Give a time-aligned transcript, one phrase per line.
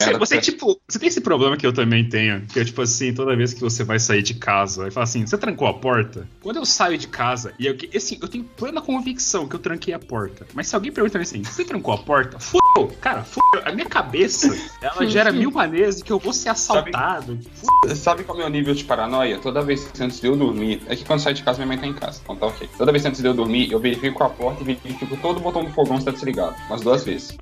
[0.00, 3.12] Você, você, tipo, você tem esse problema que eu também tenho, que é tipo assim,
[3.12, 6.24] toda vez que você vai sair de casa, aí fala assim, você trancou a porta?
[6.40, 9.92] Quando eu saio de casa, e eu, assim, eu tenho plena convicção que eu tranquei
[9.92, 10.46] a porta.
[10.54, 12.38] Mas se alguém perguntar assim, você trancou a porta?
[12.38, 13.60] Fudeu, cara, fudeu.
[13.64, 17.36] A minha cabeça, ela gera mil maneiras de que eu vou ser assaltado.
[17.82, 19.36] Sabe, sabe qual é o meu nível de paranoia?
[19.40, 21.76] Toda vez antes de eu dormir, é que quando eu saio de casa, minha mãe
[21.76, 22.70] tá em casa, então tá ok.
[22.78, 25.64] Toda vez antes de eu dormir, eu verifico a porta e verifico todo o botão
[25.64, 26.54] do fogão se tá desligado.
[26.68, 27.36] Umas duas vezes.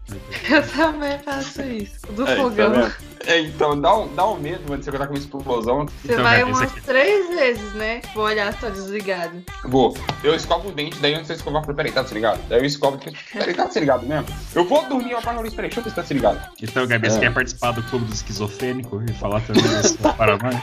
[0.50, 2.06] Eu também faço isso.
[2.12, 2.45] Do É, fogão.
[2.50, 2.94] Tá vendo?
[3.26, 5.86] É, então, dá um, dá um medo, mano, de você acordar com uma explosão.
[5.86, 8.00] Você Então, vai esse umas três vezes, né?
[8.14, 9.42] Vou olhar se tá desligado.
[9.64, 9.96] Vou.
[10.22, 12.38] Eu escovo o dente, daí antes de eu escovar, eu falo, peraí, tá desligado?
[12.48, 12.98] Daí eu escovo,
[13.32, 14.26] peraí, tá desligado mesmo?
[14.54, 16.40] Eu vou dormir, eu apago a luz, peraí, deixa eu ver se tá desligado.
[16.62, 17.20] Então, Gabi, você É.
[17.22, 20.62] quer participar do clube do esquizofrênico e falar também da sua paranoia?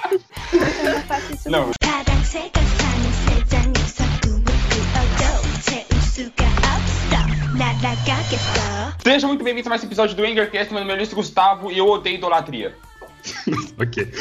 [0.53, 2.03] Eu não faço isso Não, 파
[9.03, 10.73] Seja muito bem-vindo a mais um episódio do Angercast.
[10.73, 12.75] Meu nome é Luiz Gustavo e eu odeio idolatria.
[13.80, 14.11] ok.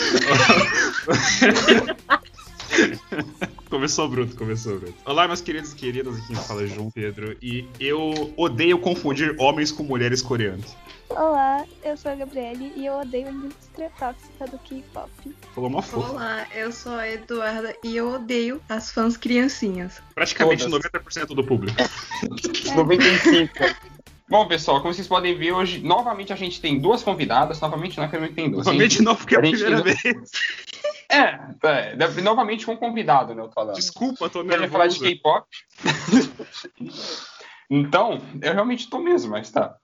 [3.71, 4.95] começou bruto, começou bruto.
[5.07, 7.35] Olá, meus queridos e queridas, aqui fala é João Pedro.
[7.41, 10.77] E eu odeio confundir homens com mulheres coreanas.
[11.17, 15.11] Olá, eu sou a Gabriele e eu odeio a indústria tóxica do K-pop.
[15.55, 16.11] Falou uma fofa.
[16.11, 20.03] Olá, eu sou a Eduarda e eu odeio as fãs criancinhas.
[20.15, 20.91] Praticamente Todas.
[20.91, 21.77] 90% do público.
[22.75, 23.53] 95.
[24.29, 27.61] Bom, pessoal, como vocês podem ver, hoje, novamente a gente tem duas convidadas.
[27.61, 28.65] Novamente, não é que a gente tem duas.
[28.65, 30.01] Novamente não, porque é a A gente primeira vez.
[31.11, 33.75] É, é, deve- novamente com um convidado, né, eu tô falando.
[33.75, 35.21] Desculpa, tô gente vai falar de nervoso.
[35.23, 35.47] K-pop.
[37.69, 39.77] então, eu realmente tô mesmo, mas tá.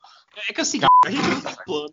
[0.49, 1.89] É que assim, a gente não tem plano.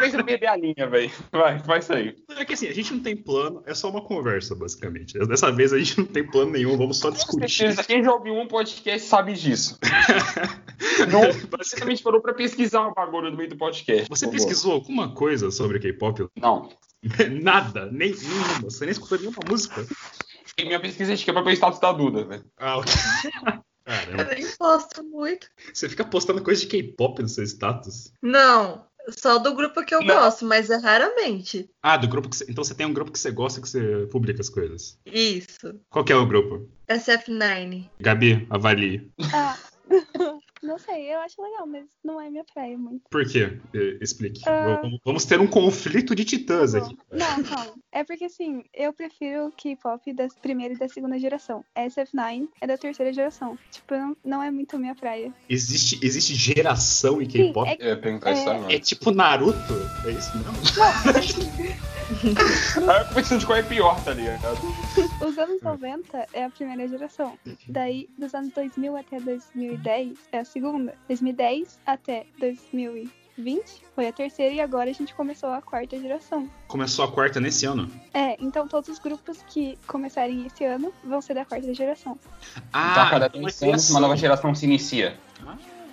[0.00, 1.10] Fez eu perder a linha, velho.
[1.32, 2.16] Vai, vai sair.
[2.30, 5.18] É que assim, a gente não tem plano, é só uma conversa, basicamente.
[5.26, 7.48] Dessa vez a gente não tem plano nenhum, vamos só discutir.
[7.48, 9.78] certeza, quem já ouviu um podcast sabe disso.
[11.10, 14.08] Não, basicamente parou pra pesquisar o bagulho no meio do podcast.
[14.08, 16.28] Você pesquisou alguma coisa sobre K-pop?
[16.36, 16.70] Não.
[17.42, 18.60] Nada, nem nenhuma.
[18.62, 19.86] Você nem escutou nenhuma música.
[20.58, 22.44] E minha pesquisa é de que é pra ver o status da Duda, velho.
[22.58, 22.92] Ah, ok.
[23.86, 24.24] Eu Caramba.
[24.34, 25.48] nem posto muito.
[25.72, 28.12] Você fica postando coisa de K-pop no seu status?
[28.20, 30.14] Não, só do grupo que eu Não.
[30.14, 31.70] gosto, mas é raramente.
[31.82, 32.46] Ah, do grupo que você...
[32.48, 34.98] Então você tem um grupo que você gosta que você publica as coisas.
[35.06, 35.78] Isso.
[35.88, 36.68] Qual que é o grupo?
[36.88, 37.88] SF9.
[38.00, 39.08] Gabi, avalie.
[39.32, 39.56] Ah,
[40.62, 43.02] não sei, eu acho legal, mas não é minha praia muito.
[43.10, 43.58] Por quê?
[44.00, 44.42] Explique.
[44.48, 44.80] Ah.
[45.04, 46.96] Vamos- ter um conflito de titãs aqui.
[47.10, 47.74] Não, calma.
[47.92, 51.64] É porque assim, eu prefiro K-pop da primeira e da segunda geração.
[51.76, 53.58] SF9 é da terceira geração.
[53.70, 55.32] Tipo, não, não é muito minha praia.
[55.48, 57.68] Existe, existe geração em K-pop?
[57.80, 57.90] é,
[58.70, 58.76] É.
[58.76, 59.74] É tipo Naruto?
[60.04, 60.52] É isso mesmo?
[62.06, 64.58] Aí eu tô pensando de qual é pior, tá ligado?
[65.20, 67.38] Os anos 90 é a primeira geração.
[67.68, 70.94] Daí, dos anos 2000 até 2010 é a segunda.
[71.08, 76.48] 2010 até 2020 foi a terceira e agora a gente começou a quarta geração.
[76.68, 77.90] Começou a quarta nesse ano.
[78.12, 82.18] É, então todos os grupos que começarem esse ano vão ser da quarta geração.
[82.72, 85.18] Ah, então a cada então é 10 anos uma nova geração se inicia.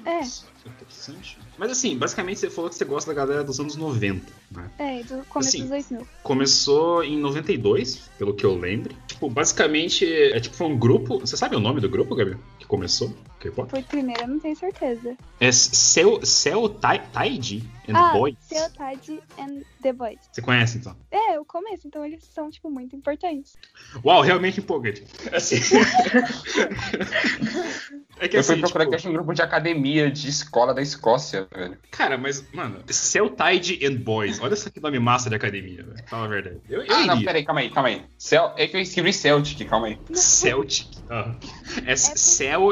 [0.05, 0.21] É.
[0.65, 1.37] Interessante.
[1.57, 4.71] Mas assim, basicamente você falou que você gosta da galera dos anos 90, né?
[4.79, 6.07] É, do começo Assim, dos 2000.
[6.23, 8.95] Começou em 92, pelo que eu lembro.
[9.07, 11.19] Tipo, basicamente, é tipo foi um grupo.
[11.19, 12.37] Você sabe o nome do grupo, Gabi?
[12.59, 13.13] Que começou?
[13.39, 13.69] K-pop?
[13.69, 15.17] Foi primeiro, eu não tenho certeza.
[15.39, 18.37] É Cell, Cell Ti- Tide and ah, Boys.
[18.39, 20.19] Seotad and The Boys.
[20.31, 20.95] Você conhece então?
[21.11, 23.57] É, o começo, então eles são, tipo, muito importantes.
[24.03, 25.03] Uau, realmente empolgante.
[25.33, 25.57] Assim.
[28.19, 30.81] é que eu fui assim, procurar tipo, que um grupo de academia, de escola da
[30.81, 31.77] Escócia, velho.
[31.91, 34.39] Cara, mas, mano, Cell Tide and Boys.
[34.41, 36.03] Olha só que nome massa de academia, velho.
[36.07, 36.59] Fala a verdade.
[36.69, 37.25] Eu, eu Ah, não, iria.
[37.25, 38.03] peraí, calma aí, calma aí.
[38.17, 38.53] Cel...
[38.57, 39.97] É que eu escrevi Celtic, calma aí.
[40.13, 40.87] Celtic.
[41.09, 41.35] Ah.
[41.85, 42.71] É Cel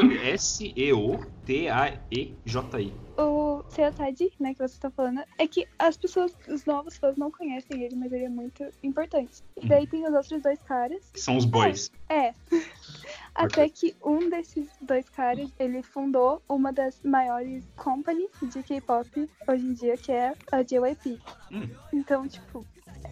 [1.82, 2.92] S-E-O-T-A-E-J-I.
[3.18, 7.30] O Seotad, né, que você tá falando, é que as pessoas, os novos fãs não
[7.30, 9.42] conhecem ele, mas ele é muito importante.
[9.60, 11.10] E daí tem os outros dois caras.
[11.12, 11.90] Que são os boys.
[12.08, 12.32] É.
[13.34, 19.08] Até que um desses dois caras, ele fundou uma das maiores companies de K-pop
[19.48, 21.18] hoje em dia, que é a JYP.
[21.50, 21.68] Hum.
[21.92, 22.64] Então, tipo,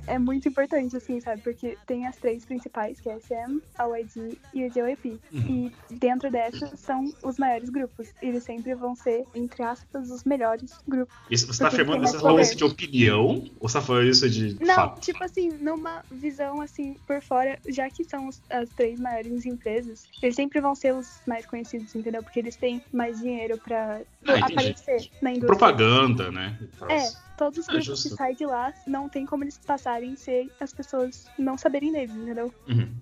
[0.06, 1.42] é muito importante, assim, sabe?
[1.42, 5.20] Porque tem as três principais, que é a SM, a YG e o JYP.
[5.32, 5.70] Uhum.
[5.90, 8.08] E dentro dessas são os maiores grupos.
[8.20, 11.14] Eles sempre vão ser, entre aspas, os melhores grupos.
[11.30, 13.44] Isso, você tá afirmando, você tá falando isso de opinião?
[13.60, 15.00] Ou você tá falando isso de Não, fato?
[15.00, 20.08] tipo assim, numa visão assim por fora, já que são os- as três maiores empresas,
[20.22, 22.22] eles sempre vão ser os mais conhecidos, entendeu?
[22.22, 25.46] Porque eles têm mais dinheiro pra aparecer na indústria.
[25.46, 26.58] Propaganda, né?
[26.88, 30.50] É, todos os grupos é que saem de lá não tem como eles passarem sem
[30.60, 32.52] as pessoas não saberem deles, entendeu?
[32.68, 32.94] Uhum.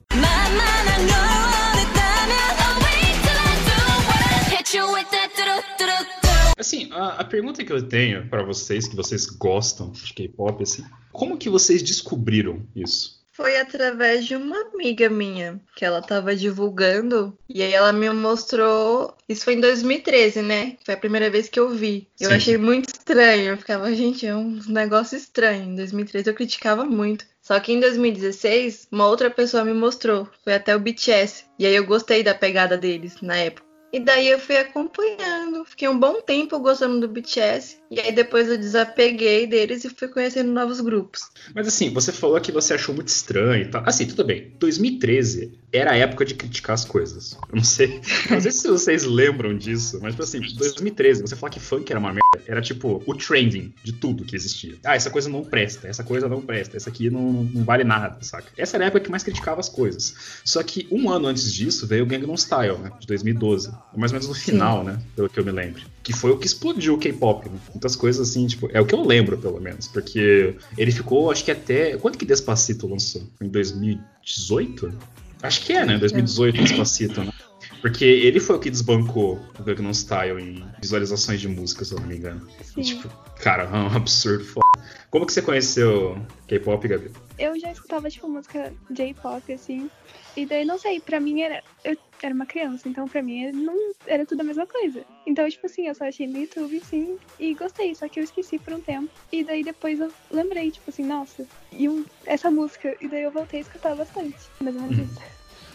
[6.58, 10.84] Assim, a, a, pergunta que eu tenho para vocês, que vocês gostam de K-pop, assim,
[11.12, 13.17] como que vocês descobriram isso?
[13.38, 19.16] Foi através de uma amiga minha que ela tava divulgando e aí ela me mostrou.
[19.28, 20.76] Isso foi em 2013, né?
[20.84, 22.08] Foi a primeira vez que eu vi.
[22.18, 22.34] Eu Sim.
[22.34, 23.50] achei muito estranho.
[23.50, 25.70] Eu ficava, gente, é um negócio estranho.
[25.70, 27.26] Em 2013 eu criticava muito.
[27.40, 30.28] Só que em 2016, uma outra pessoa me mostrou.
[30.42, 31.44] Foi até o BTS.
[31.60, 33.68] E aí eu gostei da pegada deles na época.
[33.92, 35.64] E daí eu fui acompanhando.
[35.64, 37.80] Fiquei um bom tempo gostando do BTS.
[37.90, 41.22] E aí depois eu desapeguei deles e fui conhecendo novos grupos.
[41.54, 43.82] Mas assim, você falou que você achou muito estranho e tal.
[43.86, 44.52] Assim, tudo bem.
[44.58, 47.36] 2013 era a época de criticar as coisas.
[47.48, 48.00] Eu não sei.
[48.30, 51.98] Não sei se vocês lembram disso, mas tipo assim, 2013, você falar que funk era
[51.98, 54.76] uma merda, era tipo o trending de tudo que existia.
[54.84, 58.18] Ah, essa coisa não presta, essa coisa não presta, essa aqui não, não vale nada,
[58.20, 58.48] saca?
[58.56, 60.14] Essa era a época que mais criticava as coisas.
[60.44, 62.90] Só que um ano antes disso veio o Gangnam Style, né?
[63.00, 63.70] De 2012.
[63.96, 65.00] Mais ou menos no final, né?
[65.16, 65.82] Pelo que eu me lembro.
[66.08, 67.58] Que foi o que explodiu o K-pop, né?
[67.68, 69.88] Muitas coisas assim, tipo, é o que eu lembro, pelo menos.
[69.88, 71.98] Porque ele ficou, acho que até.
[71.98, 73.24] Quando que Despacito lançou?
[73.38, 74.90] Em 2018?
[75.42, 75.98] Acho que é, né?
[75.98, 77.30] 2018, Despacito, né?
[77.82, 82.00] Porque ele foi o que desbancou o Gangnam Style em visualizações de música, se eu
[82.00, 82.48] não me engano.
[82.62, 82.80] Sim.
[82.80, 83.10] Tipo,
[83.42, 84.66] cara, é um absurdo foda.
[85.10, 86.16] Como que você conheceu
[86.46, 87.10] K-pop, Gabi?
[87.38, 89.90] Eu já escutava, tipo, música J-pop, assim.
[90.38, 91.62] E daí, não sei, pra mim era.
[91.84, 93.76] Eu era uma criança, então pra mim era, não,
[94.06, 95.04] era tudo a mesma coisa.
[95.26, 98.58] Então, tipo assim, eu só achei no YouTube, sim, e gostei, só que eu esqueci
[98.58, 99.08] por um tempo.
[99.32, 102.96] E daí depois eu lembrei, tipo assim, nossa, e um- essa música.
[103.00, 104.36] E daí eu voltei a escutar bastante.
[104.60, 105.20] Mais ou menos isso.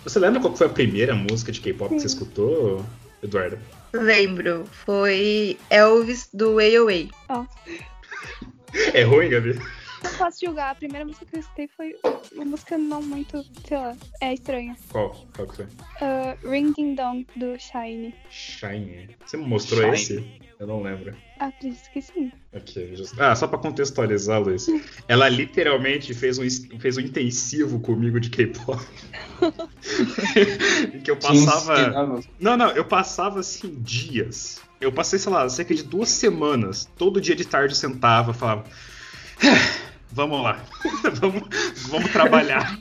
[0.03, 2.85] Você lembra qual foi a primeira música de K-pop que você escutou,
[3.21, 3.57] Eduardo?
[3.93, 7.07] Lembro, foi Elvis do AOA.
[7.29, 7.45] Ó,
[8.93, 9.57] É ruim, Gabi?
[10.03, 11.95] Não posso julgar, a primeira música que eu escutei foi
[12.33, 14.75] uma música não muito, sei lá, é estranha.
[14.89, 15.27] Qual?
[15.35, 15.65] Qual que foi?
[15.65, 18.13] Uh, Ring Ding Dong, do Shine.
[18.29, 19.15] Shine.
[19.25, 19.93] Você me mostrou Shine.
[19.93, 20.41] esse?
[20.59, 21.13] Eu não lembro.
[21.39, 22.31] Acredito que sim.
[22.53, 24.67] Ok, just- Ah, só pra contextualizar, Luiz.
[25.09, 26.43] Ela literalmente fez um,
[26.79, 28.79] fez um intensivo comigo de K-pop.
[30.93, 32.21] Em que eu passava.
[32.39, 34.61] Não, não, eu passava assim dias.
[34.79, 36.87] Eu passei, sei lá, cerca de duas semanas.
[36.97, 38.63] Todo dia de tarde eu sentava, falava.
[40.13, 40.63] "Ah, Vamos lá,
[41.19, 41.43] vamos,
[41.89, 42.79] vamos trabalhar.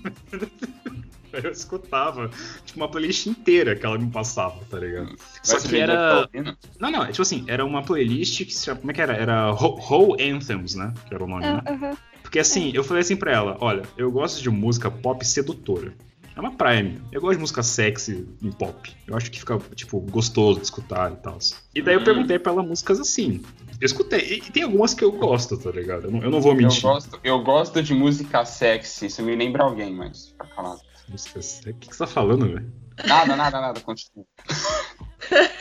[1.32, 2.28] Aí eu escutava,
[2.64, 5.16] tipo, uma playlist inteira que ela me passava, tá ligado?
[5.42, 6.28] Só que tá era.
[6.34, 6.56] ouvindo?
[6.78, 8.80] Não, não, é tipo assim, era uma playlist que se chama.
[8.80, 9.14] Como é que era?
[9.14, 10.92] Era Ho- Whole Anthems, né?
[11.08, 11.62] Que era o nome, né?
[11.64, 11.96] Ah, aham.
[12.22, 15.92] Porque assim, eu falei assim pra ela: olha, eu gosto de música pop sedutora.
[16.34, 17.00] É uma praia minha.
[17.12, 18.90] Eu gosto de música sexy em pop.
[19.06, 21.38] Eu acho que fica, tipo, gostoso de escutar e tal.
[21.74, 22.04] E daí eu Hum.
[22.04, 23.42] perguntei pra ela músicas assim.
[23.82, 24.20] Eu escutei.
[24.36, 26.04] E tem algumas que eu gosto, tá ligado?
[26.04, 26.82] Eu não, eu não vou Eu mentir.
[26.82, 29.06] gosto, eu gosto de música sexy.
[29.06, 30.80] Isso me lembra alguém, mas fica calado.
[31.08, 31.70] Música sexy.
[31.70, 32.72] O que que você tá falando, velho?
[33.04, 33.80] Nada, nada, nada.
[33.80, 34.24] Continua.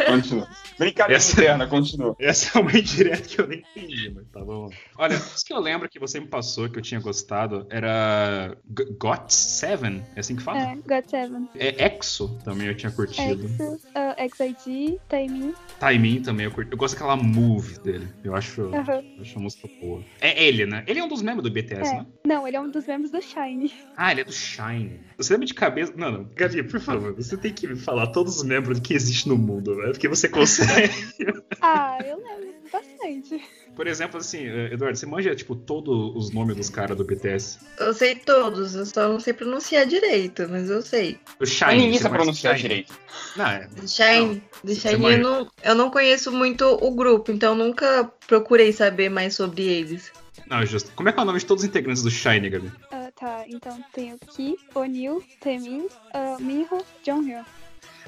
[0.05, 0.47] continua.
[0.77, 2.15] Brincadeira Essa- interna, continua.
[2.19, 4.69] Essa é uma indireta que eu nem entendi, mas tá bom.
[4.97, 8.85] Olha, os que eu lembro que você me passou que eu tinha gostado era G-
[8.99, 10.59] Got Seven, é assim que fala?
[10.59, 11.49] É, God Seven.
[11.55, 13.47] É Exo também eu tinha curtido.
[13.47, 15.53] X, uh, XID, Taemin.
[15.79, 16.71] Timing também eu curti.
[16.71, 18.07] Eu gosto daquela move dele.
[18.23, 19.03] Eu acho, Aham.
[19.17, 20.03] eu acho a música boa.
[20.19, 20.83] É ele, né?
[20.87, 21.97] Ele é um dos membros do BTS, É.
[21.97, 22.05] né?
[22.25, 23.71] Não, ele é um dos membros do Shine.
[23.95, 24.99] Ah, ele é do Shine.
[25.17, 25.93] Você lembra de cabeça?
[25.95, 26.23] Não, não.
[26.35, 29.60] Gabi, por favor, você tem que me falar todos os membros que existem no mundo,
[29.63, 29.91] né?
[29.91, 30.91] Porque você consegue.
[31.63, 33.39] Ah, eu lembro bastante.
[33.75, 37.59] Por exemplo, assim, Eduardo, você manja, tipo, todos os nomes dos caras do BTS?
[37.79, 41.19] Eu sei todos, eu só não sei pronunciar direito, mas eu sei.
[41.39, 41.75] O Shine.
[41.77, 42.67] Ninguém sabe pronunciar Shine?
[42.69, 42.93] direito.
[43.35, 43.67] Não, é.
[43.67, 45.17] The Shine, The você Shine manja.
[45.17, 50.11] eu não, eu não conheço muito o grupo, então nunca procurei saber mais sobre eles.
[50.47, 50.91] Não, justo.
[50.95, 52.71] Como é que é o nome de todos os integrantes do Shine, Gabi?
[52.91, 56.67] Ah, tá, então tem o Ki, O'Neill, Taemin, uh, Minho,
[57.05, 57.43] Jonghyun.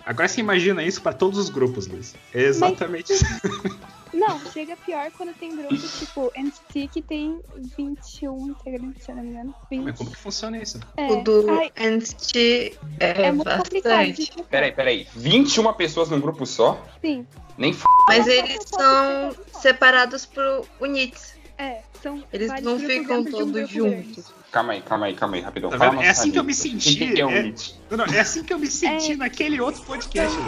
[0.05, 2.13] Agora você imagina isso pra todos os grupos, Luiz.
[2.33, 3.23] É exatamente isso.
[4.13, 7.39] Não, chega pior quando tem grupo tipo NCT que tem
[7.75, 9.55] 21 integrantes, se eu não me engano.
[9.71, 9.83] 20.
[9.83, 10.79] Mas como que funciona isso?
[10.95, 11.07] É.
[11.11, 13.91] O do Ai, NCT é, é muito complicado.
[13.97, 14.21] bastante.
[14.21, 14.49] explicar.
[14.49, 15.07] Peraí, peraí.
[15.15, 16.79] 21 pessoas num grupo só?
[17.01, 17.25] Sim,
[17.57, 17.83] Nem f...
[18.07, 21.33] Mas eles são separados por units.
[21.57, 21.81] é.
[22.03, 23.73] São Eles não ficam de um todos grande.
[23.73, 24.25] juntos.
[24.51, 25.69] Calma aí, calma aí, calma aí, rapidão.
[25.69, 26.03] Tá Fala vendo?
[26.03, 27.53] É assim que eu me senti, é um é-?
[27.89, 29.15] Não, não, é assim que eu me senti É.
[29.15, 30.43] naquele outro podcast, tá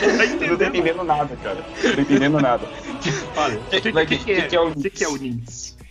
[0.00, 1.04] Eu não tô entendendo?
[1.04, 1.64] nada, cara.
[1.84, 2.66] Não tô entendendo nada.
[3.36, 5.04] Olha, o que, que, que- que, é, que que é o o que, que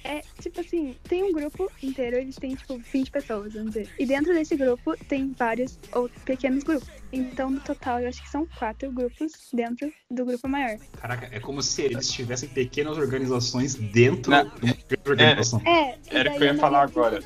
[0.03, 0.17] é?
[0.17, 3.89] É, tipo assim, tem um grupo inteiro, eles têm, tipo, 20 pessoas, vamos dizer.
[3.97, 6.89] E dentro desse grupo tem vários outros pequenos grupos.
[7.13, 10.77] Então, no total, eu acho que são quatro grupos dentro do grupo maior.
[10.99, 15.61] Caraca, é como se eles tivessem pequenas organizações dentro Não, de uma grande organização.
[15.65, 17.19] É, Era o que eu ia falar agora.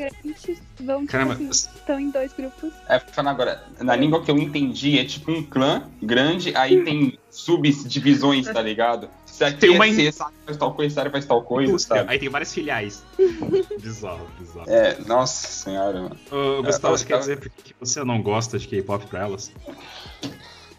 [0.79, 2.73] Vão, tipo Caramba, assim, estão em dois grupos.
[2.89, 7.17] É, falando agora, na língua que eu entendi, é tipo um clã grande, aí tem
[7.29, 9.09] subdivisões, tá ligado?
[9.35, 12.05] Se aqui Tem é uma- C, sabe, faz tal coisa, sabe, faz tal coisa, sabe?
[12.09, 13.03] Aí tem várias filiais.
[13.81, 14.69] bizarro, bizarro.
[14.69, 16.17] É, nossa senhora, mano.
[16.31, 19.23] Ô, Gustavo, É, você quer dizer por que que você não gosta de K-pop pra
[19.23, 19.51] elas?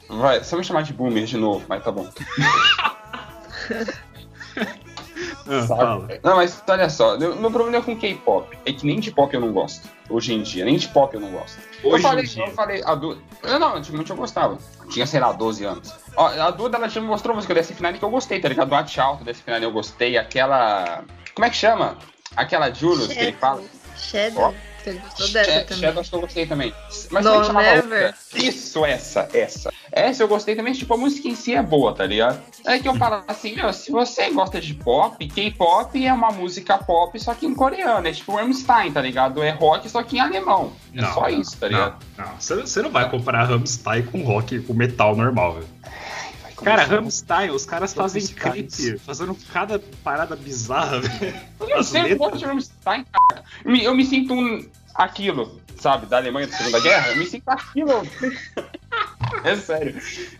[0.08, 2.08] Vai, só me chamar de boomer de novo, mas tá bom.
[5.48, 6.20] Ah, Sabe?
[6.22, 9.40] Não, mas olha só, meu meu problema com K-pop é que nem de pop eu
[9.40, 9.88] não gosto.
[10.10, 11.58] Hoje em dia, nem de pop eu não gosto.
[11.82, 12.44] eu Hoje falei, em dia.
[12.46, 13.20] eu falei, a Duda.
[13.42, 14.58] Eu não, antigamente eu gostava.
[14.90, 15.92] Tinha, sei lá, 12 anos.
[16.16, 18.68] Ó, a Duda, ela já me mostrou música desse final que eu gostei, tá ligado?
[18.68, 20.16] Do Arte Alto desse final eu gostei.
[20.18, 21.02] Aquela.
[21.34, 21.96] Como é que chama?
[22.36, 23.62] Aquela Julius que ele fala.
[23.96, 24.54] Shadow.
[24.84, 25.80] Você gostou dessa Shadow, também?
[25.80, 26.74] Shadow acho que eu gostei também.
[27.10, 28.06] Mas No como é que chamava a Never.
[28.06, 28.14] outra?
[28.34, 29.72] Isso, essa, essa.
[29.96, 32.38] Essa eu gostei também, tipo, a música em si é boa, tá ligado?
[32.66, 36.76] É que eu falo assim, meu, se você gosta de pop, K-pop é uma música
[36.76, 38.06] pop, só que em coreano.
[38.06, 39.42] É tipo Rammstein, tá ligado?
[39.42, 40.70] É rock, só que em alemão.
[40.92, 42.04] É Não, só não, isso, tá ligado?
[42.18, 42.32] Não, não.
[42.38, 45.68] Você, você não vai comparar Rammstein com rock, com metal normal, velho.
[46.62, 46.84] Cara.
[46.84, 51.40] Rammstein, os caras fazem clipe, fazendo cada parada bizarra, velho.
[51.58, 53.44] Eu não sei, de Rammstein, cara.
[53.64, 54.62] Eu me, eu me sinto um,
[54.94, 57.08] aquilo, sabe, da Alemanha da Segunda Guerra.
[57.12, 58.06] Eu me sinto aquilo.
[59.44, 59.94] É sério.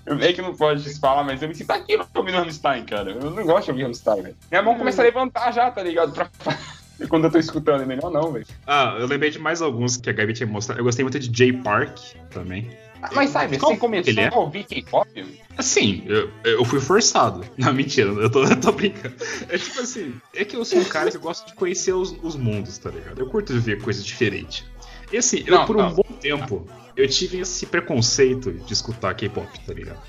[0.04, 3.12] Eu sei que não pode falar, mas eu me sinto aquilo ouvindo Rammstein, cara.
[3.12, 4.36] Eu não gosto de ouvir Rammstein, velho.
[4.50, 6.12] Minha mão começa a levantar já, tá ligado?
[6.12, 6.28] Pra...
[7.08, 8.46] Quando eu tô escutando, é melhor não, velho.
[8.66, 10.80] Ah, eu lembrei de mais alguns que a Gabi tinha mostrado.
[10.80, 11.98] Eu gostei muito de Jay Park
[12.30, 12.70] também.
[13.02, 14.28] Ah, Mas sabe, você começou ele é?
[14.28, 15.08] a ouvir K-pop?
[15.56, 17.44] Assim, eu, eu fui forçado.
[17.56, 19.14] Não, mentira, eu tô, eu tô brincando.
[19.48, 22.16] É tipo assim, é que eu sou um cara que eu gosto de conhecer os,
[22.22, 23.18] os mundos, tá ligado?
[23.18, 24.64] Eu curto ver coisas diferentes.
[25.12, 25.94] E assim, eu Não, por um não.
[25.94, 30.00] bom tempo, eu tive esse preconceito de escutar K-pop, tá ligado?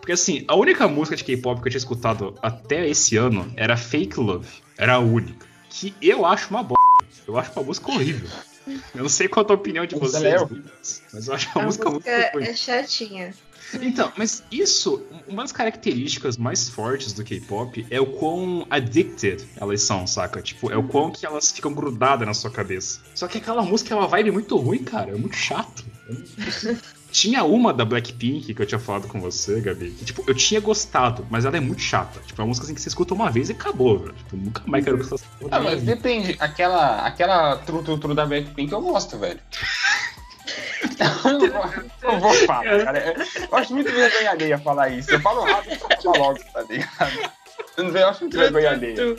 [0.00, 3.76] Porque assim, a única música de K-pop que eu tinha escutado até esse ano era
[3.76, 4.48] Fake Love.
[4.76, 5.46] Era a única.
[5.70, 6.84] Que eu acho uma bosta.
[7.26, 8.28] Eu acho uma música horrível.
[8.94, 11.62] Eu não sei qual é a opinião de Mas vocês, é mas eu acho uma
[11.62, 12.44] A música muito música ruim.
[12.44, 13.34] é chatinha.
[13.82, 19.82] Então, mas isso, uma das características mais fortes do K-pop é o quão addicted elas
[19.82, 20.42] são, saca?
[20.42, 23.00] Tipo, é o quão que elas ficam grudadas na sua cabeça.
[23.14, 25.12] Só que aquela música é uma vibe muito ruim, cara.
[25.12, 25.84] É muito chato.
[27.14, 30.60] Tinha uma da Blackpink que eu tinha falado com você, Gabi, que, tipo, eu tinha
[30.60, 32.18] gostado, mas ela é muito chata.
[32.26, 34.14] Tipo, é uma música assim que você escuta uma vez e acabou, velho.
[34.14, 36.36] Tipo, nunca mais quero escutar essa porra Ah, mas depende.
[36.40, 39.38] Aquela, aquela tru tru tru da Blackpink eu gosto, velho.
[42.02, 43.14] eu não vou- falar, cara.
[43.50, 45.10] Eu acho muito vergonha alheia falar isso.
[45.10, 47.30] Eu falo rápido pra falar logo, tá ligado?
[47.76, 49.16] Eu não- eu acho muito vergonha alheia.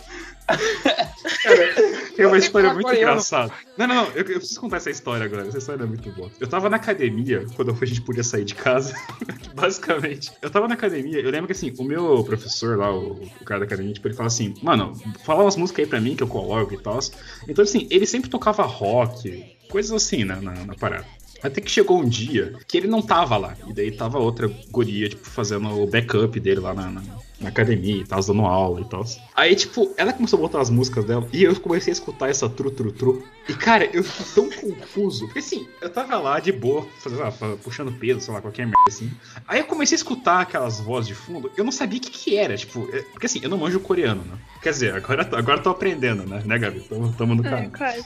[2.16, 3.52] Tem uma história muito engraçada.
[3.78, 5.48] Não, não, não, eu, eu preciso contar essa história agora.
[5.48, 6.30] Essa história é muito boa.
[6.40, 8.94] Eu tava na academia, quando a gente podia sair de casa.
[9.56, 10.32] Basicamente.
[10.42, 13.62] Eu tava na academia, eu lembro que assim, o meu professor lá, o, o cara
[13.62, 14.94] da academia, tipo, ele fala assim, mano,
[15.26, 17.00] fala umas músicas aí pra mim que eu coloco e tal.
[17.48, 21.06] Então, assim, ele sempre tocava rock, coisas assim, né, na, na parada.
[21.44, 23.56] Até que chegou um dia que ele não tava lá.
[23.68, 27.02] E daí tava outra guria, tipo, fazendo o backup dele lá na, na,
[27.40, 29.04] na academia e tal, dando aula e tal.
[29.36, 32.48] Aí, tipo, ela começou a botar as músicas dela e eu comecei a escutar essa
[32.50, 33.24] tru tru tru.
[33.48, 35.26] E, cara, eu fiquei tão confuso.
[35.26, 38.66] Porque assim, eu tava lá de boa, fazendo, ah, fa- puxando peso, sei lá, qualquer
[38.66, 39.12] merda assim.
[39.48, 42.38] Aí eu comecei a escutar aquelas vozes de fundo, eu não sabia o que que
[42.38, 44.38] era, tipo, é- porque assim, eu não manjo coreano, né?
[44.62, 46.80] Quer dizer, agora, agora eu tô aprendendo, né, né, Gabi?
[46.82, 47.72] Tamo, tamo no É, canal.
[47.78, 48.06] quase.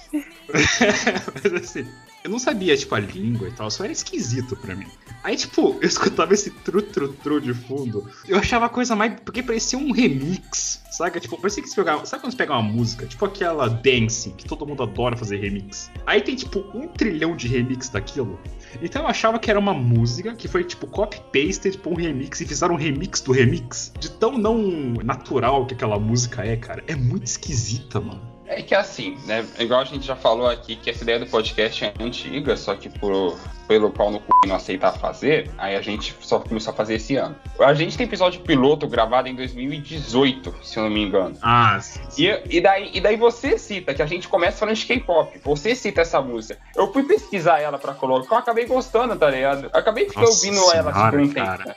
[1.43, 1.87] Mas assim,
[2.29, 4.85] eu não sabia, tipo, a língua e tal, só era esquisito pra mim.
[5.23, 9.19] Aí, tipo, eu escutava esse tru-tru-tru de fundo, eu achava a coisa mais.
[9.25, 11.19] Porque parecia um remix, saca?
[11.19, 12.05] Tipo, parecia que você pegava.
[12.05, 15.89] Sabe quando você pega uma música, tipo aquela Dancing, que todo mundo adora fazer remix?
[16.05, 18.39] Aí tem, tipo, um trilhão de remix daquilo.
[18.79, 22.45] Então eu achava que era uma música que foi, tipo, copy-paste, tipo, um remix, e
[22.45, 23.91] fizeram um remix do remix.
[23.99, 26.83] De tão não natural que aquela música é, cara.
[26.87, 28.38] É muito esquisita, mano.
[28.49, 29.45] É que assim, né?
[29.59, 32.89] Igual a gente já falou aqui que essa ideia do podcast é antiga, só que
[32.89, 33.37] por,
[33.67, 37.15] pelo pau no cu não aceitar fazer, aí a gente só começou a fazer esse
[37.15, 37.35] ano.
[37.59, 41.37] A gente tem episódio piloto gravado em 2018, se eu não me engano.
[41.43, 42.01] Ah, sim.
[42.17, 45.75] E, e, daí, e daí você cita, que a gente começa falando de K-pop, você
[45.75, 46.59] cita essa música.
[46.75, 49.69] Eu fui pesquisar ela pra colocar, eu acabei gostando, tá ligado?
[49.71, 51.45] Eu acabei ficar Nossa ouvindo ela senhora, por um tempo.
[51.45, 51.75] cara.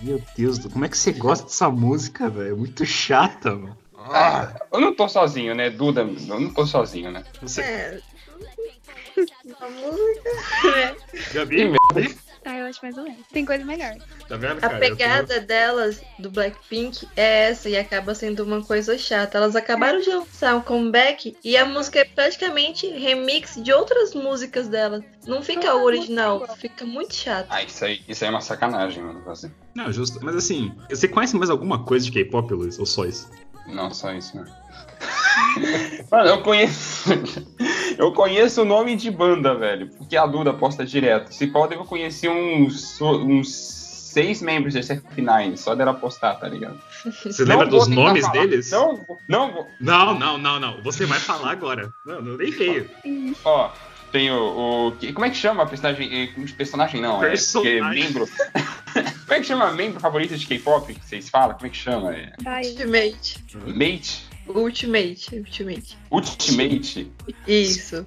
[0.00, 2.54] Meu Deus, como é que você gosta dessa música, velho?
[2.54, 3.81] É muito chata, mano.
[4.10, 6.00] Ah, eu não tô sozinho, né, Duda?
[6.02, 7.22] Eu não tô sozinho, né?
[7.40, 8.00] Você, É.
[9.60, 10.96] A música.
[11.34, 11.72] Gabi,
[12.44, 13.20] Ah, eu acho mais ou menos.
[13.32, 13.94] Tem coisa melhor.
[14.26, 14.78] tá vendo, A cara?
[14.78, 19.36] pegada delas, do Blackpink, é essa e acaba sendo uma coisa chata.
[19.38, 24.68] Elas acabaram de lançar um comeback e a música é praticamente remix de outras músicas
[24.68, 25.04] delas.
[25.26, 27.46] Não fica o original, fica muito chato.
[27.50, 29.22] Ah, isso aí, isso aí é uma sacanagem, mano.
[29.26, 29.50] Eu...
[29.74, 30.18] Não, justo.
[30.22, 32.78] Mas assim, você conhece mais alguma coisa de K-pop, Luiz?
[32.78, 33.30] Ou só isso?
[33.66, 34.44] Não, só isso, né?
[36.10, 37.10] Mano, eu conheço.
[37.98, 41.30] Eu conheço o nome de banda, velho, porque a Duda posta direto.
[41.30, 43.52] Se pode, eu conheci uns, uns
[44.12, 46.80] seis membros de SF9, só dela postar, tá ligado?
[47.04, 48.46] Você Não lembra dos nomes falar.
[48.46, 48.70] deles?
[48.70, 49.66] Não, não, vou.
[49.78, 50.82] não, não, não, não.
[50.82, 51.92] Você vai falar agora.
[52.04, 52.90] Não, não nem veio.
[53.44, 53.70] Ó,
[54.12, 56.08] tem o, o- que- Como é que chama a personagem?
[56.24, 57.30] eh, Personagem não, é.
[57.30, 57.80] Personagem.
[57.80, 58.28] porque membro.
[59.24, 61.54] como é que chama membro favorito de K-pop que vocês falam?
[61.56, 62.14] Como é que chama?
[62.14, 62.32] É.
[62.38, 63.44] Ultimate.
[63.66, 64.26] mate?
[64.46, 65.34] Ultimate.
[65.36, 65.98] Ultimate.
[66.10, 67.12] Ultimate?
[67.46, 68.06] Isso.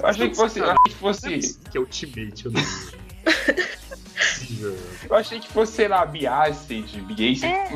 [0.00, 0.58] Eu achei que fosse.
[0.58, 1.58] Eu achei que fosse.
[1.70, 2.62] Que é Ultimate, eu não
[5.08, 7.44] Eu achei que fosse, sei lá, Beasted, Beasted.
[7.44, 7.68] É.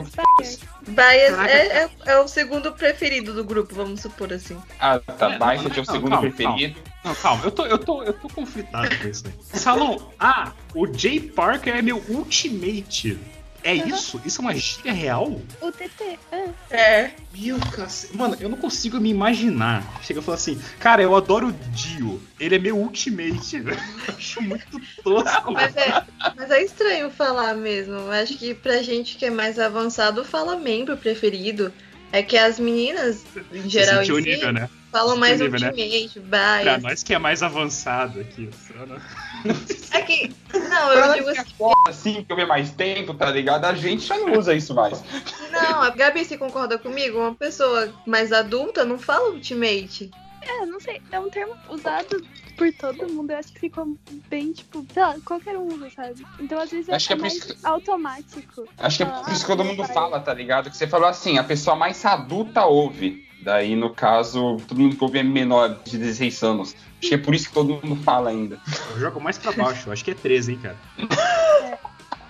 [0.88, 4.56] Bias é, é, é o segundo preferido do grupo, vamos supor assim.
[4.78, 5.32] Ah, tá.
[5.32, 6.80] É, é o não, segundo calma, preferido.
[7.04, 9.34] Não, calma, eu tô, eu tô, eu tô conflitado com isso aí.
[9.58, 13.18] Salom, ah, o Jay Parker é meu ultimate.
[13.66, 14.20] É isso?
[14.24, 15.40] Isso é uma gíria real?
[15.60, 16.18] O TT.
[16.30, 17.10] ah, É.
[17.36, 18.16] Meu cacete.
[18.16, 19.82] Mano, eu não consigo me imaginar.
[20.04, 22.22] Chega e fala assim, cara, eu adoro o Dio.
[22.38, 23.56] Ele é meu ultimate.
[23.66, 25.52] Eu acho muito tosco.
[25.52, 26.04] Mas é,
[26.36, 28.08] mas é estranho falar mesmo.
[28.10, 31.72] Acho que pra gente que é mais avançado, fala membro preferido.
[32.16, 34.70] É que as meninas, em geral, em si, nível, né?
[34.90, 35.68] falam mais nível, né?
[35.68, 36.20] ultimate,
[36.62, 38.48] Pra nós que é mais avançado aqui.
[38.66, 38.98] só, né?
[39.92, 40.32] É que.
[40.54, 41.52] Não, eu digo Pra assim.
[41.88, 43.66] assim, que eu vejo mais tempo, tá ligado?
[43.66, 45.04] A gente já não usa isso mais.
[45.52, 47.18] Não, a Gabi, você concorda comigo?
[47.18, 50.10] Uma pessoa mais adulta não fala ultimate.
[50.40, 51.02] É, não sei.
[51.12, 52.24] É um termo usado
[52.56, 53.30] por todo mundo.
[53.30, 53.96] Eu acho que ficou
[54.28, 56.26] bem, tipo, sei lá, qualquer um usa, sabe?
[56.40, 58.68] Então, às vezes, Acho que é é por mais isso automático.
[58.78, 60.70] Acho que é Ah, por isso que todo mundo fala, tá ligado?
[60.70, 63.24] Que você falou assim, a pessoa mais adulta ouve.
[63.42, 66.74] Daí, no caso, todo mundo que ouve é menor de 16 anos.
[66.98, 68.58] Acho que é por isso que todo mundo fala ainda.
[68.90, 69.92] Eu jogo mais pra baixo.
[69.92, 70.76] Acho que é 13, hein, cara.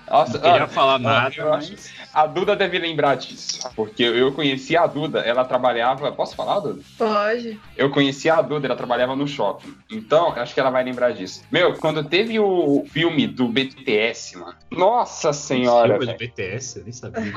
[0.09, 1.93] Nossa, Não queria ah, falar nada, eu acho- mas...
[2.15, 3.69] a Duda deve lembrar disso.
[3.75, 6.13] Porque eu conheci a Duda, ela trabalhava.
[6.13, 6.81] Posso falar, Duda?
[6.97, 7.61] Pode.
[7.77, 9.75] Eu conheci a Duda, ela trabalhava no shopping.
[9.91, 11.43] Então, acho que ela vai lembrar disso.
[11.51, 14.55] Meu, quando teve o filme do BTS, mano.
[14.71, 15.99] Nossa senhora.
[15.99, 16.19] Filme do velho.
[16.19, 17.33] BTS, eu nem sabia.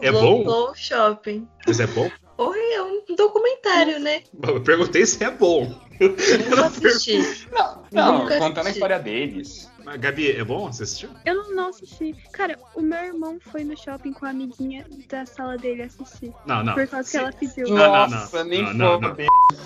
[0.00, 0.44] É bom?
[0.46, 1.46] O shopping.
[1.66, 2.10] Mas é bom?
[2.36, 4.22] Porra, é um documentário, né?
[4.46, 5.74] Eu perguntei se é bom.
[6.00, 7.48] Nunca assisti.
[7.50, 8.76] Não, não Nunca contando a assisti.
[8.78, 9.68] história deles.
[9.88, 10.70] Mas, Gabi, é bom?
[10.70, 11.08] Você assistiu?
[11.24, 12.14] Eu não, não assisti.
[12.30, 16.30] Cara, o meu irmão foi no shopping com a amiguinha da sala dele assistir.
[16.44, 16.74] Não, não.
[16.74, 17.66] Por causa que ela pediu.
[17.68, 18.50] Nossa, não.
[18.50, 19.16] nem Não, não, não.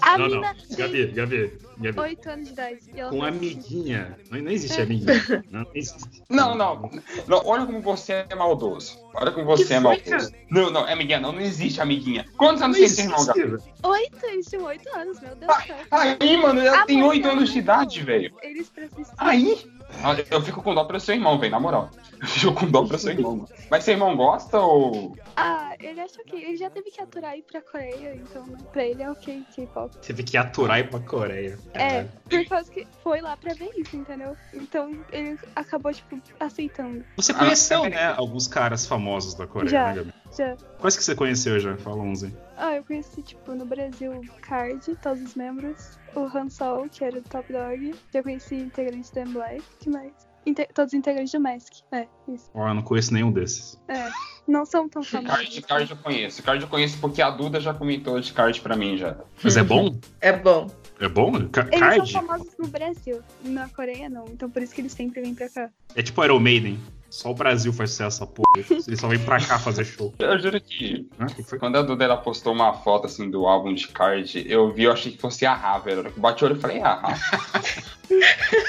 [0.00, 0.76] A não, mina não.
[0.76, 1.98] Gabi, Gabi, Gabi.
[1.98, 2.78] 8 anos de idade.
[2.94, 4.16] E ela Com amiguinha.
[4.30, 5.42] Não, não existe amiguinha.
[5.50, 6.22] Não existe.
[6.30, 6.88] Não, não,
[7.26, 7.42] não.
[7.44, 8.98] Olha como você é maldoso.
[9.14, 10.32] Olha como você Que é maldoso.
[10.48, 12.24] Não, não, é amiguinha, não, não existe amiguinha.
[12.36, 13.26] Quantos anos você tem, irmão.
[13.26, 13.58] Gabi?
[13.82, 15.76] Oito, eles tinham 8 anos, meu Deus do céu.
[15.90, 18.34] Aí, mano, ela Ah, tem mas 8 ela anos de idade, velho.
[18.42, 19.14] Eles assistir.
[19.18, 19.66] Aí.
[20.04, 21.90] Olha, Eu fico com dó pelo seu irmão, velho, na moral.
[22.20, 23.48] Eu fico com dó pelo seu irmão, mano.
[23.70, 25.16] Mas seu irmão gosta ou.
[25.36, 28.84] Ah, ele acha que ele já teve que aturar ir pra Coreia, então né, pra
[28.84, 29.96] ele é ok K-pop.
[29.98, 31.58] Teve que aturar ir pra Coreia.
[31.74, 34.36] É, por causa que foi lá pra ver isso, entendeu?
[34.52, 37.04] Então ele acabou, tipo, aceitando.
[37.16, 37.98] Você Ah, conheceu, também.
[37.98, 39.86] né, alguns caras famosos da Coreia, Já.
[39.88, 40.12] né, Gabi?
[40.36, 40.56] Já.
[40.78, 41.76] Quais que você conheceu já?
[41.76, 42.32] Fala uns aí.
[42.56, 45.98] Ah, eu conheci, tipo, no Brasil, Card, todos os membros.
[46.14, 47.94] O Han Sol, que era do Top Dog.
[48.12, 49.62] Já conheci integrantes do M Black.
[49.80, 50.12] que mais?
[50.44, 51.72] Inte- todos os integrantes do Mask.
[51.92, 52.50] É, isso.
[52.52, 53.78] Ó, eu não conheço nenhum desses.
[53.86, 54.10] É.
[54.48, 55.58] Não são tão Card, famosos.
[55.60, 56.42] card eu conheço.
[56.42, 59.16] Card eu conheço porque a Duda já comentou de card pra mim já.
[59.42, 59.96] Mas é bom?
[60.20, 60.68] É bom.
[60.98, 61.48] É bom?
[61.48, 62.10] Ca- Eles Card?
[62.10, 63.22] são famosos no Brasil.
[63.44, 64.24] Na Coreia, não.
[64.26, 65.70] Então por isso que eles sempre vêm pra cá.
[65.94, 66.80] É tipo Iron Maiden.
[67.12, 68.64] Só o Brasil faz sucesso essa porra.
[68.88, 70.14] Eles só vêm pra cá fazer show.
[70.18, 71.26] Eu juro que Hã?
[71.58, 74.92] Quando a Duda ela postou uma foto assim do álbum de card, eu vi, eu
[74.92, 76.06] achei que fosse a Ra, velho.
[76.06, 77.02] Eu Bati o olho e falei, ah.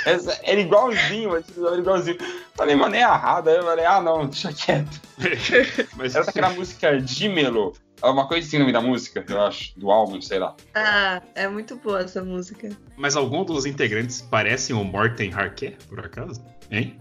[0.06, 2.18] Essa- Era igualzinho, era igualzinho.
[2.54, 3.40] Falei, mano, é a Ra.
[3.40, 5.00] Daí eu falei, ah, não, deixa quieto.
[5.96, 7.72] Mas Era daquela música Dímelo.
[8.02, 10.54] É uma coisa assim no nome da música, eu acho, do álbum, sei lá.
[10.76, 12.68] Ah, é muito boa essa música.
[12.98, 16.44] Mas algum dos integrantes parecem o Morten Harker, por acaso?
[16.70, 17.00] Hein?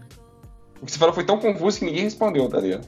[0.83, 2.85] O que você falou foi tão confuso que ninguém respondeu, tá ligado?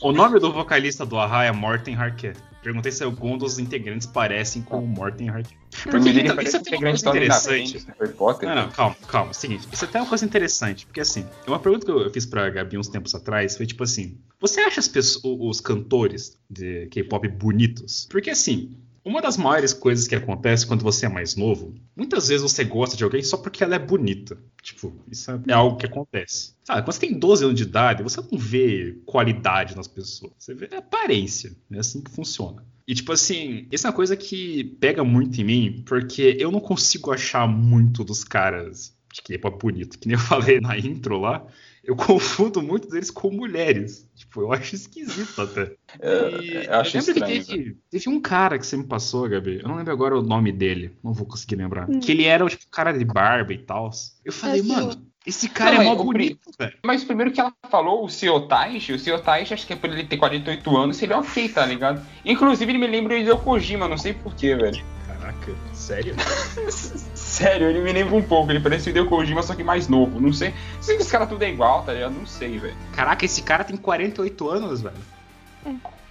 [0.00, 2.34] O nome do vocalista do Ahá é Morten Harker.
[2.62, 5.54] Perguntei se algum dos integrantes parecem com o Morten Harker.
[5.86, 7.86] O nome dele então, parece isso uma coisa da Homem da interessante.
[8.00, 8.48] Harry Potter.
[8.48, 9.34] Não, não, calma, calma.
[9.34, 12.48] Seguinte, isso até é uma coisa interessante, porque assim, uma pergunta que eu fiz pra
[12.48, 17.28] Gabi uns tempos atrás foi tipo assim: você acha as pessoas, os cantores de K-pop
[17.28, 18.08] bonitos?
[18.10, 18.78] Porque assim.
[19.04, 22.96] Uma das maiores coisas que acontece quando você é mais novo, muitas vezes você gosta
[22.96, 24.38] de alguém só porque ela é bonita.
[24.62, 26.54] Tipo, isso é algo que acontece.
[26.64, 30.32] Sabe, quando você tem 12 anos de idade, você não vê qualidade nas pessoas.
[30.38, 31.54] Você vê aparência.
[31.70, 32.64] É assim que funciona.
[32.88, 36.60] E, tipo assim, isso é uma coisa que pega muito em mim, porque eu não
[36.60, 39.98] consigo achar muito dos caras de K-pop bonito.
[39.98, 41.46] Que nem eu falei na intro lá.
[41.84, 44.08] Eu confundo muitos deles com mulheres.
[44.14, 45.72] Tipo, eu acho esquisito até.
[46.00, 47.42] É, E eu acho lembro estranho.
[47.42, 49.60] que teve, teve um cara que você me passou, Gabi.
[49.62, 50.96] Eu não lembro agora o nome dele.
[51.02, 51.88] Não vou conseguir lembrar.
[51.88, 52.00] Hum.
[52.00, 53.90] Que ele era tipo cara de barba e tal.
[54.24, 56.74] Eu falei, Assim, mano, esse cara Não, é mó bonito, velho.
[56.84, 60.18] Mas primeiro que ela falou, o Taishi, o Taishi, acho que é por ele ter
[60.18, 62.04] 48 anos, seria ok, tá ligado?
[62.24, 64.84] Inclusive, ele me lembra o Hideo Kojima, não sei porquê, velho.
[65.06, 66.14] Caraca, sério?
[67.34, 70.20] Sério, ele me lembra um pouco, ele parece o Hideo Kojima, só que mais novo.
[70.20, 70.54] Não sei.
[70.80, 72.12] Sei que os caras tudo é igual, tá ligado?
[72.12, 72.76] Não sei, velho.
[72.94, 74.94] Caraca, esse cara tem 48 anos, velho.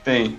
[0.04, 0.38] Tem.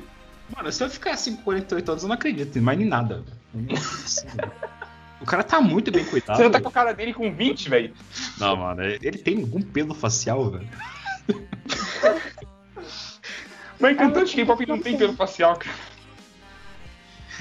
[0.55, 3.69] Mano, se eu ficar assim com 48 anos, eu não acredito mais em nada, velho.
[3.71, 4.75] É.
[5.21, 6.37] O cara tá muito bem cuidado.
[6.37, 7.95] Você não tá com a cara dele com 20, velho?
[8.39, 10.69] Não, mano, ele tem algum pelo facial, velho.
[13.81, 15.75] Mas cantante de K-pop não tem pelo facial, cara.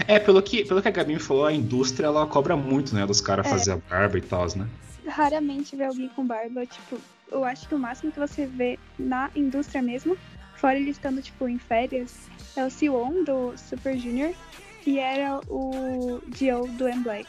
[0.08, 3.06] É, pelo que, pelo que a Gabi me falou, a indústria ela cobra muito, né,
[3.06, 3.50] dos caras É.
[3.50, 4.68] fazer a barba e tal, né?
[5.08, 6.98] Raramente vê alguém com barba, tipo,
[7.32, 10.18] eu acho que o máximo que você vê na indústria mesmo,
[10.56, 14.34] fora ele estando, tipo, em férias, é o Siwon do Super Junior
[14.86, 17.28] e era o Dio do M Black.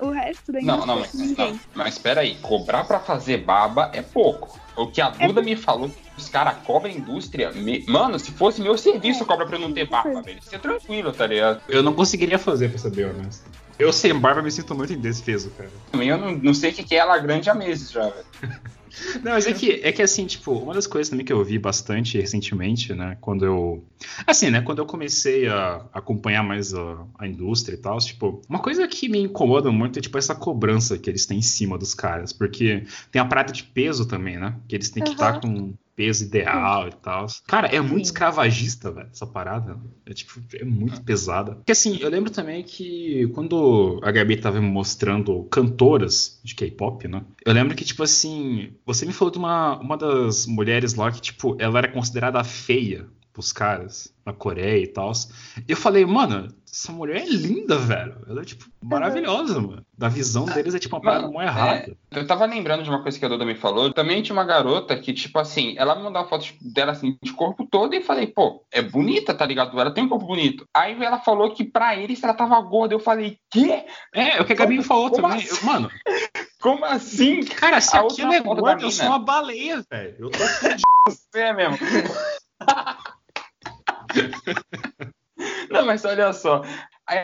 [0.00, 1.52] O resto da Não, não, mas, ninguém.
[1.52, 4.58] não, mas pera aí, cobrar pra fazer baba é pouco.
[4.76, 7.52] O que a Duda me falou, os caras cobram a indústria.
[7.52, 10.38] me- Mano, se fosse meu serviço, cobra pra eu não ter barba, velho.
[10.38, 11.62] Isso é tranquilo, tá ligado?
[11.68, 13.44] Eu não conseguiria fazer, pra ser bem honesto.
[13.78, 15.70] Eu sem barba me sinto muito indefeso, cara.
[15.90, 18.24] Também eu não, não sei o que que é ela grande há meses já, velho.
[19.22, 21.58] Não, mas é que, é que assim, tipo, uma das coisas também que eu vi
[21.58, 23.84] bastante recentemente, né, quando eu...
[24.26, 28.58] Assim, né, quando eu comecei a acompanhar mais a, a indústria e tal, tipo, uma
[28.58, 31.94] coisa que me incomoda muito é, tipo, essa cobrança que eles têm em cima dos
[31.94, 35.40] caras, porque tem a prata de peso também, né, que eles têm que estar Aham.
[35.40, 37.26] com peso ideal e tal.
[37.46, 38.12] Cara, é muito Sim.
[38.12, 39.78] escravagista, velho, essa parada.
[40.06, 41.56] É, tipo, é muito pesada.
[41.56, 47.08] Porque, assim, eu lembro também que quando a Gabi tava me mostrando cantoras de K-pop,
[47.08, 51.10] né, eu lembro que, tipo assim, você me falou de uma, uma das mulheres lá
[51.10, 55.12] que, tipo, ela era considerada feia pros caras na Coreia e tal.
[55.68, 58.16] Eu falei, mano, essa mulher é linda, velho.
[58.28, 59.84] Ela é, tipo, maravilhosa, mano.
[59.98, 61.96] Da visão deles é, tipo, uma parada mó errada.
[62.12, 63.92] Eu tava lembrando de uma coisa que a Duda me falou.
[63.92, 67.32] Também tinha uma garota que, tipo assim, ela me mandou uma foto dela assim, de
[67.32, 69.78] corpo todo e falei, pô, é bonita, tá ligado?
[69.78, 70.66] Ela tem um corpo bonito.
[70.72, 72.94] Aí ela falou que pra eles ela tava gorda.
[72.94, 73.84] Eu falei, quê?
[74.14, 75.44] É, é o que a Gabi me falou Como também.
[75.44, 75.56] assim?
[75.60, 75.90] Eu- mano,
[76.62, 77.42] Como assim?
[77.44, 80.16] cara, se aquilo é gordo, eu sou uma baleia, velho.
[80.18, 80.82] Eu tô fudido.
[81.06, 81.76] Você é mesmo.
[85.70, 86.62] Não, mas olha só.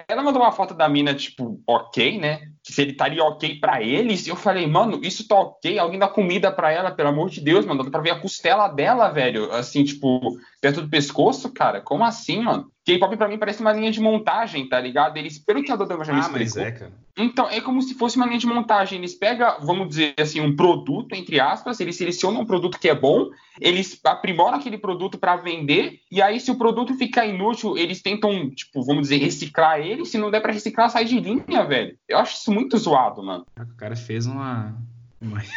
[0.09, 2.51] Ela mandou uma foto da mina, tipo, ok, né?
[2.63, 4.27] Se ele estaria ok pra eles.
[4.27, 5.79] Eu falei, mano, isso tá ok?
[5.79, 7.83] Alguém dá comida pra ela, pelo amor de Deus, mano.
[7.85, 9.51] Dá pra ver a costela dela, velho.
[9.53, 11.81] Assim, tipo, perto do pescoço, cara.
[11.81, 12.71] Como assim, mano?
[12.85, 15.17] K-pop pra mim parece uma linha de montagem, tá ligado?
[15.17, 16.93] Eles, pelo que a Dodama já me Ah, mas explicou, é, cara.
[17.17, 18.99] então, é como se fosse uma linha de montagem.
[18.99, 22.95] Eles pegam, vamos dizer assim, um produto, entre aspas, eles selecionam um produto que é
[22.95, 23.29] bom,
[23.61, 28.51] eles aprimoram aquele produto para vender, e aí, se o produto ficar inútil, eles tentam,
[28.51, 30.05] tipo, vamos dizer, reciclar ele.
[30.07, 31.97] Se não der para reciclar, sai de linha, velho.
[32.09, 33.47] Eu acho isso muito zoado, mano.
[33.59, 34.75] O cara fez uma.
[35.21, 35.43] uma...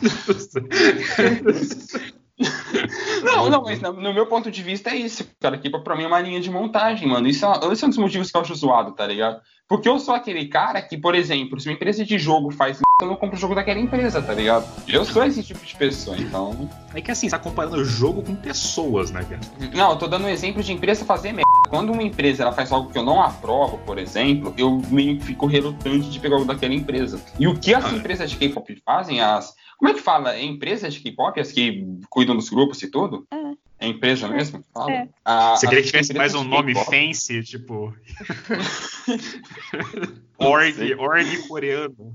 [3.22, 5.58] Não, não, mas no, meu ponto de vista é isso, cara.
[5.58, 7.28] Que pra mim é uma linha de montagem, mano.
[7.28, 9.40] Isso é, esse é um dos motivos que eu acho zoado, tá ligado?
[9.68, 12.86] Porque eu sou aquele cara que, por exemplo, se uma empresa de jogo faz merda,
[13.02, 14.66] eu não compro o jogo daquela empresa, tá ligado?
[14.88, 16.68] Eu sou esse tipo de pessoa, então.
[16.94, 19.40] É que assim, você tá comparando jogo com pessoas, né, cara?
[19.74, 21.48] Não, eu tô dando um exemplo de empresa fazer merda.
[21.68, 25.26] Quando uma empresa ela faz algo que eu não aprovo, por exemplo, eu meio que
[25.26, 27.20] fico relutante de pegar algo daquela empresa.
[27.38, 29.54] E o que as Ah, empresas de K-pop fazem, as.
[29.80, 30.34] Como é que fala?
[30.36, 33.26] É empresas de K-pop, as que cuidam dos grupos e tudo?
[33.32, 33.86] É.
[33.86, 34.58] É empresa mesmo?
[34.62, 34.92] que Fala?
[34.92, 35.08] É.
[35.24, 37.94] A- Você queria que tivesse mais um nome fancy, tipo.
[40.38, 42.14] Org, org coreano.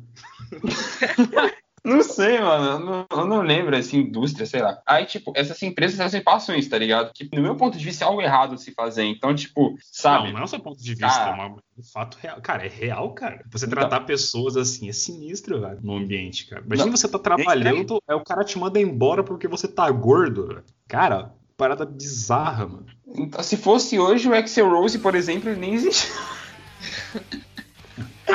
[1.85, 2.65] Não sei, mano.
[2.65, 4.81] Eu não, eu não lembro, assim, indústria, sei lá.
[4.85, 7.11] Aí, tipo, essas empresas, elas passam isso, tá ligado?
[7.13, 9.03] Que, no meu ponto de vista, é algo errado se fazer.
[9.03, 10.27] Então, tipo, sabe?
[10.27, 11.29] Não, não é o seu ponto de vista, Ah.
[11.29, 12.41] é uma- um fato real.
[12.41, 13.43] Cara, é real, cara.
[13.51, 13.77] Você Então.
[13.79, 16.63] tratar pessoas assim é sinistro, velho, no ambiente, cara.
[16.65, 16.97] Imagina Não.
[16.97, 20.63] você tá trabalhando, aí o cara te manda embora porque você tá gordo, velho.
[20.87, 22.85] Cara, parada bizarra, mano.
[23.07, 26.11] Então, se fosse hoje, o Axel Rose, por exemplo, ele nem existe.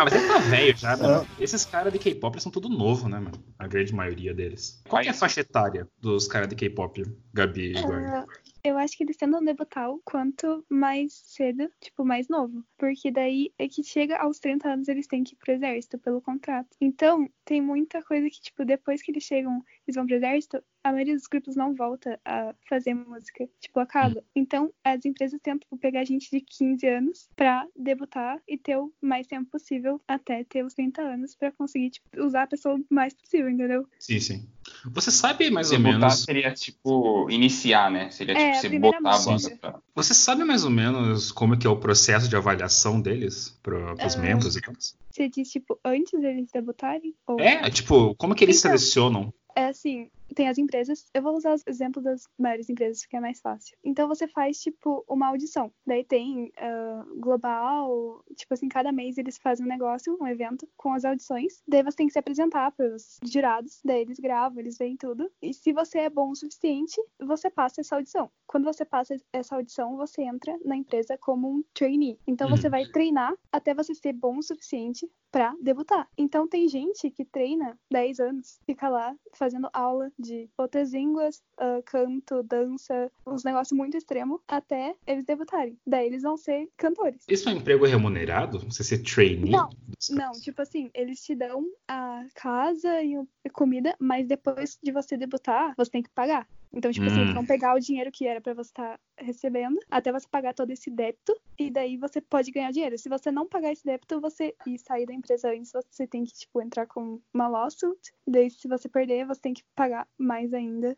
[0.01, 1.29] Ah, mas ele tá velho já, mano.
[1.39, 3.37] Esses caras de K-pop são tudo novo, né, mano?
[3.59, 4.83] A grande maioria deles.
[4.89, 8.27] Qual que é a faixa etária dos caras de K-pop, Gabi e Eduardo?
[8.63, 12.63] Eu acho que eles tentam debutar o quanto mais cedo, tipo, mais novo.
[12.77, 16.21] Porque daí é que chega aos 30 anos eles têm que ir pro exército pelo
[16.21, 16.69] contrato.
[16.81, 20.93] Então, tem muita coisa que, tipo, depois que eles chegam, eles vão pro exército, a
[20.93, 23.49] maioria dos grupos não volta a fazer música.
[23.61, 24.23] Tipo, acaba.
[24.35, 29.27] Então, as empresas tentam pegar gente de 15 anos pra debutar e ter o mais
[29.27, 33.15] tempo possível até ter os 30 anos pra conseguir, tipo, usar a pessoa o mais
[33.15, 33.87] possível, entendeu?
[33.99, 34.49] Sim, sim.
[34.87, 36.23] Você sabe mais ou Debutar menos.
[36.25, 38.11] seria tipo iniciar, né?
[38.11, 39.79] Seria É, tipo você botar a banda pra.
[39.95, 43.95] Você sabe mais ou menos como é que é o processo de avaliação deles para
[44.07, 44.21] os Ah.
[44.21, 44.75] membros e tal?
[45.11, 47.15] Você diz, tipo, antes deles debutarem?
[47.27, 47.41] Ou...
[47.41, 48.71] É, tipo, como é que eles Então.
[48.71, 49.35] selecionam?
[49.57, 51.07] É assim, tem as empresas.
[51.15, 53.77] Eu vou usar os exemplos das maiores empresas, que é mais fácil.
[53.85, 55.73] Então você faz, tipo, uma audição.
[55.87, 60.93] Daí tem ah, global, tipo assim, cada mês eles fazem um negócio, um evento com
[60.93, 61.63] as audições.
[61.67, 63.81] Daí você tem que se apresentar pros jurados.
[63.85, 65.31] Daí eles gravam, eles veem tudo.
[65.43, 68.31] E se você é bom o suficiente, você passa essa audição.
[68.47, 72.19] Quando você passa essa audição, você entra na empresa como um trainee.
[72.27, 72.71] Então você Hum.
[72.71, 76.09] vai treinar até você ser bom o suficiente pra debutar.
[76.19, 81.81] Então tem gente que treina 10 anos, fica lá fazendo aula de outras línguas, ah,
[81.85, 85.79] canto, dança, uns negócios muito extremos, até eles debutarem.
[85.87, 87.25] Daí eles vão ser cantores.
[87.29, 88.59] Isso é um emprego remunerado?
[88.61, 89.51] Você ser trainee?
[89.51, 89.69] Não,
[90.11, 93.11] Não, tipo assim, eles te dão a casa e
[93.45, 96.47] e comida, mas depois de você debutar, você tem que pagar.
[96.73, 97.23] Então, tipo assim, Hum.
[97.23, 100.71] eles vão pegar o dinheiro que era pra você estar recebendo, até você pagar todo
[100.71, 102.97] esse débito, e daí você pode ganhar dinheiro.
[102.97, 106.33] Se você não pagar esse débito, você e sair da empresa antes, você tem que,
[106.33, 107.99] tipo, entrar com uma lawsuit.
[108.27, 110.97] E daí, se você perder, você tem que pagar mais ainda.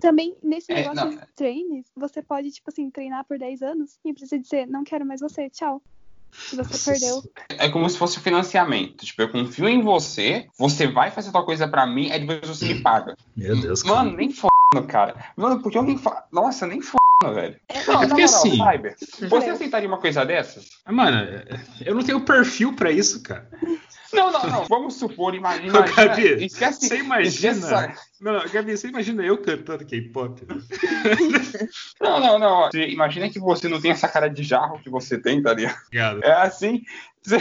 [0.00, 1.10] Também, nesse É, negócio não.
[1.10, 5.04] de trainees, você pode, tipo assim, treinar por 10 anos e precisa dizer, não quero
[5.04, 5.82] mais você, tchau.
[6.32, 7.22] Se você perdeu.
[7.48, 9.04] É como se fosse financiamento.
[9.06, 12.66] Tipo, eu confio em você, você vai fazer tal coisa pra mim, aí depois você
[12.74, 13.16] me paga.
[13.36, 13.96] Meu Deus, cara.
[13.96, 15.14] Mano, nem fodendo, cara.
[15.36, 16.24] Mano, porque eu nem fa...
[16.32, 17.56] Nossa, nem fodendo, velho.
[17.86, 18.96] Não, É porque moral, assim- Cyber,
[19.30, 20.68] você aceitaria uma coisa dessas?
[20.86, 21.18] Mano,
[21.84, 23.48] eu não tenho perfil pra isso, cara.
[24.12, 24.64] Não, não, não.
[24.66, 25.76] Vamos supor, imagina.
[25.80, 27.52] Ô, Gabi, esquece, Você imagina.
[27.56, 30.40] esquece- Não, não, Gabi, você imagina eu cantando K-pop?
[32.00, 32.66] Não, não, não.
[32.70, 35.76] Você imagina que você não tem essa cara de jarro que você tem, tá ligado?
[35.86, 36.22] Obrigado.
[36.22, 36.82] É assim.
[37.22, 37.38] Você...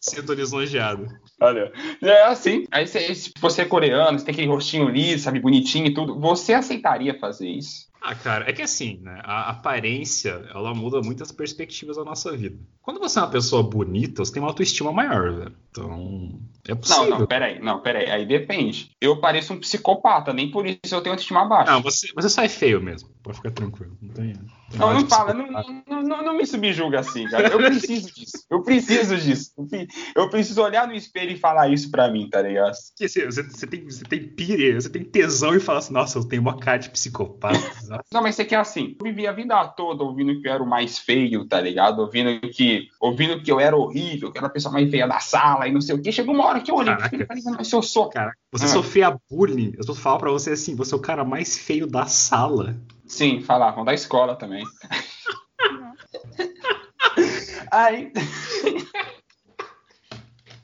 [0.00, 1.06] Sinto lisonjeado.
[1.40, 2.64] Olha, é assim.
[2.70, 6.18] Aí você, se você é coreano, você tem aquele rostinho liso, sabe, bonitinho e tudo.
[6.18, 7.88] Você aceitaria fazer isso?
[8.00, 9.20] Ah, cara, é que assim, né?
[9.24, 12.56] A aparência, ela muda muitas perspectivas da nossa vida.
[12.80, 15.52] Quando você é uma pessoa bonita, você tem uma autoestima maior, velho.
[15.70, 17.10] Então, é Não, possível.
[17.10, 18.08] não, peraí, não, peraí.
[18.08, 18.92] Aí depende.
[19.00, 21.72] Eu pareço um psicopata, nem por isso eu tenho autoestima baixa.
[21.72, 23.10] Não, você, você sai feio mesmo.
[23.28, 23.94] Pode ficar tranquilo.
[24.00, 24.32] Não tem.
[24.32, 25.46] tem Não, nada não fala, não,
[25.86, 27.48] não, não, não me subjuga assim, cara.
[27.48, 28.38] Eu preciso disso.
[28.50, 29.52] Eu preciso disso.
[29.58, 32.70] Eu pre- Eu preciso olhar no espelho e falar isso pra mim, tá ligado?
[32.70, 36.24] Assim, Você, você tem, você tem pire, você tem tesão e fala assim, nossa, eu
[36.24, 37.58] tenho uma cara de psicopata.
[38.10, 40.66] Não, mas você quer assim, eu vivi a vida toda ouvindo que eu era o
[40.66, 41.98] mais feio, tá ligado?
[41.98, 45.20] Ouvindo que, ouvindo que eu era horrível, que eu era a pessoa mais feia da
[45.20, 46.10] sala e não sei o quê.
[46.10, 47.14] Chegou uma hora que eu olhei Caraca.
[47.14, 48.08] e falei, mas eu sou.
[48.08, 48.68] Cara, você Ah.
[48.68, 49.74] sofria bullying.
[49.76, 52.74] Eu tô falando pra você assim, você é o cara mais feio da sala.
[53.08, 54.62] Sim, falavam da escola também.
[57.72, 58.12] Aí.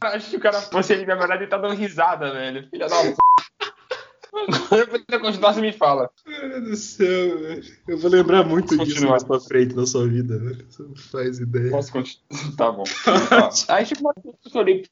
[0.00, 2.68] Acho que o cara, você, na verdade, ele tá dando risada, velho.
[2.68, 3.14] Filha da p.
[4.70, 6.10] Depois você continuar, você me fala.
[6.26, 7.64] Meu Deus do céu, velho.
[7.88, 9.10] Eu vou lembrar muito disso Continua.
[9.12, 10.66] mais pra frente na sua vida, velho.
[10.68, 11.70] Você não faz ideia.
[11.70, 12.56] Posso continuar?
[12.56, 12.84] Tá bom.
[12.86, 14.84] Ó, Aí, tipo, eu olhei.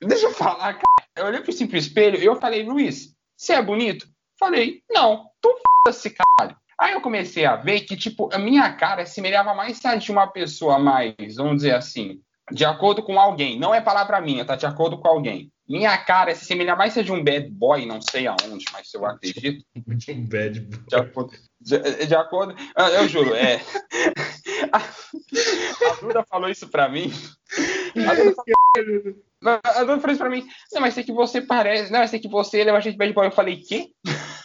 [0.00, 0.84] Deixa eu falar, cara.
[1.16, 4.06] Eu olhei pro simples espelho e eu falei, Luiz, você é bonito?
[4.38, 5.48] Falei, não, tu
[5.86, 6.31] f***se, caralho.
[6.78, 10.26] Aí eu comecei a ver que, tipo, a minha cara semelhava mais a de uma
[10.26, 13.58] pessoa mais, vamos dizer assim, de acordo com alguém.
[13.58, 14.56] Não é palavra minha, tá?
[14.56, 15.50] De acordo com alguém.
[15.68, 19.06] Minha cara se assemelha mais a de um bad boy, não sei aonde, mas eu
[19.06, 19.64] acredito.
[20.08, 20.80] Um bad boy.
[20.88, 21.32] De acordo.
[21.60, 22.54] De, de acordo.
[22.74, 23.60] Ah, Eu juro, é.
[24.72, 27.12] A, a Duda falou isso pra mim.
[28.08, 29.12] A Duda, falou,
[29.62, 30.46] a Duda falou isso pra mim.
[30.72, 31.92] Não, mas é que você parece.
[31.92, 33.26] Não, mas é que você leva a gente de bad boy.
[33.26, 33.90] Eu falei, quê?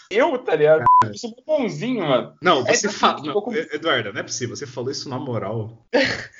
[0.09, 0.83] Eu, tá ligado?
[1.03, 2.35] Eu sou bonzinho, mano.
[2.41, 3.21] Não, É, você assim, fala.
[3.21, 4.55] Não, Eduardo, não é possível.
[4.55, 5.85] Você falou isso na moral.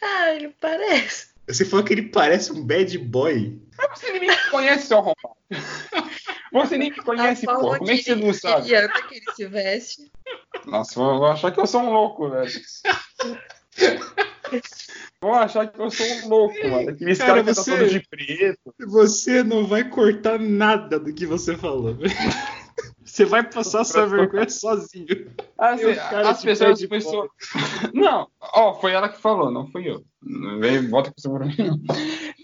[0.00, 1.28] Ah, ele parece.
[1.48, 3.58] Você falou que ele parece um bad boy.
[3.76, 5.34] Mas você nem me conhece, seu arrombado.
[6.52, 7.76] Você nem me conhece, pô.
[7.76, 8.74] Como é que você não sabe?
[8.74, 10.10] Anda, que ele se veste.
[10.64, 12.50] Nossa, vão vão achar que eu sou um louco, velho.
[15.20, 16.90] Vão achar que eu sou um louco, mano.
[16.90, 18.74] Aqueles Cara, caras que você- tá todo de preto.
[18.86, 21.96] Você não vai cortar nada do que você falou.
[23.16, 25.06] Você vai passar essa vergonha sozinho.
[25.56, 27.30] As, cara, as de pessoas.
[27.94, 30.04] Não, ó, foi ela que falou, não fui eu.
[30.22, 31.80] Não vem, volta com mim, não.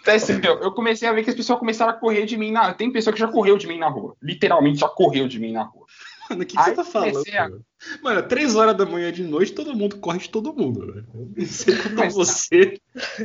[0.00, 2.50] Então, assim, eu, eu comecei a ver que as pessoas começaram a correr de mim
[2.50, 2.72] na.
[2.72, 4.16] Tem pessoa que já correu de mim na rua.
[4.22, 5.84] Literalmente já correu de mim na rua.
[6.30, 7.18] Mano, o que, que você tá falando?
[7.18, 7.64] a- Mano?
[8.02, 11.06] Mano, três horas da manhã de noite, todo mundo corre de todo mundo, velho.
[11.14, 12.80] Eu não sei como Mas- você.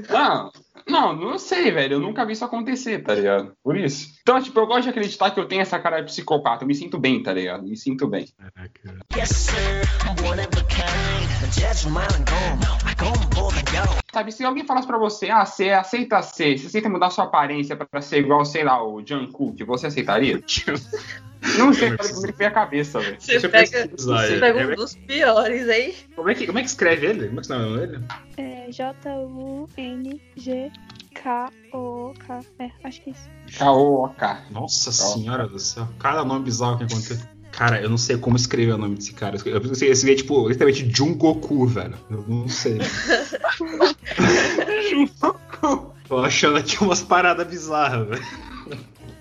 [0.09, 0.51] Não,
[0.89, 1.95] Não, não sei, velho.
[1.95, 3.53] Eu nunca vi isso acontecer, tá ligado?
[3.63, 4.15] Por isso.
[4.21, 6.63] Então, tipo, eu gosto de acreditar que eu tenho essa cara de psicopata.
[6.63, 7.63] Eu me sinto bem, tá ligado?
[7.63, 8.27] Me sinto bem.
[8.37, 9.05] Caraca.
[9.15, 11.53] Yes, sir, I'm one of a kind.
[11.53, 12.59] Judge my mind gone.
[12.83, 12.95] I
[13.57, 14.06] and go.
[14.13, 17.75] Sabe, se alguém falasse pra você, ah, você aceita ser, você aceita mudar sua aparência
[17.75, 20.41] pra ser igual, sei lá, o Jungkook, você aceitaria?
[21.57, 23.17] Não sei, Eu foi o que veio a cabeça, velho.
[23.19, 25.95] Você pega, você é- pega é- um dos piores aí.
[26.15, 27.27] Como é, que, como é que escreve ele?
[27.27, 28.03] Como é que é o nome dele?
[28.37, 28.71] É
[31.17, 32.39] J-U-N-G-K-O-K.
[32.59, 33.29] É, acho que é isso.
[33.57, 34.45] K.O.O.K.
[34.49, 35.87] Nossa senhora do céu.
[35.99, 37.17] Cada nome bizarro que aconteceu.
[37.57, 39.35] Cara, eu não sei como escrever o nome desse cara.
[39.43, 41.95] Eu pensei esse é tipo, literalmente Jungoku, velho.
[42.07, 42.77] Eu não sei.
[46.07, 48.23] Tô achando aqui umas paradas bizarras, velho.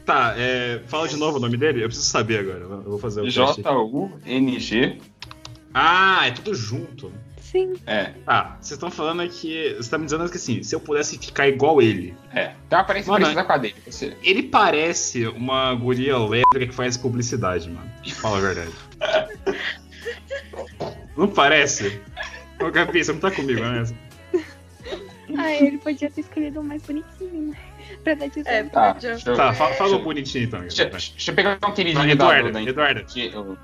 [0.05, 1.83] Tá, é, fala de novo o nome dele?
[1.83, 2.61] Eu preciso saber agora.
[2.61, 3.31] Eu vou fazer o.
[3.31, 4.99] J-U-N-G.
[5.73, 7.11] Ah, é tudo junto.
[7.51, 9.75] Sim, É, Tá, vocês estão falando que.
[9.77, 12.15] Você tá me dizendo que assim, se eu pudesse ficar igual ele.
[12.33, 12.47] é.
[12.69, 14.17] Tem uma aparência Mano, parecida com a dele, você.
[14.23, 17.91] Ele parece uma guria lésbica que faz publicidade, mano.
[18.15, 18.73] Fala a verdade.
[21.17, 22.01] Não parece?
[22.61, 23.85] Ô, Gabi, você não tá comigo, né?
[25.37, 27.57] Ah, ele podia ter escolhido o mais bonitinho, né?
[28.03, 28.63] Pra dar de É.
[28.65, 30.61] Tá, eu, Tá, fala, fala o bonitinho então.
[30.61, 33.01] deixa, deixa eu pegar um queridinho da Eduardo, da Eduardo.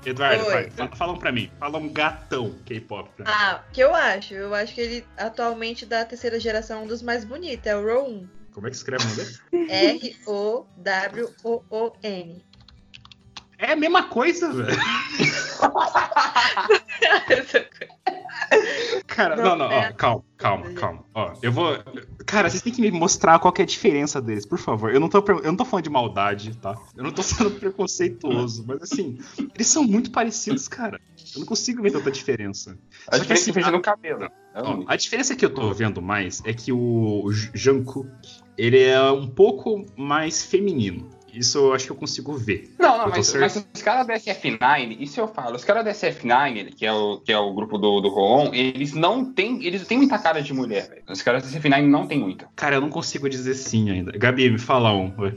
[0.05, 0.51] Eduardo, Oi.
[0.51, 1.51] vai, fala, fala um pra mim.
[1.59, 3.31] Fala um gatão K-pop pra mim.
[3.33, 4.33] Ah, o que eu acho?
[4.33, 7.65] Eu acho que ele, atualmente, da terceira geração, um dos mais bonitos.
[7.67, 8.23] É o Rowan.
[8.53, 9.37] Como é que escreve o nome dele?
[11.17, 12.43] R-O-W-O-O-N.
[13.57, 14.77] É a mesma coisa, velho.
[19.07, 21.05] Cara, não, Não, não, é- ó, calma, calma, calma.
[21.13, 21.77] Ó, eu vou.
[22.25, 24.93] Cara, vocês têm que me mostrar qual que é a diferença deles, por favor.
[24.93, 26.75] Eu não tô, eu não tô falando de maldade, tá?
[26.95, 29.17] Eu não tô sendo preconceituoso, mas assim,
[29.53, 30.99] eles são muito parecidos, cara.
[31.33, 32.77] Eu não consigo ver tanta diferença.
[33.07, 34.29] A Só que diferença assim, é feita no cabelo.
[34.55, 38.09] Ó, a diferença que eu tô vendo mais é que o Jungkook,
[38.57, 41.09] ele é um pouco mais feminino.
[41.33, 42.73] Isso eu acho que eu consigo ver.
[42.79, 46.73] Não, não, mas, mas os caras da SF9, isso eu falo, os caras da SF9,
[46.75, 49.65] que é o, que é o grupo do, do Roon, eles não têm.
[49.65, 51.03] Eles têm muita cara de mulher, velho.
[51.09, 52.47] Os caras da SF9 não tem muita.
[52.55, 54.11] Cara, eu não consigo dizer sim ainda.
[54.11, 55.11] Gabi, me fala um.
[55.11, 55.33] vai.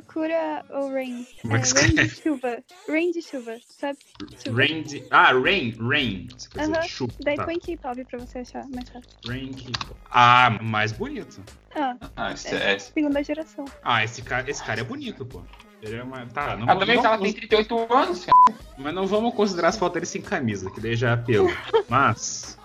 [0.00, 1.26] Procura o Rain.
[1.42, 2.58] Como é que É, Rain de chuva.
[2.88, 3.98] Rain de chuva, sabe?
[4.42, 4.56] Chuva.
[4.58, 5.04] Rain de...
[5.10, 6.28] Ah, Rain, Rain.
[6.34, 6.82] Você dizer Aham.
[6.88, 7.12] chuva.
[7.22, 7.44] Daí Tá.
[7.44, 9.10] põe K-pop pra você achar mais fácil.
[9.28, 9.70] Rain que...
[10.10, 11.42] Ah, mais bonito.
[11.74, 12.78] Ah, Ah, esse, é.
[12.78, 13.66] segunda geração.
[13.84, 15.42] Ah, esse cara, esse cara é bonito, pô.
[15.82, 16.24] Ele é uma...
[16.26, 18.58] Tá, não, Ah, também não, ela tem 38 anos, cara.
[18.78, 21.50] Mas não vamos considerar as fotos dele sem camisa, que daí já é apelo.
[21.86, 22.56] Mas,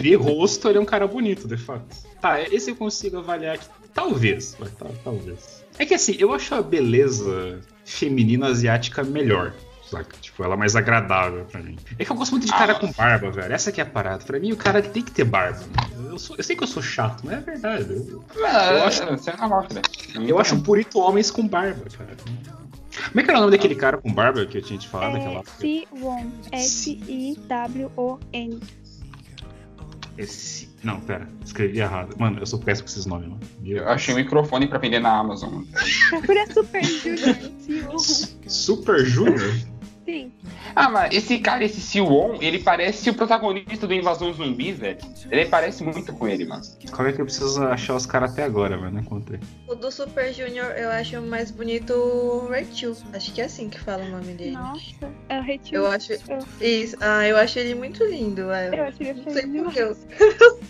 [0.00, 1.94] de rosto, ele é um cara bonito, de fato.
[2.20, 5.64] Tá, esse eu consigo avaliar que talvez, vai, tá, talvez.
[5.78, 9.52] É que assim, eu acho a beleza feminina asiática melhor.
[9.88, 10.16] Saca?
[10.20, 11.76] Tipo, ela é mais agradável pra mim.
[11.96, 12.76] É que eu gosto muito de cara Ah.
[12.80, 13.52] com barba, velho.
[13.52, 14.24] Essa que é a parada.
[14.24, 15.60] Pra mim, o cara tem que ter barba.
[16.08, 17.86] Eu, sou- eu sei que eu sou chato, mas é verdade.
[17.92, 18.46] Eu, Eu
[18.84, 19.82] acho- Isso é normal, cara.
[20.28, 22.16] eu acho bonito homens com barba, cara.
[23.08, 25.12] Como é que era o nome daquele cara com barba que eu tinha te falado
[25.12, 26.30] naquela É Si-Won.
[27.46, 28.60] S-I-W-O-N.
[30.18, 30.68] Esse.
[30.82, 32.14] Não, pera, escrevi errado.
[32.18, 33.40] Mano, eu sou péssimo com esses nomes, mano.
[33.60, 35.64] Meu Eu achei um microfone pra vender na Amazon.
[36.10, 37.36] Procura Super Junior.
[38.46, 39.75] Super Junior?
[40.06, 40.30] Sim.
[40.74, 44.98] Ah, mas esse cara, esse Siwon, ele parece o protagonista do Invasão Zumbi, velho.
[45.30, 46.62] Ele parece muito com ele, mano.
[46.92, 48.92] Qual é que eu preciso achar os caras até agora, velho?
[48.92, 49.40] Não encontrei.
[49.66, 52.96] O do Super Junior eu acho mais bonito o Rachel.
[53.12, 54.52] Acho que é assim que fala o nome dele.
[54.52, 55.12] Nossa.
[55.28, 55.76] É o Retio.
[55.76, 56.12] Eu acho.
[56.12, 56.96] Eu, Isso.
[57.00, 58.50] Ah, eu acho ele muito lindo.
[58.52, 58.68] é.
[58.78, 60.06] eu acho ele Não sei feio por demais.
[60.08, 60.16] que.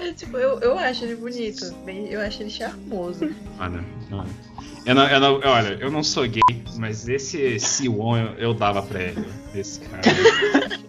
[0.00, 1.74] Eu, é, tipo, eu, eu acho ele bonito.
[1.84, 3.30] Bem, eu acho ele charmoso.
[3.58, 4.30] Olha, olha.
[4.86, 6.40] Eu não, eu não, olha, eu não sou gay,
[6.76, 9.24] mas esse Siwon eu, eu dava pra ele.
[9.54, 10.02] Esse cara.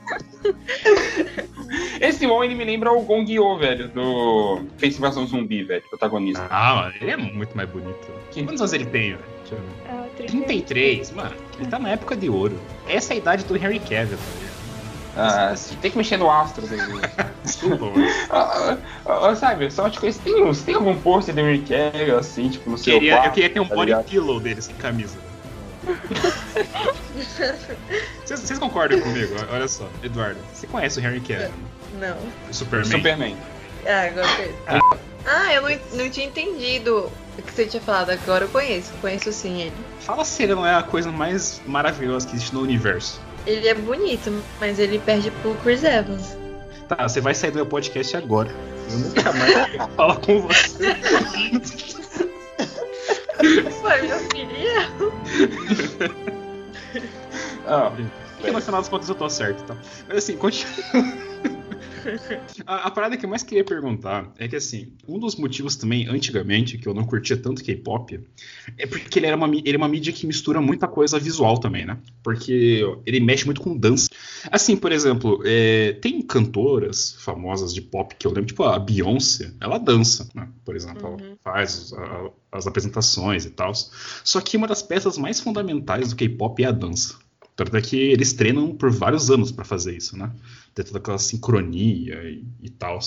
[2.01, 6.47] Esse Siwon, ele me lembra o Gong Yo, velho, do Face Invasão Zumbi, velho, protagonista.
[6.49, 8.07] Ah, mano, ele é muito mais bonito.
[8.33, 9.23] Quantos anos ele tem, velho?
[9.41, 9.67] Deixa eu ver.
[9.87, 11.35] Ah, o 33, mano.
[11.59, 12.59] Ele tá na época de ouro.
[12.87, 14.50] Essa é a idade do Harry Cavill, ligado?
[15.17, 16.83] Ah, tem que mexer no astro dele.
[17.43, 18.05] Desculpa, mano.
[18.29, 20.19] Ah, ah, ah, sabe, só te conheço.
[20.19, 23.25] Tem, uns- tem algum pôster do Rick Cavill, assim, tipo, no seu Queria, quarto?
[23.27, 24.05] eu queria ter um tá body ligado?
[24.05, 25.17] pillow dele sem camisa.
[28.25, 29.33] Vocês, vocês concordam comigo?
[29.51, 31.49] Olha só, Eduardo, você conhece o Harry Cavill,
[31.99, 32.17] Não.
[32.49, 32.91] o Superman?
[32.91, 33.37] Superman.
[33.85, 35.01] Ah, agora eu conheço.
[35.25, 35.69] Ah, eu não,
[36.03, 38.09] não tinha entendido o que você tinha falado.
[38.11, 38.91] Agora eu conheço.
[39.01, 39.73] Conheço sim ele.
[39.99, 43.19] Fala se ele não é a coisa mais maravilhosa que existe no universo.
[43.45, 46.37] Ele é bonito, mas ele perde pro Chris Evans.
[46.87, 48.51] Tá, você vai sair do meu podcast agora.
[48.91, 50.95] Eu nunca mais vou falar com você.
[53.81, 54.89] Foi minha filha.
[57.65, 57.91] Ah,
[58.35, 59.75] Porque no final das contas eu tô certo, tá?
[60.07, 61.30] Mas assim, continua.
[62.65, 66.07] A, a parada que eu mais queria perguntar é que, assim, um dos motivos também,
[66.07, 68.19] antigamente, que eu não curtia tanto K-pop,
[68.77, 71.85] é porque ele era uma, ele é uma mídia que mistura muita coisa visual também,
[71.85, 71.97] né?
[72.23, 74.07] Porque ele mexe muito com dança.
[74.51, 79.53] Assim, por exemplo, é, tem cantoras famosas de pop que eu lembro, tipo a Beyoncé,
[79.59, 80.47] ela dança, né?
[80.65, 81.17] Por exemplo, Uhum.
[81.19, 83.71] ela faz a- as apresentações e tal.
[84.23, 87.15] Só que uma das peças mais fundamentais do K-pop é a dança.
[87.55, 90.31] Tanto é que eles treinam por vários anos pra fazer isso, né?
[90.73, 92.99] Ter toda aquela sincronia e, e tal.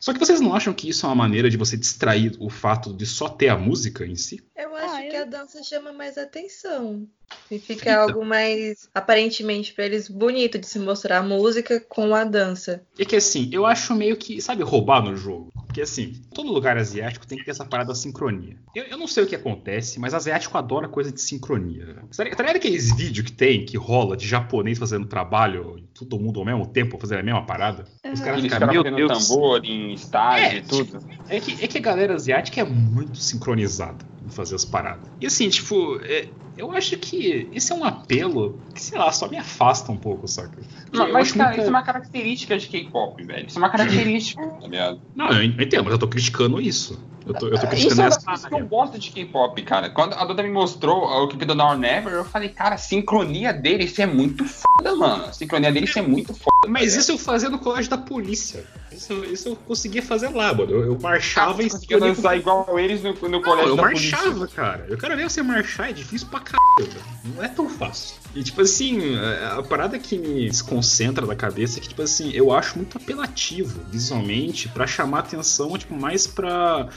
[0.00, 2.92] Só que vocês não acham que isso é uma maneira de você distrair o fato
[2.92, 4.42] de só ter a música em si?
[4.54, 7.06] Eu acho Ah, que eu- a dança chama mais atenção.
[7.50, 8.02] E fica Então.
[8.02, 12.82] algo mais, aparentemente, pra eles bonito de se mostrar a música com a dança.
[12.98, 15.50] É que assim, eu acho meio que, sabe, roubar no jogo.
[15.74, 18.56] Porque assim, todo lugar asiático tem que ter essa parada da sincronia.
[18.76, 21.96] Eu, eu não sei o que acontece, mas asiático adora coisa de sincronia.
[22.16, 26.46] Tá ligado aqueles vídeos que tem, que rola de japonês fazendo trabalho, todo mundo ao
[26.46, 27.86] mesmo tempo fazendo a mesma parada?
[28.12, 29.26] Os caras ficam, caras meu Deus.
[29.28, 30.98] tambor em estágio É, e tudo.
[31.28, 35.08] É que, é que a galera asiática é muito sincronizada em fazer as paradas.
[35.20, 39.28] E assim, tipo, é- eu acho que esse é um apelo que, sei lá, só
[39.28, 40.50] me afasta um pouco, saca?
[40.90, 43.46] Porque Mas, cara, muita- isso é uma característica de K-pop, velho.
[43.48, 45.00] Isso é uma característica, tá ligado?
[45.16, 46.98] Não, eu entendo, mas eu tô criticando isso.
[47.26, 49.88] Eu tô, eu tô Isso criticando é uma que eu gosto de K-pop, cara.
[49.90, 52.78] Quando a Duda me mostrou o clipe do Now or Never, eu falei, cara, a
[52.78, 55.24] sincronia deles isso é muito foda, mano.
[55.24, 56.68] A sincronia deles isso é muito foda.
[56.68, 58.64] Mas tá isso eu fazia no colégio da polícia.
[58.92, 60.70] Isso, isso eu conseguia fazer lá, mano.
[60.70, 63.82] Eu, eu marchava em Você conseguia dançar igual eles no, no Não, colégio eu da
[63.82, 64.56] marchava, polícia.
[64.56, 64.86] cara.
[64.88, 66.64] Eu quero ver você marchar, é difícil pra caralho.
[67.24, 68.16] Não é tão fácil.
[68.34, 72.30] E, tipo assim, a, a parada que me desconcentra da cabeça é que, tipo assim,
[72.32, 76.88] eu acho muito apelativo visualmente pra chamar atenção, tipo, mais pra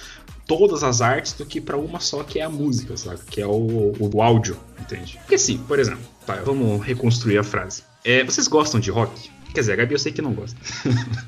[0.46, 3.20] todas as artes do que pra uma só, que é a música, sabe?
[3.30, 5.18] Que é o, o áudio, entende?
[5.20, 7.84] Porque assim, por exemplo, tá, vamos reconstruir a frase.
[8.04, 9.30] É, vocês gostam de rock?
[9.54, 10.56] Quer dizer, a Gabi eu sei que não gosta.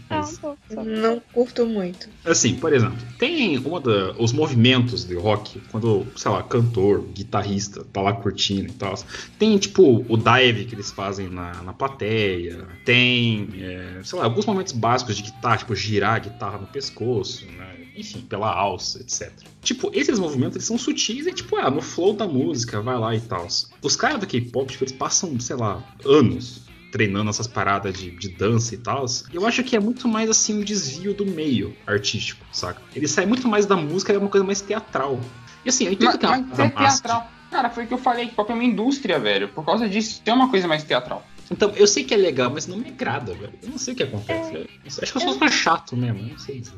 [0.09, 0.39] Ah, Mas-.
[0.85, 2.07] Não curto muito.
[2.23, 7.83] Assim, por exemplo, tem uma da, os movimentos de rock, quando, sei lá, cantor, guitarrista
[7.85, 8.93] tá lá curtindo e tal.
[9.39, 12.67] Tem, tipo, o dive que eles fazem na, na plateia.
[12.85, 17.45] Tem, é, sei lá, alguns momentos básicos de guitarra, tipo, girar a guitarra no pescoço,
[17.45, 17.78] né?
[17.99, 19.31] Enfim, pela alça, etc.
[19.61, 23.15] Tipo, esses movimentos, eles são sutis e, tipo, ah, no flow da música, vai lá
[23.15, 23.47] e tal.
[23.81, 28.29] Os caras do K-pop, tipo, eles passam, sei lá, anos treinando essas paradas de, de
[28.29, 32.43] dança e tal, eu acho que é muito mais assim um desvio do meio artístico,
[32.51, 32.81] saca?
[32.95, 35.19] Ele sai muito mais da música, é uma coisa mais teatral.
[35.63, 37.31] E assim, eu entendo Mas, que é uma mas é teatral.
[37.51, 39.49] Cara, foi o que eu falei, K-pop é uma indústria, velho.
[39.49, 41.25] Por causa disso, tem uma coisa mais teatral.
[41.51, 43.53] Então, eu sei que é legal, mas não me agrada, velho.
[43.63, 44.53] Eu não sei o que acontece.
[44.55, 44.67] Eu
[45.01, 46.77] acho que eu sou só chato mesmo, não sei dizer.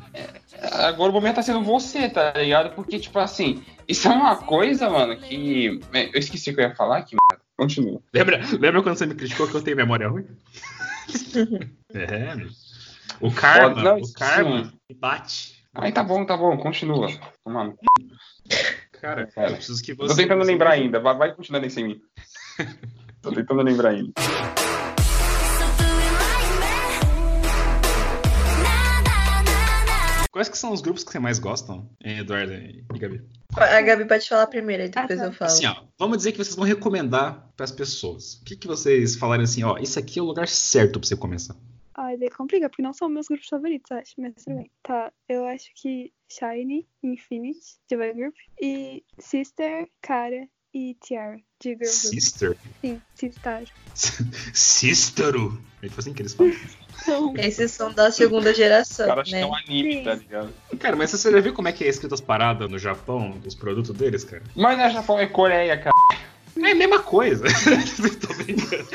[0.74, 2.74] Agora o momento tá sendo você, tá ligado?
[2.76, 5.80] Porque, tipo assim, isso é uma coisa, mano, que.
[5.93, 7.41] é, Eu esqueci o que eu ia falar aqui, mano.
[7.57, 8.01] Continua.
[8.13, 10.26] Lembra, lembra quando você me criticou que eu tenho memória ruim?
[11.93, 12.47] é, meu.
[13.19, 15.61] O karma, Não, o karma bate.
[15.76, 17.07] Aí tá bom, tá bom, continua.
[17.45, 17.78] Mano,
[18.99, 20.22] Cara, Cara, eu preciso que tô você.
[20.24, 22.01] tentando você- lembrar ainda, vai, vai continuando sem mim.
[23.22, 24.11] Tô tentando lembrar ainda.
[30.32, 33.22] Quais que são os grupos que você mais gostam, Eduardo e Gabi?
[33.53, 35.30] A Gabi pode falar primeiro, aí depois Ah, tá.
[35.30, 35.51] eu falo.
[35.51, 38.36] Assim, ó, vamos dizer que vocês vão recomendar pras pessoas.
[38.36, 41.17] O que, que vocês falarem assim, ó, esse aqui é o lugar certo pra você
[41.17, 41.55] começar?
[41.93, 44.13] Ai, daí complica, porque não são meus grupos favoritos, acho.
[44.19, 44.72] Mas tudo bem.
[44.82, 47.59] Tá, eu acho que Shiny, Infinite,
[47.91, 48.36] Boy Group.
[48.59, 51.91] E Sister, Cara e Tiara, de Girl Group.
[51.91, 52.57] Sister?
[52.82, 53.67] Sim, Sister.
[54.53, 55.61] Sistero?
[55.82, 56.53] É tipo assim que eles falam.
[57.38, 59.41] Esses são da segunda geração, Os caras né?
[59.41, 60.03] tão anime, Sim.
[60.03, 60.53] tá ligado?
[60.80, 63.55] Cara, mas você já viu como é que é escrito as paradas no Japão, dos
[63.55, 64.43] produtos deles, cara?
[64.55, 65.91] Mas na Japão é Coreia, cara.
[66.57, 67.45] É a mesma coisa.
[68.22, 68.88] Tô brincando.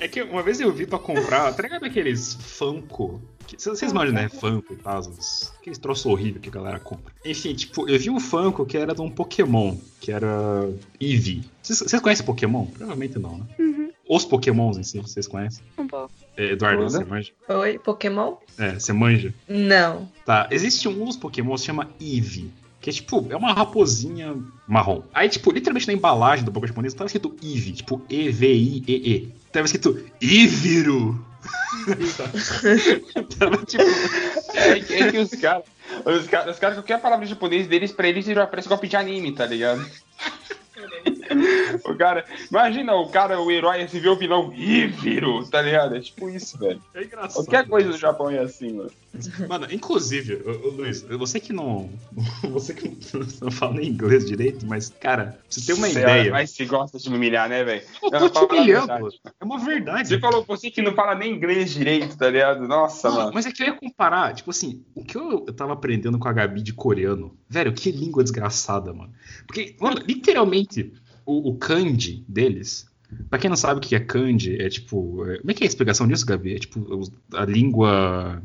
[0.00, 3.20] É que uma vez eu vi pra comprar, tá ligado aqueles Funko?
[3.56, 4.28] Vocês manjam, né?
[4.28, 7.12] Funko e tal, uns- aqueles troços horríveis que a galera compra.
[7.24, 10.68] Enfim, tipo, eu vi um Funko que era de um Pokémon, que era
[11.00, 11.42] Eevee.
[11.62, 12.66] Vocês, conhecem Pokémon?
[12.66, 13.46] Provavelmente não, né?
[13.58, 15.62] uhum, Os Pokémons em si, vocês conhecem?
[15.78, 16.10] um pouco.
[16.36, 16.98] É, Eduardo, Toda.
[16.98, 17.32] você manja?
[17.48, 18.34] Oi, Pokémon?
[18.58, 19.34] É, você manja?
[19.48, 20.08] Não.
[20.24, 22.50] Tá, existe um dos Pokémon que se chama Eevee.
[22.80, 24.36] Que é tipo, é uma raposinha
[24.66, 25.02] marrom.
[25.12, 29.32] Aí, tipo, literalmente na embalagem do Pokémon japonês tava escrito Eevee, tipo E-V-I-E-E.
[29.52, 31.24] Tava escrito Eeviro.
[33.38, 33.82] Tava tipo.
[34.54, 35.64] É, que- é que os caras.
[36.04, 39.46] Os caras, os caras, qualquer palavra japonês deles, pra eles, parece golpe de anime, tá
[39.46, 39.84] ligado?
[41.84, 45.96] O cara, imagina o cara, o herói, se vê o vilão, Hífiro, tá ligado?
[45.96, 46.80] É tipo isso, velho.
[46.94, 47.44] É engraçado.
[47.44, 48.90] Qualquer coisa do Japão é assim, mano.
[49.48, 50.36] Mano, inclusive,
[50.76, 51.90] Luiz, você que não.
[52.50, 52.96] Você que
[53.40, 56.30] não fala nem inglês direito, mas, cara, pra você ter uma Você ideia.
[56.30, 57.82] Mas você gosta de me humilhar, né, velho?
[58.02, 59.08] Eu Não, tô te humilhando.
[59.40, 60.08] É uma verdade.
[60.08, 62.66] Você falou você que não fala nem inglês direito, tá ligado?
[62.66, 63.30] Nossa, mano.
[63.34, 66.28] mas é que eu ia comparar, tipo assim, o que eu, eu tava aprendendo com
[66.28, 69.12] a Gabi de coreano, velho, que língua desgraçada, mano.
[69.46, 70.92] Porque, mano, literalmente,
[71.28, 72.88] o, o kanji deles,
[73.28, 75.24] pra quem não sabe o que é kanji, é tipo.
[75.26, 76.54] é- como é que é a explicação disso, Gabi?
[76.54, 76.86] É tipo
[77.34, 78.42] a língua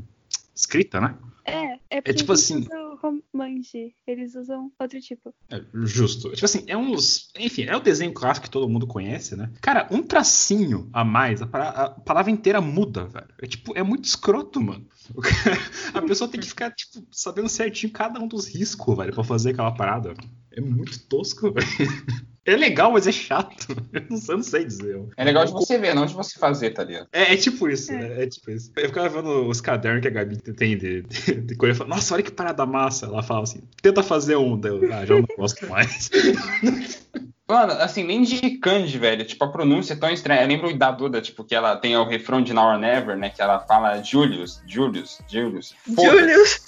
[0.53, 1.15] escrita, né?
[1.45, 3.93] É, é porque tipo assim- usam romanji.
[4.07, 5.33] Eles usam outro tipo.
[5.49, 6.31] É, justo.
[6.31, 7.31] Tipo assim, é uns.
[7.37, 9.49] Enfim, é o desenho clássico que todo mundo conhece, né?
[9.61, 13.27] Cara, um tracinho a mais, a, a palavra inteira muda, velho.
[13.41, 14.85] É tipo, é muito escroto, mano.
[15.93, 19.49] A pessoa tem que ficar, tipo, sabendo certinho cada um dos riscos, velho, pra fazer
[19.51, 20.13] aquela parada.
[20.51, 21.67] É muito tosco, velho.
[22.45, 23.67] É legal, mas é chato.
[23.93, 25.01] Eu não, eu não sei dizer.
[25.15, 27.07] É legal de você ver, não de você fazer, tá ligado?
[27.11, 28.23] É, é tipo isso, né?
[28.23, 28.71] É tipo isso.
[28.75, 31.73] Eu ficava vendo os cadernos que a Gabi tem de, de, de coisa.
[31.73, 33.05] Eu falava, Nossa, olha que parada massa.
[33.05, 34.59] Ela fala assim, tenta fazer um.
[34.63, 36.09] Eu, ah, já não gosto mais.
[37.47, 39.25] Mano, assim, nem de kanji, velho.
[39.25, 40.41] Tipo, a pronúncia é tão estranha.
[40.41, 43.29] Eu lembro da Duda, tipo, que ela tem o refrão de Now or Never, né?
[43.29, 45.75] Que ela fala Julius, Julius, Julius.
[45.87, 46.61] Julius.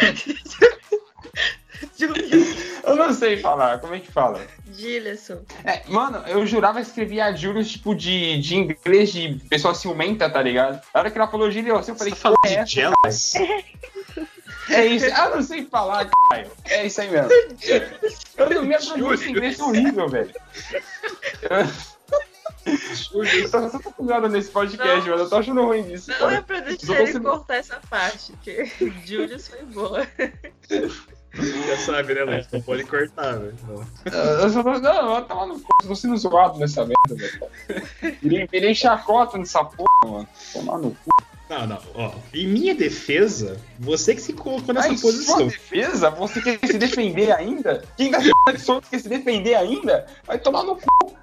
[1.98, 2.56] Julius.
[2.84, 4.40] Eu não sei falar, como é que fala?
[4.72, 5.42] Gilson.
[5.64, 10.42] É, mano, eu jurava que escrevia Julius, tipo, de, de inglês de pessoa ciumenta, tá
[10.42, 10.80] ligado?
[10.92, 12.66] Na hora que ela falou Julius, eu Você falei, tá que é de essa?
[12.66, 13.34] jealous?
[14.68, 15.06] É isso.
[15.12, 16.50] Ah, eu não sei falar, caralho.
[16.64, 17.30] É isso aí mesmo.
[18.36, 20.32] Eu não minha pronúncia em inglês é horrível, velho.
[23.12, 25.10] Eu, eu tô só confusado nesse podcast, Não.
[25.10, 25.22] mano.
[25.24, 26.10] Eu tô achando ruim disso.
[26.10, 26.34] Não cara.
[26.34, 28.70] é pra deixar ele cortar essa parte, porque
[29.04, 30.06] Julius foi boa.
[31.34, 32.48] Já sabe, né, Leite?
[32.52, 33.54] Não pode cortar, velho.
[34.04, 34.62] Eu só.
[34.62, 38.18] Não, eu tava no cu, tô sendo zoado nessa merda, velho.
[38.22, 40.28] Virei, virei chacota nessa porra, mano.
[40.52, 41.10] Tomar no cu.
[41.48, 42.12] Não, não, ó.
[42.32, 45.36] Em minha defesa, você que se colocou nessa posição.
[45.36, 47.82] sua defesa, você quer se defender ainda?
[47.96, 50.06] Quem da de solto quer se defender ainda?
[50.26, 51.16] Vai tomar no cu.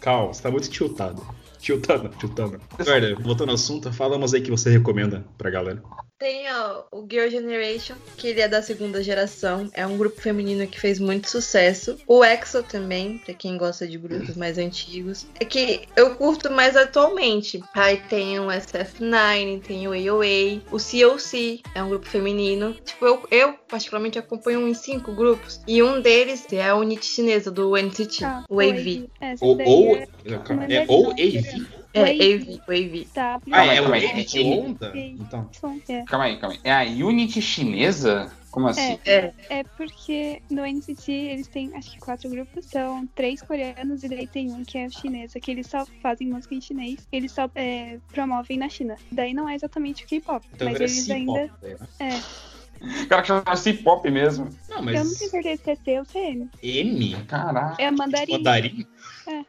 [0.00, 1.26] Calma, você tá muito tiltado.
[1.60, 2.60] Tiltando, tiltando.
[2.82, 5.82] Guarda, voltando ao assunto, fala umas aí que você recomenda pra galera.
[6.18, 9.70] Tem ó, o Girl Generation, que ele é da segunda geração.
[9.72, 11.96] É um grupo feminino que fez muito sucesso.
[12.06, 15.26] O EXO também, pra quem gosta de grupos mais antigos.
[15.40, 17.62] É que eu curto mais atualmente.
[17.74, 20.60] Aí tem o SF9, tem o AOA.
[20.70, 22.74] O COC é um grupo feminino.
[22.84, 25.60] Tipo, eu, eu particularmente acompanho uns cinco grupos.
[25.66, 29.08] E um deles é a unidade chinesa do NCT, Ah, o AV.
[29.22, 31.36] Essa Ou, ou, é- é, ou AV.
[31.38, 31.49] É,
[31.94, 32.34] Wave.
[32.34, 33.08] AV, o AV.
[33.12, 34.92] Tá, Ah, é o Calma aí, AV de onda?
[34.94, 35.50] Então.
[35.88, 36.04] é.
[36.04, 36.60] Calma aí, calma aí.
[36.64, 38.30] É a Unity chinesa?
[38.50, 38.98] Como assim?
[39.04, 44.08] É, É porque no NCT eles têm acho que quatro grupos, são três coreanos e
[44.08, 47.30] daí tem um que é o chinês, que eles só fazem música em chinês, eles
[47.30, 48.96] só é, promovem na China.
[49.12, 51.50] Daí não é exatamente o K-pop, Então mas eles ainda.
[51.62, 51.76] né?
[52.00, 54.48] É, O cara que chama C-pop mesmo.
[54.68, 56.50] Não, eu não mas tenho certeza se é C ou se é M.
[56.62, 57.16] M?
[57.26, 57.80] Caraca.
[57.80, 58.32] É a mandarim.
[58.32, 58.86] Mandarim?
[59.26, 59.42] É.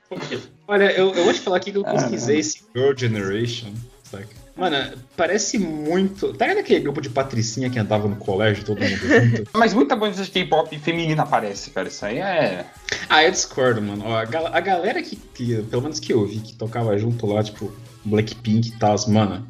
[0.68, 4.28] Olha, eu, eu vou te falar aqui que eu Ah, pesquisei esse Girl Generation, saca?
[4.56, 6.34] Mano, parece muito.
[6.34, 9.50] Tá vendo aquele grupo de patricinha que andava no colégio, todo mundo junto?
[9.58, 11.88] Mas muita banda de K-pop feminina aparece, cara.
[11.88, 12.66] Isso aí é.
[13.10, 14.04] ah, eu discordo, mano.
[14.06, 17.26] Ó, a, gal- a galera que, que, pelo menos que eu vi, que tocava junto
[17.26, 17.72] lá, tipo,
[18.04, 19.48] Blackpink e tal, mano.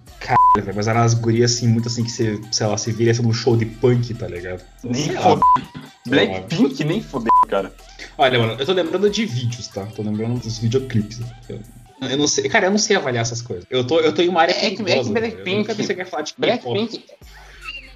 [0.76, 3.56] Mas eram as gurias assim, muito assim que você, sei lá, se vira num show
[3.56, 4.62] de punk, tá ligado?
[4.84, 5.44] Nem foder.
[6.06, 7.74] Blackpink nem foder, cara.
[8.18, 9.86] Olha, mano, eu tô lembrando de vídeos, tá?
[9.96, 11.22] Tô lembrando dos videoclipes.
[12.02, 13.66] Eu, não sei, cara, eu não sei avaliar essas coisas.
[13.70, 15.14] Eu tô, eu tô em uma área É é perigosa, velho.
[15.14, 16.34] Blackpink- Eu nunca pensei que ia falar de.
[16.38, 17.04] Blackpink.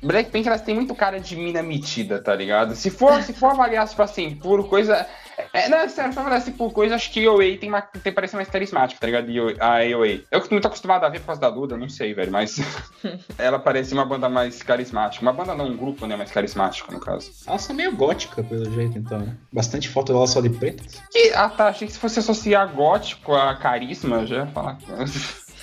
[0.03, 2.76] Blackpink, elas têm muito cara de mina metida, tá ligado?
[2.76, 5.06] Se for, se for avaliar, tipo assim, por coisa.
[5.54, 7.70] É, não, é sério, se for avaliar assim, por coisa, acho que a OA tem,
[7.70, 9.30] uma, tem parece mais carismática, tá ligado?
[9.30, 10.22] O- A AOA.
[10.32, 12.58] Eu que tô muito acostumado a ver por causa da Duda, não sei, velho, mas.
[13.38, 15.22] ela parece uma banda mais carismática.
[15.24, 16.16] Uma banda não, um grupo, né?
[16.16, 17.32] Mais carismático, no caso.
[17.48, 19.20] Elas são meio gótica, pelo jeito, então.
[19.20, 19.36] né?
[19.52, 20.84] Bastante foto dela só de preto.
[21.12, 21.68] Que, ah, tá.
[21.68, 24.78] Achei que se fosse associar gótico a carisma, já ia falar.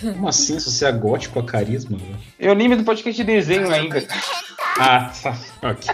[0.01, 1.97] Como assim, associar gótico a carisma?
[1.97, 2.19] velho?
[2.39, 4.05] Eu lembro do podcast de desenho ainda.
[4.79, 5.37] Ah, tá.
[5.63, 5.93] Ok.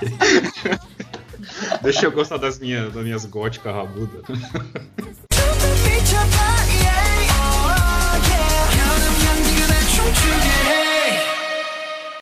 [1.83, 4.23] Deixa eu gostar das minhas, das minhas góticas rabudas.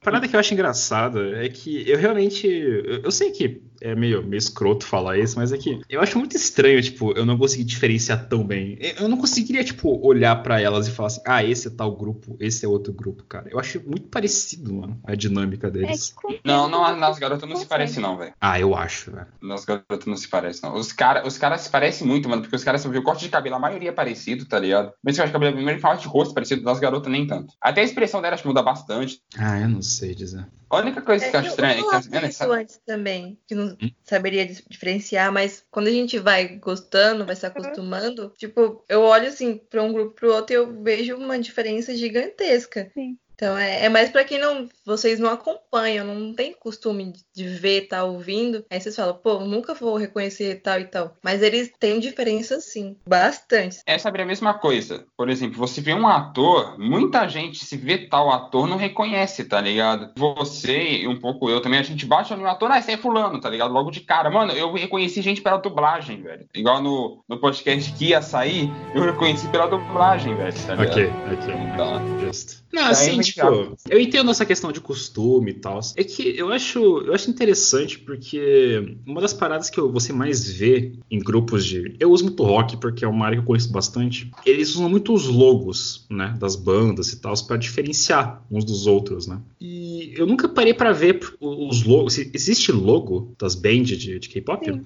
[0.07, 2.47] Parada que eu acho engraçada é que eu realmente.
[2.47, 6.19] Eu, eu sei que é meio, meio escroto falar isso, mas é que eu acho
[6.19, 8.79] muito estranho, tipo, eu não consegui diferenciar tão bem.
[8.81, 11.95] Eu eu não conseguiria, tipo, olhar pra elas e falar assim, ah, esse é tal
[11.95, 13.49] grupo, esse é outro grupo, cara.
[13.51, 16.15] Eu acho muito parecido, mano, a dinâmica É deles.
[16.25, 18.33] o Não, não, nas garotas não se parece, não, velho.
[18.41, 19.27] Ah, eu acho, velho.
[19.43, 20.75] Nas garotas não se parece, não.
[20.75, 23.29] Os caras os cara se parecem muito, mano, porque os caras, vê o corte de
[23.31, 24.93] cabelo, a maioria é parecido, tá ligado?
[25.05, 27.53] Mas você acha que o cabelo primeiro forma de rosto parecido, das garotas nem tanto.
[27.61, 29.21] Até a expressão delas muda bastante.
[29.37, 30.47] Ah, eu não sei dizer.
[30.68, 32.34] A única coisa que eu acho eu estranha é que meninas.
[32.34, 33.90] isso antes também, que não Hum?
[34.05, 39.59] saberia diferenciar, mas quando a gente vai gostando, vai se acostumando, tipo, eu olho assim
[39.59, 42.90] pra um grupo pro outro e eu vejo uma diferença gigantesca.
[42.94, 43.16] Sim.
[43.37, 47.87] Então é, é mais pra quem não, vocês não acompanham, não tem costume de- ver,
[47.87, 48.64] tá ouvindo.
[48.70, 51.14] Aí vocês falam, pô, nunca vou reconhecer tal e tal.
[51.22, 53.78] Mas eles têm diferença sim, bastante.
[53.87, 55.07] É saber a mesma coisa.
[55.16, 59.61] Por exemplo, você vê um ator, muita gente, se vê tal ator, não reconhece, tá
[59.61, 60.12] ligado?
[60.16, 63.41] Você e um pouco eu também, a gente bate no ator, ah, esse é fulano,
[63.41, 63.72] tá ligado?
[63.72, 64.30] Logo de cara.
[64.30, 66.47] Mano, eu reconheci gente pela dublagem, velho.
[66.55, 70.91] Igual no, no podcast que ia sair, eu reconheci pela dublagem, velho, tá ligado?
[70.91, 71.55] Ok, ok.
[71.74, 72.66] Então, Justo.
[72.73, 75.81] Não, assim, tipo, eu entendo essa questão de costume e tal.
[75.97, 80.49] É que eu acho, eu acho interessante porque uma das paradas que eu- você mais
[80.51, 81.95] vê em grupos de.
[81.99, 84.31] Eu uso muito rock porque é uma área que eu conheço bastante.
[84.45, 89.27] Eles usam muito os logos, né, das bandas e tal, pra diferenciar uns dos outros,
[89.27, 89.41] né?
[89.61, 89.86] E
[90.17, 92.19] eu nunca parei pra ver os logos.
[92.19, 94.83] Existe logo das bands de, de K-pop?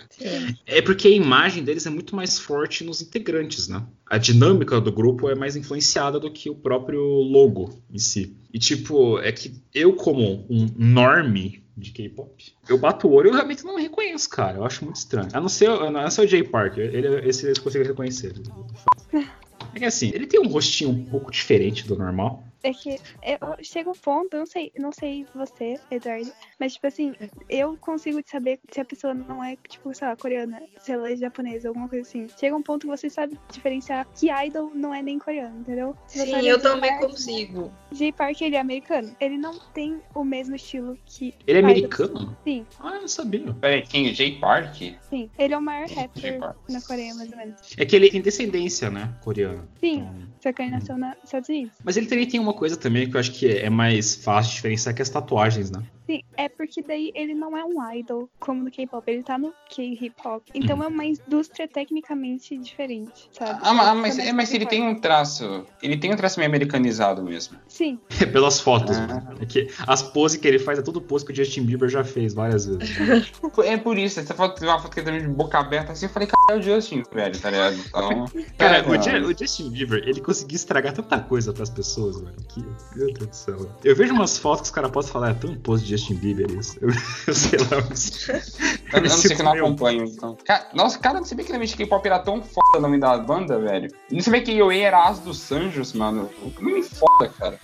[0.67, 3.87] É porque a imagem deles é muito mais forte nos integrantes, né?
[4.07, 8.37] A dinâmica do grupo é mais influenciada do que o próprio logo em si.
[8.53, 13.31] E tipo, é que eu como um norme de K-pop, eu bato o olho e
[13.31, 14.59] eu realmente não reconheço, cara.
[14.59, 15.29] Eu acho muito estranho.
[15.33, 18.35] A não ser, a não ser o Jay Parker, ele, esse eu consigo reconhecer.
[19.73, 22.43] É que assim, ele tem um rostinho um pouco diferente do normal.
[22.63, 26.31] É que eu, chega um ponto, não sei, não sei você, Eduardo,
[26.61, 27.15] mas tipo assim,
[27.49, 31.17] eu consigo saber se a pessoa não é, tipo, sei lá, coreana, se ela é
[31.17, 32.27] japonesa, alguma coisa assim.
[32.39, 35.97] Chega um ponto que você sabe diferenciar que idol não é nem coreano, entendeu?
[36.07, 37.73] Você Sim, eu também Park- consigo.
[37.93, 39.17] Jay Park, ele é americano.
[39.21, 41.35] Ele não tem o mesmo estilo que.
[41.47, 41.71] Ele é idol.
[41.71, 42.37] americano?
[42.45, 43.53] Sim, Ah, eu não sabia.
[43.55, 44.13] peraí, quem?
[44.15, 44.77] Jay Park?
[45.09, 45.31] sim.
[45.39, 46.39] Ele é o maior rapper
[46.69, 47.57] na Coreia, mais ou menos.
[47.77, 49.15] É que ele tem descendência, né?
[49.25, 49.67] Coreana.
[49.81, 51.73] Sim, Então- só que ele nasceu nos Estados Unidos.
[51.83, 54.57] Mas ele também tem uma coisa também que eu acho que é mais fácil de
[54.57, 55.83] diferenciar, que é as tatuagens, né?
[56.11, 59.53] Sim, é porque daí ele não é um idol como no K-pop, ele tá no
[59.69, 60.43] K-hip-hop.
[60.55, 60.85] Então Uhum.
[60.85, 63.61] é uma indústria tecnicamente diferente, sabe?
[63.63, 65.65] Ah, ma- mas, Também é, mas ele tem um traço.
[65.83, 67.59] Ele tem um traço meio americanizado mesmo.
[67.69, 67.99] Sim,
[68.33, 68.97] Pelas fotos.
[68.97, 69.07] Ah.
[69.07, 69.35] né?
[69.41, 72.03] É que as poses que ele faz é tudo pose que o Justin Bieber já
[72.05, 72.91] fez várias vezes.
[73.65, 76.11] É por isso, essa foto uma foto que ele tá de boca aberta assim, eu
[76.11, 77.77] falei, cara, é o Justin, velho, tá ligado?
[77.77, 78.25] Então.
[78.59, 79.03] Cara, é, o.
[79.03, 82.35] Ju- o Justin Bieber, ele conseguiu estragar tanta coisa pras pessoas, velho.
[82.49, 82.61] Que,
[82.97, 83.71] meu Deus do céu.
[83.85, 86.51] Eu vejo umas fotos que os caras podem falar, é tão pose de Justin Bieber
[86.59, 86.79] isso.
[86.81, 86.89] Eu,
[87.29, 87.85] eu sei lá.
[87.89, 88.35] mas- Eu,
[88.95, 89.67] eu não sei que eu não Meu.
[89.67, 90.37] acompanho, então.
[90.45, 93.59] Ca- nossa, cara, não sabia que realmente K-pop era tão foda o nome da banda,
[93.59, 93.89] velho.
[94.11, 96.29] Não sabia que Yoei era As dos Sanjos, mano.
[96.61, 97.59] Nome foda, cara.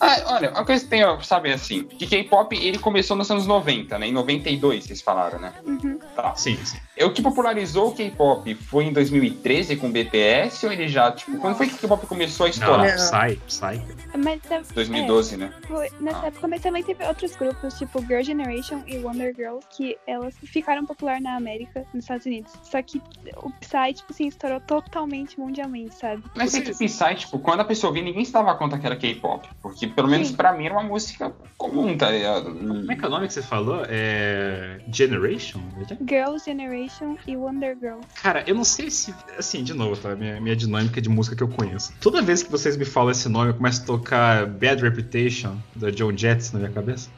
[0.00, 3.46] Ah, olha, uma coisa que tem pra saber assim, que K-pop ele começou nos anos
[3.46, 4.08] 90, né?
[4.08, 5.52] Em 92, vocês falaram, né?
[5.64, 5.98] uhum.
[6.16, 6.34] Tá.
[6.34, 6.76] Sim, sim.
[6.96, 11.10] É, O que popularizou o K-pop foi em 2013 com o BTS ou ele já,
[11.12, 12.90] tipo, quando foi que o K-pop começou a estourar?
[12.90, 12.98] Não.
[12.98, 13.82] sai, sai.
[14.16, 15.52] mas é, 2012, né?
[15.66, 16.26] foi- nessa Ah.
[16.26, 20.84] época, mas também teve outros grupos, tipo Girl Generation e Wonder Girls, que elas ficaram
[20.84, 22.52] popular na América, nos Estados Unidos.
[22.62, 23.00] Só que
[23.36, 26.22] o Psy, tipo assim, estourou totalmente mundialmente, sabe?
[26.34, 28.96] Mas é que Psy, tipo, quando a pessoa ouvia, ninguém se dava conta que era
[28.96, 29.48] K-pop.
[29.62, 30.36] Porque, pelo menos Sim.
[30.36, 32.54] pra mim, era uma música comum, tá ligado?
[32.54, 33.84] Como é que é o nome que você falou?
[33.88, 34.80] É.
[34.92, 35.60] Generation?
[36.06, 38.00] Girls Generation e Wonder Girl.
[38.22, 39.14] Cara, eu não sei se.
[39.38, 40.14] Assim, de novo, tá?
[40.14, 41.92] Minha, minha dinâmica de música que eu conheço.
[42.00, 45.90] Toda vez que vocês me falam esse nome, eu começo a tocar Bad Reputation, da
[45.90, 47.10] John Jett na minha cabeça.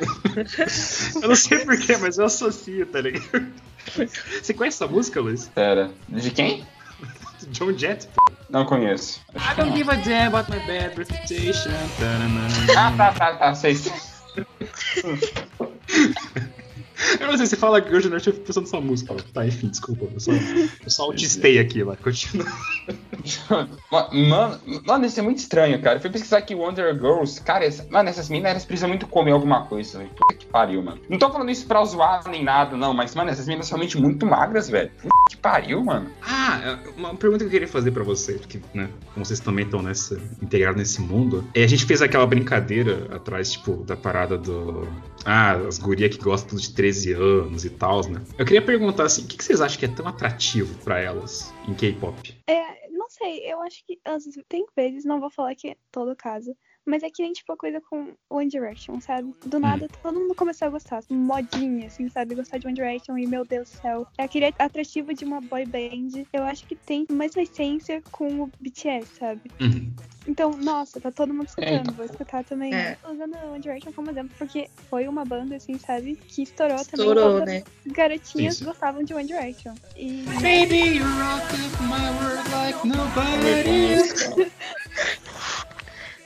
[1.22, 3.46] eu não sei porquê, mas eu associo, tá ligado?
[4.42, 5.48] Você conhece essa música, Luiz?
[5.48, 5.90] Pera.
[6.08, 6.66] De quem?
[7.48, 8.08] John Jett?
[8.48, 9.20] Não conheço.
[9.34, 11.70] I don't give a damn about my bad reputation.
[12.76, 13.54] Ah, tá, tá, tá.
[13.54, 13.74] Sei.
[17.20, 19.14] Eu não sei, você fala Girl Generation, eu fico pensando nessa música.
[19.32, 20.06] Tá, enfim, desculpa.
[20.12, 22.46] Eu só, eu só autistei aqui, vai, continua.
[23.90, 25.96] Mano, mano, isso é muito estranho, cara.
[25.96, 27.40] Eu fui pesquisar aqui Wonder Girls.
[27.40, 30.10] Cara, essa- mano, essas meninas elas precisam muito comer alguma coisa, velho.
[30.10, 31.00] Puta que pariu, mano.
[31.08, 32.92] Não tô falando isso pra zoar nem nada, não.
[32.92, 34.90] Mas, mano, essas meninas são realmente muito magras, velho.
[35.00, 36.10] Puta que pariu, mano.
[36.22, 39.80] Ah, uma pergunta que eu queria fazer pra vocês, porque, né, como vocês também estão
[39.82, 44.86] nessa, integrados nesse mundo, é, a gente fez aquela brincadeira atrás, tipo, da parada do.
[45.24, 48.22] Ah, as gurias que gostam de 13 anos e tal, né?
[48.36, 51.72] Eu queria perguntar assim, o que, vocês acham que é tão atrativo pra elas em
[51.72, 52.36] K-pop?
[52.46, 53.98] É, não sei, eu acho que
[54.46, 56.54] tem vezes, não vou falar que é todo caso,
[56.86, 59.34] Mas é que nem tipo a coisa com One Direction, sabe?
[59.46, 61.02] Do nada todo mundo começou a gostar.
[61.08, 62.34] Modinha, assim, sabe?
[62.34, 64.06] Gostar de One Direction e meu Deus do céu.
[64.18, 66.24] É aquele atrativo de uma boy band.
[66.32, 69.50] Eu acho que tem mais essência com o BTS, sabe?
[69.60, 69.92] Uhum.
[70.26, 71.80] Então, nossa, tá todo mundo escutando.
[71.80, 71.94] então.
[71.94, 72.74] Vou escutar também.
[72.74, 72.96] É.
[73.08, 76.16] Usando One Direction como exemplo, porque foi uma banda, assim, sabe?
[76.16, 77.08] Que estourou, também.
[77.08, 77.62] Estourou, Todas né?
[77.86, 78.64] as garotinhas sim.
[78.64, 79.74] gostavam de One Direction.
[79.96, 84.50] E Baby, you rock my world like nobody.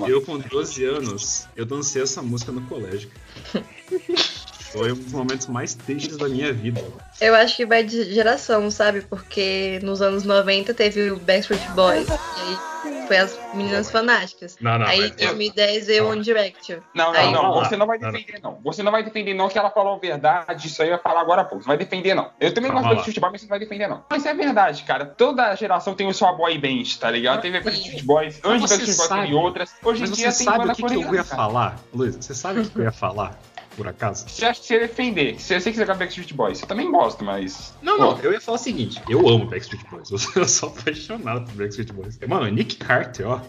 [0.06, 3.10] Eu, com 12 anos, eu dancei essa música no colégio.
[4.72, 6.82] Foi um dos momentos mais tristes da minha vida.
[7.20, 9.00] Eu acho que vai de geração, sabe?
[9.02, 12.06] Porque nos anos 90 teve o Backstreet Boys.
[12.08, 14.56] E aí foi as meninas fanáticas.
[14.60, 14.86] Não, não.
[14.86, 16.80] aí em 2010 veio One Direction.
[16.94, 17.40] Não, Aí- não, não.
[17.42, 17.68] Vamos lá.
[17.70, 18.12] Você não vai Não, não.
[18.12, 18.58] defender, não.
[18.62, 20.66] Você não vai defender, não, que ela falou a verdade.
[20.66, 21.64] Isso aí eu ia falar agora há pouco.
[21.64, 22.30] Você vai defender, não.
[22.38, 24.04] Eu também Calma gosto de futebol, mas você não vai defender, não.
[24.10, 25.06] Mas é verdade, cara.
[25.06, 27.40] Toda geração tem o sua boy band, tá ligado?
[27.40, 28.38] Teve Backstreet Boys.
[28.44, 29.74] Antes Backstreet Boys teve outras.
[29.82, 31.78] Hoje Mas em você dia tem sabe o que, que eu ia falar?
[31.94, 33.38] Luiz, você sabe o que eu ia falar,
[33.78, 34.28] por acaso?
[34.28, 35.40] Você acha que você ia defender?
[35.40, 36.60] Se eu sei que você gosta Backstreet Boys.
[36.60, 37.72] Eu também gosto, mas.
[37.80, 40.10] Não, Pô, não, eu ia falar o seguinte: eu amo Backstreet Boys.
[40.34, 42.18] Eu sou apaixonado por Backstreet Boys.
[42.26, 43.40] Mano, Nick Carter, ó.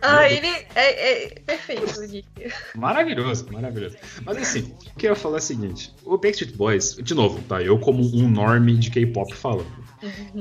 [0.00, 2.28] Ah, ele é, é perfeito, Nick.
[2.76, 3.96] Maravilhoso, maravilhoso.
[4.24, 7.42] Mas assim, o que eu ia falar é o seguinte: o Backstreet Boys, de novo,
[7.42, 7.60] tá?
[7.60, 9.66] Eu, como um norme de K-pop falando.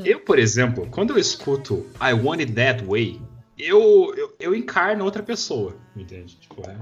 [0.04, 3.20] Eu, por exemplo, quando eu escuto I Want It That Way,
[3.58, 6.36] eu, eu, eu encarno outra pessoa, entende?
[6.36, 6.76] Tipo, é,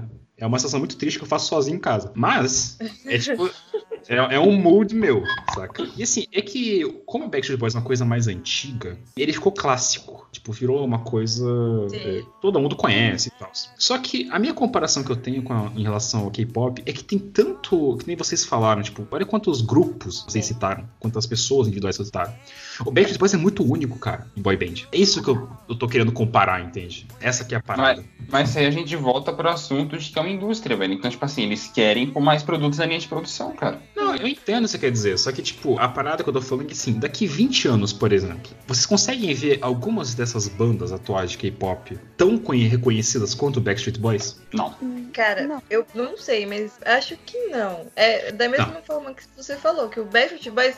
[0.44, 2.12] é uma sensação muito triste que eu faço sozinho em casa.
[2.14, 2.76] Mas,
[3.06, 3.50] é tipo.
[4.08, 5.22] É, é um mood meu,
[5.54, 5.86] saca?
[5.96, 9.52] E assim, é que, como o Backstreet Boys é uma coisa mais antiga, ele ficou
[9.52, 10.26] clássico.
[10.32, 11.46] Tipo, virou uma coisa.
[11.92, 13.50] É, todo mundo conhece e tal.
[13.78, 16.92] Só que a minha comparação que eu tenho com a- em relação ao K-pop é
[16.92, 17.96] que tem tanto.
[17.98, 22.32] Que nem vocês falaram, tipo, olha quantos grupos vocês citaram, quantas pessoas individuais vocês citaram.
[22.80, 24.86] O Backstreet Boys é muito único, cara, em boy band.
[24.92, 27.06] É isso que eu, eu tô querendo comparar, entende?
[27.20, 28.04] Essa que é a parada.
[28.28, 30.94] Mas aí a gente volta pro assunto de que é uma indústria, velho.
[30.94, 33.80] Então, tipo assim, eles querem pôr mais produtos na linha de produção, cara.
[33.94, 35.18] Não, eu entendo o que você quer dizer.
[35.18, 37.92] Só que, tipo, a parada que eu tô falando é que, assim, daqui 20 anos,
[37.92, 43.58] por exemplo, vocês conseguem ver algumas dessas bandas atuais de K-pop tão conhe- reconhecidas quanto
[43.58, 44.36] o Backstreet Boys?
[44.52, 44.74] Não.
[45.12, 45.62] Cara, Não.
[45.70, 47.86] eu não sei, mas acho que não.
[47.94, 50.76] É da mesma forma que você falou, que o Backstreet Boys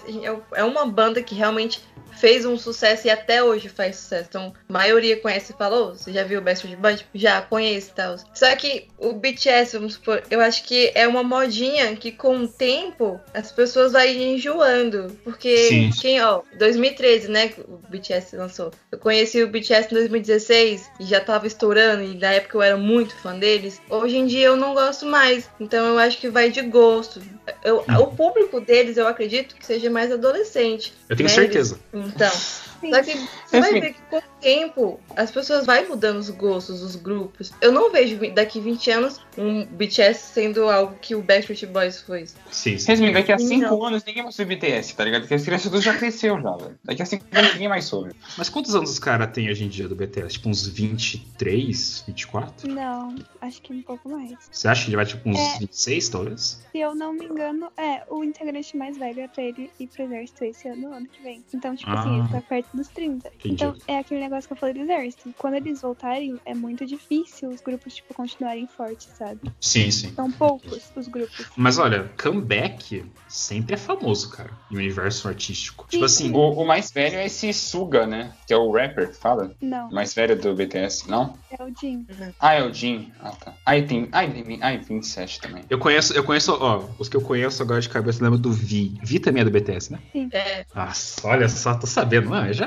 [0.55, 1.81] é uma banda que realmente
[2.17, 4.27] fez um sucesso e até hoje faz sucesso.
[4.29, 6.99] Então, a maioria conhece e falou, você já viu o Backstreet Boys?
[6.99, 8.17] Tipo, já conhece e tal.
[8.35, 12.49] Só que o BTS, vamos supor, eu acho que é uma modinha que com o
[12.49, 15.17] tempo as pessoas vão enjoando.
[15.25, 15.91] Porque Sim.
[16.01, 18.71] quem, ó, 2013, né, o BTS lançou.
[18.91, 22.77] Eu conheci o BTS em 2016 e já tava estourando e na época eu era
[22.77, 23.81] muito fã deles.
[23.91, 25.49] Hoje em dia eu não gosto mais.
[25.61, 27.21] Então eu acho que vai de gosto.
[27.63, 27.97] Eu- Hum.
[27.99, 30.93] O público deles eu acredito que seja mais adolescente.
[31.09, 31.35] Eu tenho né?
[31.35, 31.79] certeza.
[32.07, 33.81] Então, só que você vai Enfim.
[33.81, 34.01] ver que
[34.47, 37.51] tempo as pessoas vão mudando os gostos, os grupos.
[37.61, 42.27] Eu não vejo daqui 20 anos um BTS sendo algo que o Backstreet Boys foi.
[42.51, 42.87] Sim, sim.
[42.87, 43.45] Resumindo, daqui a Não.
[43.47, 45.23] 5 anos ninguém vai subir BTS, tá ligado?
[45.23, 46.79] Porque as crianças tudo já cresceu já, velho.
[46.85, 48.13] Daqui a 5 anos ninguém mais soube.
[48.39, 50.35] Mas quantos anos os caras têm hoje em dia do BTS?
[50.35, 52.69] Tipo, uns 23, 24?
[52.73, 54.33] Não, acho que um pouco mais.
[54.51, 55.59] Você acha que ele vai, tipo, uns É.
[55.59, 56.61] 26, talvez?
[56.71, 60.05] Se eu não me engano, é, o integrante mais velho é pra ele ir pro
[60.05, 61.45] exército esse ano, ano que vem.
[61.53, 62.25] Então, tipo assim, Ah.
[62.25, 63.29] ele tá perto dos 30.
[63.29, 63.55] Entendi.
[63.55, 65.33] Então, é aquele negócio que eu falei do exército.
[65.39, 69.41] Quando eles voltarem, é muito difícil os grupos, tipo, continuarem fortes, sabe?
[69.61, 70.13] Sim, sim.
[70.15, 71.47] São poucos os grupos.
[71.57, 75.87] Mas olha, comeback sempre é famoso, cara, em universo artístico.
[75.89, 78.33] Tipo assim, O, o mais velho é esse Suga, né?
[78.47, 79.55] Que é o rapper que fala.
[79.63, 81.35] Não, O mais velho do BTS, não?
[81.51, 82.05] é o Jin.
[82.41, 83.13] Ah, é o Jin.
[83.21, 83.55] Ah, tá.
[83.65, 84.09] Ah, e tem.
[84.11, 84.59] Ah, e tem.
[84.61, 85.65] Ah, e 27 também.
[85.71, 88.99] eu conheço, eu conheço, ó, os que eu conheço agora de cabeça, lembro do Vi.
[89.03, 90.01] Vi também é do BTS, né?
[90.33, 92.31] É, Nossa, olha só, tô sabendo.
[92.31, 92.67] Não, já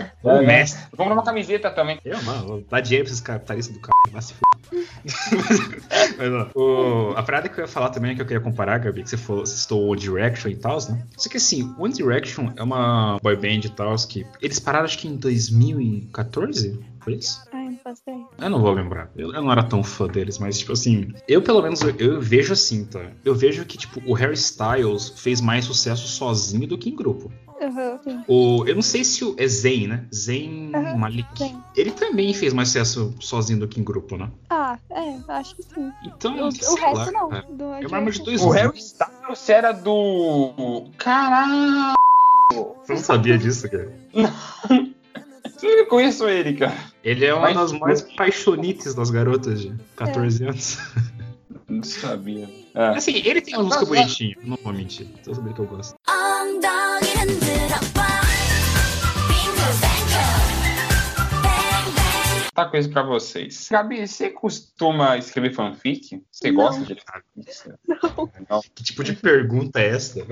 [0.00, 0.12] é.
[0.24, 0.80] É, o mestre.
[0.80, 1.98] Vamos comprar uma camiseta também.
[2.04, 3.92] Eu, mano, vou dar dinheiro pra esses capitalistas do carro.
[4.12, 4.50] Vai se fuder.
[6.18, 9.02] Mas, ó, o- a parada que eu ia falar também, que eu queria comparar, Gabi,
[9.02, 11.06] que você falou, você citou o One Direction e tal, né?
[11.16, 14.98] Só que assim, One Direction é uma boy band e tal, que eles pararam acho
[14.98, 17.42] que em 2014, foi isso?
[18.38, 19.10] Eu não vou lembrar.
[19.16, 22.20] Eu, eu não era tão fã deles, mas, tipo assim, eu pelo menos eu, eu
[22.20, 23.00] vejo assim, tá?
[23.24, 27.32] Eu vejo que, tipo, o Harry Styles fez mais sucesso sozinho do que em grupo.
[28.02, 28.24] Sim.
[28.26, 29.34] O, eu não sei se o.
[29.36, 30.04] É Zayn, né?
[30.14, 31.28] Zayn Aham, Malik.
[31.38, 31.56] Zayn.
[31.76, 34.30] Ele também fez mais sucesso sozinho do que em grupo, né?
[34.48, 35.90] Ah, é, acho que sim.
[36.04, 37.28] Então, O, o resto lá, não.
[37.56, 38.48] Do É uma arma de dois O.
[38.50, 40.84] Harry Styles era do.
[40.96, 41.94] Caralho!
[42.84, 43.92] Você não sabia disso, cara?
[45.62, 46.74] Eu conheço ele, cara.
[47.04, 50.78] Ele é uma Mas- das mais paixonites das garotas de 14 anos.
[51.68, 52.48] Não sabia.
[52.74, 52.88] É.
[52.96, 55.06] Assim, ele tem uma música bonitinha, não vou mentir.
[55.22, 55.94] Você sabe que eu gosto.
[56.08, 56.99] 엉
[62.64, 63.68] perguntar uma coisa pra vocês.
[63.70, 66.22] Gabi, você costuma escrever fanfic?
[66.30, 66.62] Você Não.
[66.64, 67.78] gosta de fanfic?
[68.48, 68.60] Não.
[68.74, 70.20] Que tipo de pergunta é essa?
[70.20, 70.26] Eu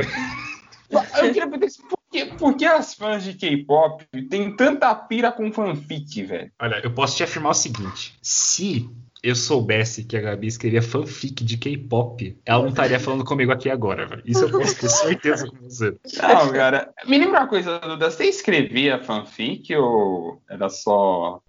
[1.03, 5.53] queria perguntar isso, por que, por que as fãs de K-pop têm tanta pira com
[5.53, 6.51] fanfic, velho?
[6.59, 8.89] Olha, eu posso te afirmar o seguinte: se
[9.23, 13.69] eu soubesse que a Gabi escrevia fanfic de K-pop, ela não estaria falando comigo aqui
[13.69, 14.23] agora, velho.
[14.25, 15.97] Isso eu posso ter certeza com você.
[16.23, 16.91] Não, cara.
[17.05, 18.11] Me lembra uma coisa, Duda.
[18.11, 21.43] Você escrevia fanfic ou era só.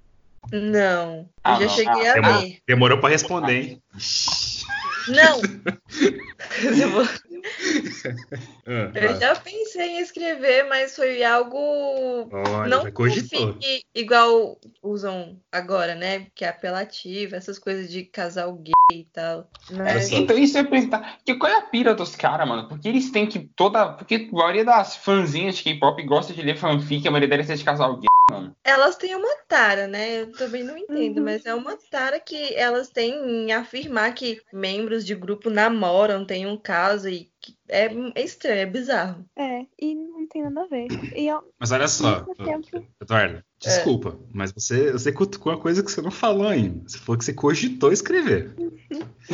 [0.51, 1.69] Não, eu Ah, já não.
[1.69, 2.57] cheguei Ah, a Demorou, ver.
[2.67, 3.81] demorou pra responder, hein?
[5.07, 5.41] Não!
[6.79, 7.07] Eu vou-
[8.67, 9.19] Ah, Eu ah.
[9.19, 16.27] já pensei em escrever, mas foi algo Olha, não fanfic igual usam agora, né?
[16.35, 19.49] Que é apelativo, essas coisas de casal gay e tal.
[19.71, 20.15] Mas só.
[20.17, 21.17] Então, isso ia perguntar.
[21.25, 22.67] Que, qual é a pira dos caras, mano?
[22.67, 23.93] Porque eles têm que toda.
[23.93, 27.55] Porque a maioria das fãzinhas de K-pop gosta de ler fanfic, a maioria delas é
[27.55, 28.07] de casal gay,
[28.63, 30.21] elas têm uma tara, né?
[30.21, 31.23] Eu também não entendo, Uhum.
[31.23, 36.47] mas é uma tara que elas têm em afirmar que membros de grupo namoram, têm
[36.47, 39.25] um caso e que é, é estranho, é bizarro.
[39.37, 40.87] É, e não tem nada a ver.
[41.15, 42.85] E ao Mas olha só, tempo.
[43.01, 46.87] Eduardo, desculpa, mas você, você cutucou uma coisa que você não falou ainda.
[46.87, 48.53] Você falou que você cogitou escrever.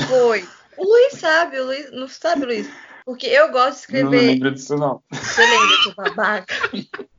[0.07, 0.47] Foi.
[0.77, 1.91] O Luiz sabe, o Luiz.
[1.91, 2.69] Não sabe, Luiz?
[3.05, 4.27] Porque eu gosto de Não escrever.
[4.33, 5.01] lembro disso, não.
[5.11, 6.53] Você lembra, seu babaca?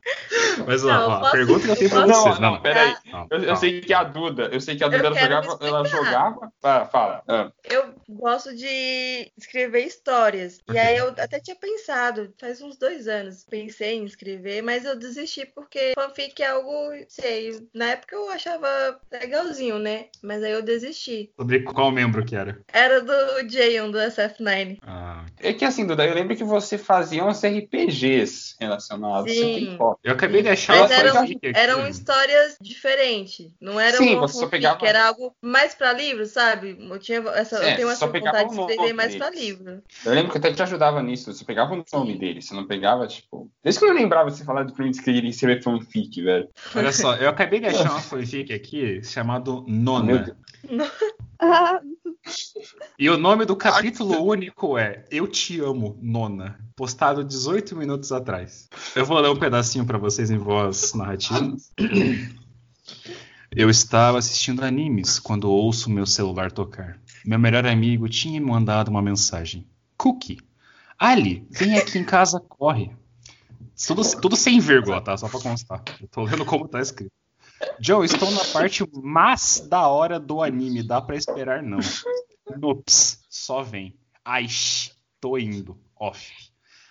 [0.65, 2.41] Mas ó, Não, ó, a posso- pergunta que eu tenho pra Não, você.
[2.41, 2.95] não, peraí.
[3.11, 5.83] não, Eu, eu sei que a Duda, eu sei que a Duda ela jogava, ela
[5.85, 6.51] jogava.
[6.61, 7.23] Fala, fala.
[7.27, 7.51] Ah.
[7.69, 10.59] Eu gosto de escrever histórias.
[10.71, 14.97] E aí eu até tinha pensado, faz uns dois anos, pensei em escrever, mas eu
[14.97, 16.71] desisti porque fanfic é algo,
[17.09, 20.05] sei, na época eu achava legalzinho, né?
[20.23, 21.31] Mas aí eu desisti.
[21.37, 22.59] Sobre qual membro que era?
[22.71, 23.13] Era do
[23.49, 24.77] Jayon, do SF9.
[24.83, 29.67] Ah, É que assim, Duda, eu lembro que você fazia uns RPGs relacionados Sim.
[29.67, 29.99] a K-pop.
[30.03, 33.51] eu acabei de achar Mas uma eram, eram histórias diferentes.
[33.61, 36.77] Não era Sim, uma você só pegava- era algo mais pra livro, sabe?
[36.79, 39.45] Eu, tinha essa, É, eu tenho essa vontade de escrever nome mais pra deles.
[39.45, 39.83] livro.
[40.05, 41.33] Eu lembro que eu até te ajudava nisso.
[41.33, 43.49] Você pegava o nome dele, você não pegava, tipo.
[43.63, 46.21] Desde que eu não lembrava de você falar de pra mim que queria escrever fanfic,
[46.21, 46.47] velho.
[46.75, 50.35] Olha só, eu acabei de achar uma fanfic aqui chamado Nona.
[51.39, 51.79] Ah,
[52.97, 56.59] E o nome do capítulo único é Eu Te Amo, Nona.
[56.75, 58.67] Postado 18 minutos atrás.
[58.95, 61.55] Eu vou ler um pedacinho pra vocês em voz narrativa.
[63.49, 66.99] Eu estava assistindo animes quando ouço meu celular tocar.
[67.25, 69.65] Meu melhor amigo tinha me mandado uma mensagem.
[69.97, 70.37] Cookie,
[70.99, 72.91] Ali, vem aqui em casa, corre.
[73.85, 75.15] Tudo, tudo sem vírgula, tá?
[75.15, 75.83] Só pra constar.
[76.01, 77.11] Eu tô lendo como tá escrito.
[77.79, 80.83] Joe, estou na parte mais da hora do anime.
[80.83, 81.79] Dá pra esperar, não.
[82.57, 83.95] Nops, só vem.
[84.23, 85.77] Aish, tô indo.
[85.95, 86.31] Off.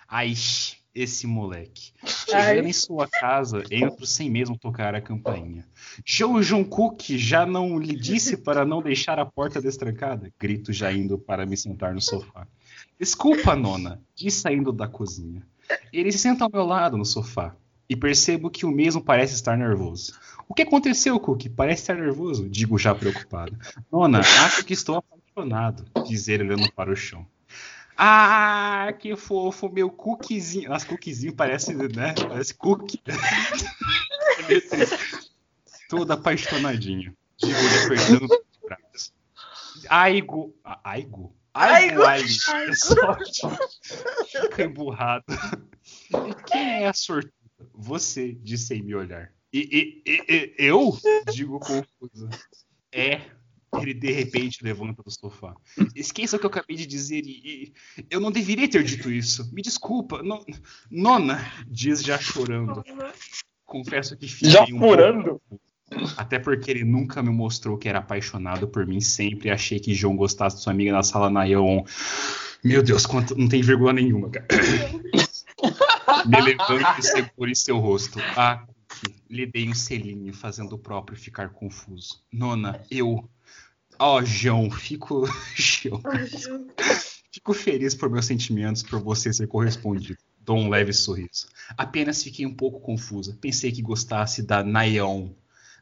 [0.08, 1.92] Aish, esse moleque.
[2.04, 2.70] Chegando Ai.
[2.70, 5.66] em sua casa, entro sem mesmo tocar a campainha.
[6.04, 10.32] Joe Jungkook já não lhe disse para não deixar a porta destrancada?
[10.38, 12.46] Grito já indo para me sentar no sofá.
[12.98, 15.46] Desculpa, nona, disse saindo da cozinha.
[15.92, 17.54] Ele se senta ao meu lado no sofá
[17.88, 20.12] e percebo que o mesmo parece estar nervoso.
[20.48, 21.48] O que aconteceu, Cook?
[21.56, 23.58] Parece estar nervoso, digo já preocupado.
[23.90, 27.26] Nona, acho que estou apaixonado, diz ele olhando para o chão.
[27.96, 30.68] Ah, que fofo, meu cookiezinho.
[30.68, 32.14] Nossa, cookiezinho parece, né?
[32.28, 33.00] Parece cookie.
[35.88, 37.16] Todo apaixonadinho.
[37.38, 39.14] Digo-lhe apertando os braços.
[39.88, 40.54] Aigo.
[40.84, 41.34] Aigo?
[41.54, 42.28] Aigo, Aigo.
[42.68, 43.40] É sorte.
[44.30, 45.24] Fica emburrado.
[46.46, 47.32] Quem é a sortuda?
[47.74, 49.30] Você, disse sem me olhar.
[49.52, 50.96] E, e- e- e- eu?
[51.32, 52.28] Digo confusa.
[52.92, 53.20] É.
[53.80, 55.54] Ele de repente levanta do sofá.
[55.94, 59.52] Esqueça o que eu acabei de dizer e, e eu não deveria ter dito isso.
[59.52, 60.22] Me desculpa.
[60.22, 60.44] No-
[60.90, 61.38] nona,
[61.68, 62.82] diz já chorando.
[63.66, 65.40] Confesso que fiquei Já um furando?
[65.48, 65.60] pouco
[66.16, 69.00] até porque ele nunca me mostrou que era apaixonado por mim.
[69.00, 71.84] Sempre achei que João gostasse de sua amiga na sala na Ion.
[72.64, 73.36] Meu Deus, quanto...
[73.36, 74.46] não tem vírgula nenhuma, cara.
[76.26, 78.18] Me levanto e seguro em seu rosto.
[78.36, 78.66] Ah,
[79.28, 82.20] lhe dei um selinho, fazendo o próprio ficar confuso.
[82.32, 83.28] Nona, eu.
[83.98, 85.26] Ó, João, fico.
[85.54, 86.00] João,
[87.32, 90.18] fico feliz por meus sentimentos, por você ser correspondido.
[90.40, 91.48] Dou um leve sorriso.
[91.76, 93.36] Apenas fiquei um pouco confusa.
[93.40, 95.30] Pensei que gostasse da Nayeon.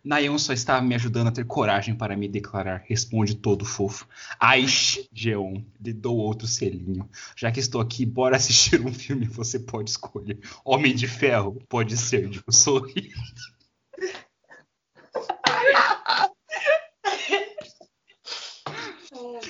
[0.04, 2.84] Nayeon só estava me ajudando a ter coragem para me declarar.
[2.86, 4.06] Responde todo fofo.
[4.38, 7.08] Aish, Jeon, lhe dou outro selinho.
[7.34, 9.24] Já que estou aqui, bora assistir um filme.
[9.26, 10.38] Você pode escolher.
[10.62, 13.12] Homem de Ferro, pode ser, digo, sorri.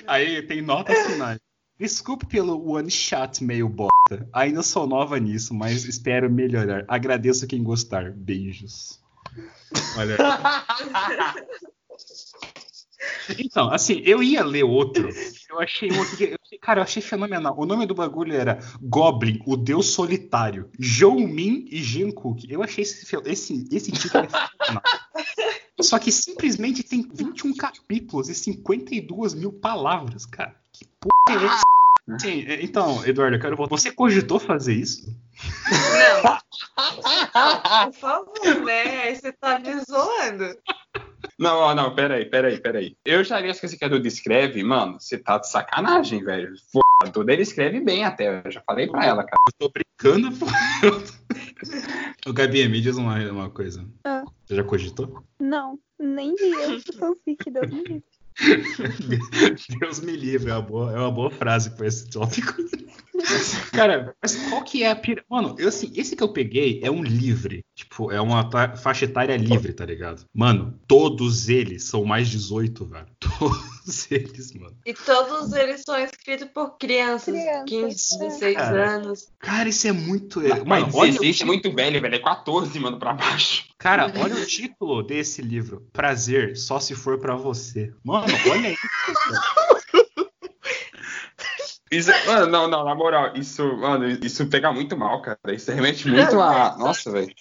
[0.07, 1.41] Aí tem notas finais.
[1.77, 4.29] Desculpe pelo one shot meio bosta.
[4.33, 6.85] Ainda sou nova nisso, mas espero melhorar.
[6.87, 8.13] Agradeço quem gostar.
[8.13, 9.04] Beijos.
[9.97, 10.17] Olha,
[13.39, 15.09] Então, assim, eu ia ler outro.
[15.51, 16.17] Eu achei um outro.
[16.17, 17.55] que- eu cara, eu achei fenomenal.
[17.59, 20.71] O nome do bagulho era Goblin, o Deus Solitário.
[20.79, 22.47] Joumin e Jungkook.
[22.51, 24.83] Eu achei esse, esse, esse título é fenomenal.
[25.81, 30.55] Só que simplesmente tem 21 capítulos e 52 mil palavras, cara.
[30.73, 31.63] Que porra é essa?
[32.19, 33.77] Sim, é, então, Eduardo, eu quero voltar.
[33.77, 35.07] Você cogitou fazer isso?
[36.23, 36.39] Não,
[37.87, 39.03] por favor, né?
[39.05, 40.55] Aí você tá me zoando.
[41.39, 42.97] Não, não, peraí, peraí, peraí.
[43.05, 46.53] Eu já li as coisas que a Duda escreve, mano, você tá de sacanagem, velho.
[46.73, 49.37] Pô, a Duda ele escreve bem até, eu já falei pra ela, cara.
[49.49, 50.47] Eu tô brincando, pô.
[52.27, 53.87] O Gabi, me diz uma, uma coisa.
[54.03, 54.25] Ah.
[54.45, 55.23] Você já cogitou?
[55.39, 58.05] Não, nem li eu fanfic, Deus me livre.
[59.81, 62.55] Deus me livre, é uma boa, é uma boa frase pra esse tópico.
[63.73, 65.25] Cara, mas qual que é a pira...
[65.29, 67.65] Mano, eu, assim, esse que eu peguei é um livre.
[67.75, 70.27] Tipo, é uma faixa etária livre, tá ligado?
[70.35, 73.07] Mano, todos eles são mais 18, velho.
[73.19, 73.74] Todos
[74.11, 74.77] eles, mano.
[74.85, 78.19] E todos eles são escritos por crianças, Crianças, 15, é.
[78.29, 78.91] 16 Cara.
[78.91, 79.29] anos.
[79.39, 80.41] Cara, isso é muito.
[80.41, 82.15] Mas Mano, olha, 16 é muito velho, velho.
[82.15, 83.67] É 14, mano, pra baixo.
[83.79, 85.87] cara, olha o título desse livro.
[85.93, 87.93] Prazer, só se for pra você.
[88.03, 89.74] Mano, olha isso.
[91.97, 95.39] Isso, mano, não, não, na moral, isso, mano, isso pega muito mal, cara.
[95.49, 96.77] Isso remete muito a.
[96.79, 97.33] Nossa, velho.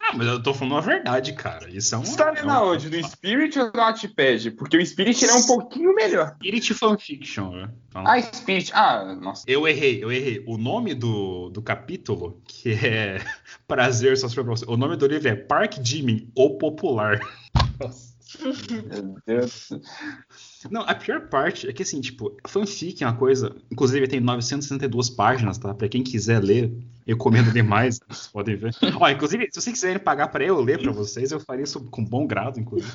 [0.00, 1.68] Ah, mas eu tô falando a verdade, cara.
[1.70, 2.04] Isso é um.
[2.04, 2.90] Você tá é lendo um- aonde?
[2.90, 4.50] No Spirit ou no Wattpad?
[4.52, 6.34] Porque o Spirit ele é um pouquinho melhor.
[6.36, 7.70] Spirit Fanfiction, né?
[7.88, 8.72] Então, Ah, Spirit.
[8.74, 9.44] Ah, nossa.
[9.46, 10.42] Eu errei, eu errei.
[10.46, 13.18] O nome do, do capítulo, que é
[13.66, 14.64] Prazer só se for pra você.
[14.68, 17.18] O nome do livro é Park Jimin, o Popular.
[17.80, 18.15] Nossa.
[18.42, 19.70] Meu Deus.
[20.70, 23.54] Não, a pior parte é que, assim, tipo, fanfic é uma coisa.
[23.70, 25.72] Inclusive, tem 962 páginas, tá?
[25.72, 26.72] Pra quem quiser ler,
[27.06, 28.00] eu recomendo demais.
[28.08, 28.74] Vocês podem ver.
[29.00, 32.04] Ó, inclusive, se vocês quiserem pagar pra eu ler pra vocês, eu faria isso com
[32.04, 32.92] bom grado, inclusive.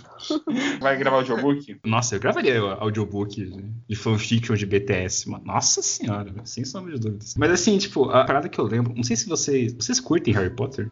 [0.81, 1.79] Vai gravar o audiobook?
[1.85, 3.51] Nossa, eu gravaria audiobook
[3.87, 5.45] de, fanfiction de BTS, mano.
[5.45, 7.35] Nossa senhora, sem sombra de dúvidas.
[7.37, 9.73] Mas assim, tipo, a parada que eu lembro, não sei se vocês.
[9.73, 10.91] Vocês curtem Harry Potter?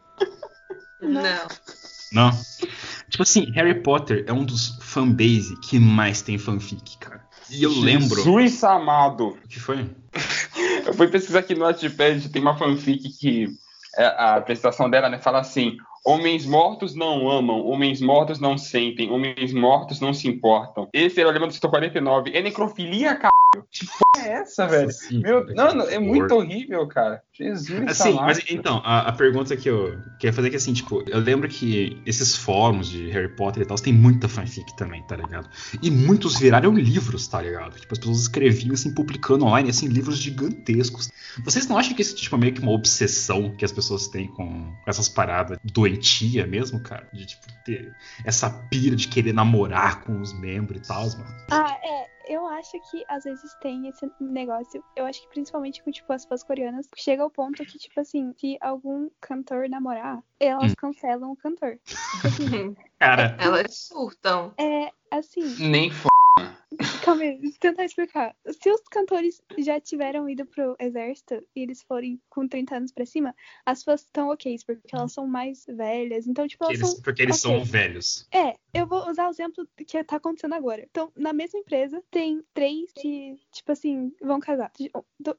[1.02, 1.48] Não.
[2.12, 2.32] Não.
[3.10, 7.28] Tipo assim, Harry Potter é um dos fanbase que mais tem fanfic, cara.
[7.50, 8.22] E eu lembro.
[8.22, 9.30] Jesus amado.
[9.30, 9.90] O que foi?
[10.86, 13.48] Eu fui pesquisar aqui no Wattpad, tem uma fanfic que
[13.96, 19.12] é, a apresentação dela, né, fala assim: Homens mortos não amam, homens mortos não sentem,
[19.12, 20.88] homens mortos não se importam.
[20.94, 22.32] Esse era o lema do setor 49.
[22.34, 23.34] É necrofilia, cara.
[23.72, 24.92] Que porra é essa, velho?
[24.92, 27.22] Sim, Meu, cara, não, não, é muito horrível, cara.
[27.40, 31.04] Jesus Assim, mas então, a, a pergunta que eu queria fazer é que assim, tipo,
[31.08, 35.16] eu lembro que esses fóruns de Harry Potter e tal, tem muita fanfic também, tá
[35.16, 35.50] ligado?
[35.82, 37.80] E muitos viraram livros, tá ligado?
[37.80, 41.10] Tipo, as pessoas escreviam assim, publicando online, assim, livros gigantescos.
[41.46, 44.28] Vocês não acham que isso tipo, é meio que uma obsessão que as pessoas têm
[44.28, 47.08] com, com essas paradas doentia mesmo, cara?
[47.14, 47.94] De, tipo, ter
[48.26, 51.36] essa pira de querer namorar com os membros e tal, mano.
[51.52, 52.19] Ah, é.
[52.30, 54.84] Eu acho que às vezes tem esse negócio.
[54.96, 58.32] Eu acho que principalmente com, tipo, as fãs coreanas, chega ao ponto que, tipo assim,
[58.38, 60.76] se algum cantor namorar, elas Hum.
[60.78, 61.80] cancelam o cantor.
[62.24, 64.54] Assim, Cara, Elas surtam.
[64.60, 66.08] é assim, Nem f...
[67.04, 68.36] calma aí, deixa eu tentar explicar.
[68.62, 73.06] Se os cantores já tiveram ido pro exército e eles forem com 30 anos pra
[73.06, 76.28] cima, as fãs estão ok, porque elas são mais velhas.
[76.28, 77.02] Então, tipo, elas eles- são.
[77.02, 77.58] porque eles ok.
[77.58, 78.28] são velhos.
[78.32, 80.86] É, eu vou usar o exemplo que tá acontecendo agora.
[80.90, 84.72] Então, na mesma empresa, tem três que, tipo assim, vão casar.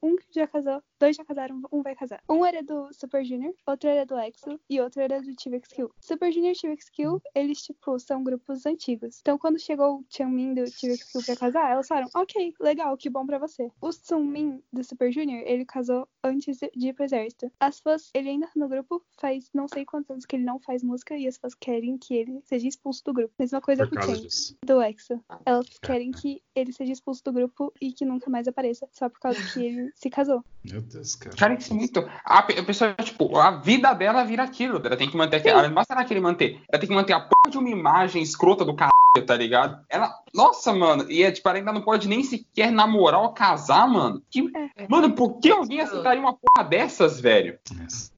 [0.02, 2.20] Um já casou, dois já casaram, um vai casar.
[2.28, 5.90] Um era do Super Junior, outro era do EXO e outro era do TVX Kill.
[6.00, 9.18] Super Junior e TVX Kill, eles, tipo, são grupos antigos.
[9.20, 13.08] Então, quando chegou o Chanmin do TVX Kill pra casar, elas falaram, ok, legal, que
[13.10, 13.70] bom pra você.
[13.80, 17.50] O Sunmin do Super Junior, ele casou antes de ir pro exército.
[17.60, 20.58] As fãs, ele ainda tá no grupo, faz não sei quantos anos que ele não
[20.58, 23.32] faz música e as fãs querem que ele seja expulso do grupo.
[23.38, 25.20] Mesma coisa Por com o Chen, do EXO.
[25.46, 29.18] Elas querem que ele seja expulso do grupo e que nunca mais apareça, só por
[29.20, 30.44] causa que ele se casou.
[30.64, 31.36] Meu Deus, cara.
[31.36, 32.10] Cara, isso é muito.
[32.24, 34.80] A pe- a pessoa, tipo, a vida dela vira aquilo.
[34.84, 35.42] Ela tem que manter.
[35.44, 36.60] Não basta ela querer manter.
[36.70, 38.90] Ela tem que manter a porra de uma imagem escrota do caralho,
[39.26, 39.82] tá ligado?
[39.88, 40.14] Ela.
[40.34, 41.10] Nossa, mano.
[41.10, 44.22] E é, tipo, ela ainda não pode nem sequer namorar ou casar, mano.
[44.30, 44.50] Que...
[44.88, 47.58] Mano, por que alguém aceitaria uma porra dessas, velho?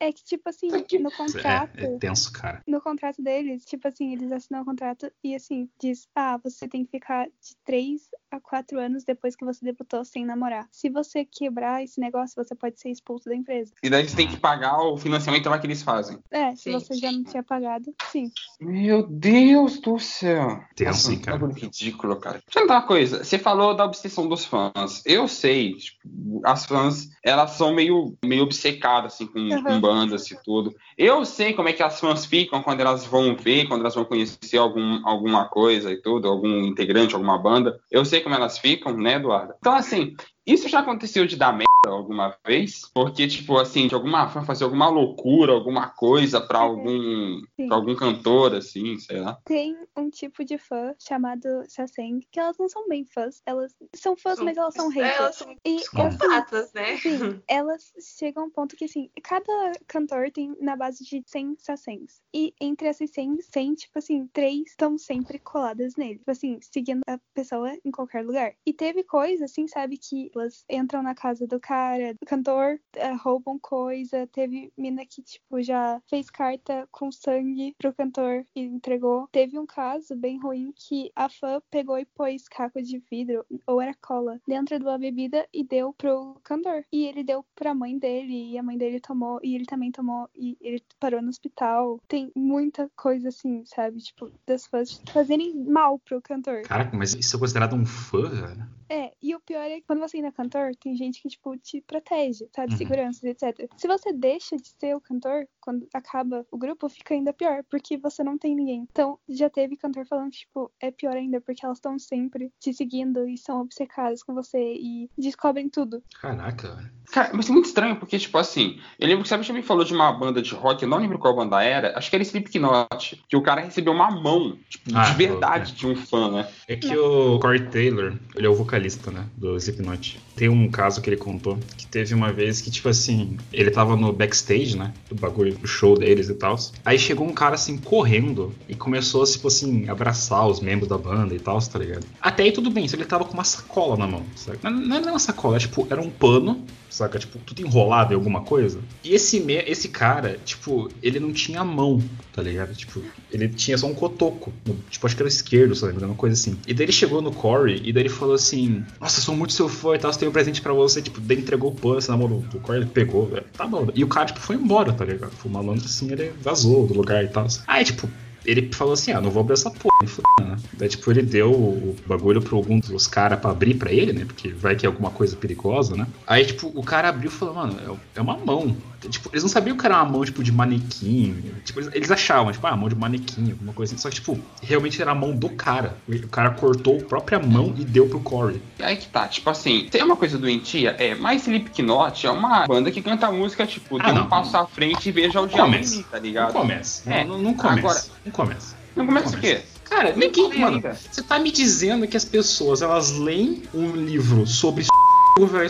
[0.01, 1.79] É que, tipo assim, aqui- no É, contrato.
[1.79, 2.63] é tenso, cara.
[2.67, 6.85] no contrato deles, tipo assim, eles assinam o contrato e assim, diz, ah, você tem
[6.85, 10.67] que ficar de 3 a 4 anos depois que você debutou sem namorar.
[10.71, 13.73] Se você quebrar esse negócio, você pode ser expulso da empresa.
[13.83, 16.19] E daí você tem que pagar o financiamento lá que eles fazem.
[16.31, 16.73] É, se Sim.
[16.73, 18.31] você já não tinha pagado, sim.
[18.61, 20.61] Meu Deus do céu.
[20.75, 21.39] Tenso, Nossa, cara?
[21.39, 22.42] bagulho ridículo, cara.
[22.47, 23.25] Deixa eu contar uma coisa.
[23.25, 25.03] Você falou da obsessão dos fãs.
[25.07, 29.63] Eu sei, tipo, as fãs, elas são meio, meio obcecadas, assim, com, Uhum.
[29.63, 30.75] com bandas e tudo.
[30.99, 34.05] Eu sei como é que as fãs ficam quando elas vão ver, quando elas vão
[34.05, 37.81] conhecer algum, alguma coisa e tudo, algum integrante, alguma banda.
[37.91, 39.55] Eu sei como elas ficam, né, Eduardo?
[39.59, 40.15] Então, assim,
[40.47, 42.91] isso já aconteceu de dar merda alguma vez?
[42.95, 47.67] Porque, tipo, assim, de alguma fã fazer alguma loucura, alguma coisa pra algum, Sim.
[47.69, 49.39] pra algum cantor, assim, sei lá.
[49.45, 53.43] Tem um tipo de fã chamado Saseng, que elas não são bem fãs.
[53.47, 55.19] Elas são fãs, mas elas são haters.
[55.19, 56.97] Elas são E assim, psicopatas, né?
[56.99, 61.57] Sim, elas chegam a um ponto que, assim, cada cantor tem na base de 100
[61.59, 62.21] sassens.
[62.35, 66.19] E entre essas 100, 100, tipo assim, três estão sempre coladas nele.
[66.19, 68.55] Tipo assim, seguindo a pessoa em qualquer lugar.
[68.67, 70.32] E teve coisa, assim, sabe, que
[70.69, 74.27] entram na casa do cara, do cantor, eh, roubam coisa.
[74.27, 79.29] Teve mina que, tipo, já fez carta com sangue pro cantor e entregou.
[79.33, 83.81] Teve um caso bem ruim que a fã pegou e pôs caco de vidro, ou
[83.81, 86.85] era cola, dentro de uma bebida e deu pro cantor.
[86.93, 90.29] E ele deu pra mãe dele, e a mãe dele tomou, e ele também tomou,
[90.35, 92.01] e ele parou no hospital.
[92.09, 93.99] Tem muita coisa assim, sabe?
[93.99, 96.63] Tipo, das fãs fazerem mal pro cantor.
[96.63, 98.67] Caraca, mas isso é considerado um fã, velho?
[98.93, 101.57] É, e o pior é que quando você ainda é cantor, tem gente que, tipo,
[101.57, 102.73] te protege, sabe?
[102.73, 102.77] Uhum.
[102.77, 103.67] Seguranças, etc.
[103.75, 107.97] Se você deixa de ser o cantor, quando acaba o grupo, fica ainda pior, porque
[107.97, 108.87] você não tem ninguém.
[108.93, 112.75] Então, já teve cantor falando que, tipo, é pior ainda, porque elas estão sempre te
[112.75, 116.03] seguindo e são obcecadas com você e descobrem tudo.
[116.21, 116.91] Caraca, velho.
[117.11, 119.85] Cara, mas é muito estranho, porque, tipo assim, eu lembro que sabe, você me falou
[119.85, 123.25] de uma banda de rock, eu não lembro qual banda era, acho que era Slipknot,
[123.29, 126.49] que o cara recebeu uma mão, tipo, Ah, de verdade de um fã, né?
[126.69, 130.21] É que o Corey Taylor, ele é o vocalista, né, do Slipknot.
[130.37, 133.97] Tem um caso que ele contou, que teve uma vez que, tipo assim, ele tava
[133.97, 136.57] no backstage, né, do bagulho, do show deles e tal.
[136.85, 141.35] Aí chegou um cara, assim, correndo e começou, tipo assim, abraçar os membros da banda
[141.35, 142.07] e tal, tá ligado?
[142.21, 144.59] Até aí tudo bem, só ele tava com uma sacola na mão, sabe?
[144.63, 147.19] Não, não era uma sacola, tipo, era um pano, saca?
[147.19, 148.79] Tipo, tudo enrolado em alguma coisa.
[149.03, 152.75] E esse, me- esse cara, tipo, ele não tinha mão, tá ligado?
[152.75, 154.53] Tipo, ele tinha só um cotoco.
[154.67, 156.05] no- Tipo, acho que era o esquerdo, sabe?
[156.05, 156.57] Uma coisa assim.
[156.67, 159.69] E daí ele chegou no Corey e daí ele falou assim: Nossa, sou muito seu
[159.69, 161.01] fã e tal, tenho um presente pra você.
[161.03, 163.45] Tipo, daí entregou o pano, assim, na mão do, do Corey, ele pegou, velho.
[163.57, 163.89] Tá bom.
[163.95, 165.33] E o cara, tipo, foi embora, tá ligado?
[165.33, 167.47] Foi malandro assim, ele vazou do lugar e tal.
[167.67, 168.09] Aí, tipo,
[168.45, 169.93] ele falou assim: Ah, não vou abrir essa porra,
[170.41, 170.57] né?
[170.79, 174.25] Daí, tipo, ele deu o bagulho pra algum dos caras pra abrir pra ele, né?
[174.25, 176.07] Porque vai que é alguma coisa perigosa, né?
[176.27, 177.77] Aí, tipo, o cara abriu e falou: Mano,
[178.15, 178.77] é- é uma mão.
[179.09, 181.53] Tipo, eles não sabiam que era uma mão, tipo, de manequim.
[181.65, 184.03] Tipo, eles, eles achavam, tipo, ah, mão de manequim, alguma coisa assim.
[184.03, 185.97] Só que, tipo, realmente era a mão do cara.
[186.09, 188.61] O cara cortou a própria mão e deu pro Corey.
[188.81, 192.91] Aí que tá, tipo assim, tem uma coisa doentia, é, mas Slipknot é uma banda
[192.91, 194.29] que canta música, tipo, Ah, dê um não.
[194.29, 196.03] passo à frente e veja o Não diabo começa.
[196.05, 196.53] tá Não ligado?
[196.53, 197.11] começa.
[197.13, 197.79] É, Não, não começa.
[197.79, 198.77] agora- Não começa.
[198.95, 199.63] Não começa o quê?
[199.85, 200.95] Cara, ninguém, mano, ainda.
[201.11, 204.85] você tá me dizendo que as pessoas, elas leem um livro sobre
[205.39, 205.69] velho.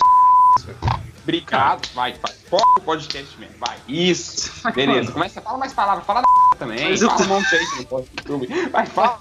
[1.23, 2.33] Obrigado, vai, vai.
[2.59, 3.77] O podcast mesmo, vai.
[3.89, 4.51] Isso.
[4.75, 6.27] Beleza, começa, fala mais palavras, fala da
[6.59, 8.71] também, Mas eu fala tô- um monte aí que não pode no YouTube.
[8.71, 9.19] Vai, fala.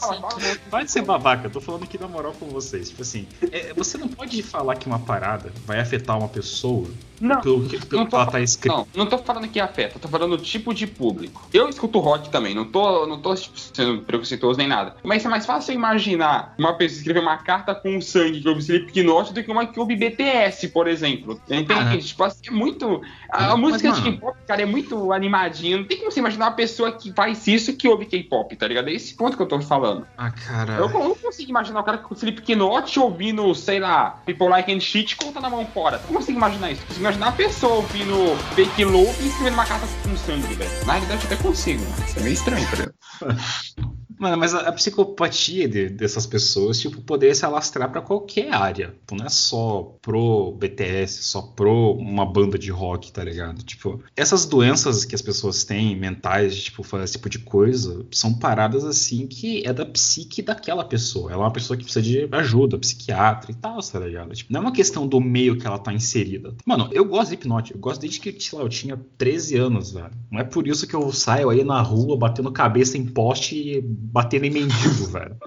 [0.70, 2.90] Vai ser babaca, eu tô falando aqui na moral com vocês.
[2.90, 6.88] Tipo assim, é, você não pode falar que uma parada vai afetar uma pessoa
[7.20, 8.76] Não, pelo que, pelo não que ela tá escrita.
[8.76, 11.48] Não, não tô falando que afeta, tô falando o tipo de público.
[11.54, 14.98] Eu escuto rock também, não tô, não tô tipo, sendo preconceituoso nem nada.
[15.04, 18.62] Mas é mais fácil eu imaginar uma pessoa escrever uma carta com sangue que ouve
[18.62, 21.42] Slipknot do que uma que ouve BTS, por exemplo.
[21.50, 21.74] Entende?
[21.74, 21.98] Ah.
[21.98, 23.02] Tipo assim, é muito.
[23.32, 25.78] A, Mas, música mano- de K-pop, cara, é muito animadinha.
[25.78, 28.90] Não tem como você imaginar uma pessoa que faz isso que ouve K-pop, tá ligado?
[28.90, 30.06] É esse ponto que eu tô falando.
[30.18, 30.74] Ah, cara.
[30.74, 35.16] Eu não consigo imaginar o cara com Slipknot ouvindo, sei lá, People Like and Shit
[35.16, 35.98] contando a mão fora.
[35.98, 36.82] Eu não consigo imaginar isso.
[36.82, 40.86] Eu consigo imaginar a pessoa ouvindo Fake Love e escrevendo uma carta com sangue, velho.
[40.86, 42.06] Na realidade, eu até consigo, mano.
[42.06, 43.92] Isso é meio estranho, tá ligado?
[44.22, 48.90] Mano, mas a, a psicopatia de- dessas pessoas, tipo, poderia se alastrar pra qualquer área.
[48.90, 53.64] Tipo, não é só pro BTS, só pro uma banda de rock, tá ligado?
[53.64, 58.32] Tipo, essas doenças que as pessoas têm, mentais, tipo, fazer esse tipo de coisa, são
[58.38, 61.32] paradas assim que é da psique daquela pessoa.
[61.32, 64.36] Ela é uma pessoa que precisa de ajuda, psiquiatra e tal, tá ligado?
[64.36, 66.54] Tipo, não é uma questão do meio que ela tá inserida.
[66.64, 69.94] Mano, eu gosto de hipnote, eu gosto desde que, sei lá, eu tinha 13 anos,
[69.94, 70.12] velho.
[70.32, 73.82] Não é por isso que eu saio aí na rua batendo cabeça em poste e
[74.12, 75.38] batendo em mendigo, velho.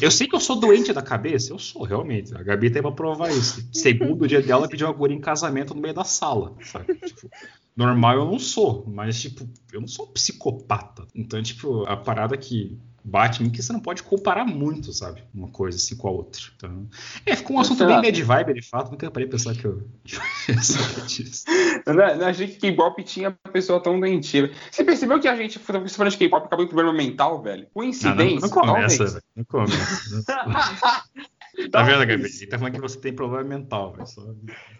[0.00, 2.34] Eu sei que eu sou doente da cabeça, eu sou, realmente.
[2.34, 3.66] A Gabi tem pra provar isso.
[3.72, 6.54] Segundo dia dela, pediu uma guria em casamento no meio da sala?
[7.06, 7.30] Tipo,
[7.76, 11.06] normal eu não sou, mas, tipo, eu não sou um psicopata.
[11.14, 15.22] Então, tipo, a parada que Batman que você não pode comparar muito, sabe?
[15.34, 16.40] Uma coisa assim com a outra.
[16.56, 16.88] Então,
[17.26, 18.90] é, ficou um assunto bem bad vibe, de fato.
[18.90, 19.86] Nunca parei pensar que eu.
[21.86, 24.50] Eu não, não achei que K-pop tinha pessoa tão doentia.
[24.70, 27.62] Você percebeu que a gente, você falando de K-pop, acabou em problema mental, velho?
[27.62, 28.40] Ah, não, Coincidência?
[28.40, 29.22] não começa, velho.
[29.36, 30.24] Não começa.
[31.70, 32.24] tá vendo, Gabi?
[32.24, 34.06] Ele tá falando que você tem problema mental, velho.
[34.06, 34.22] Só...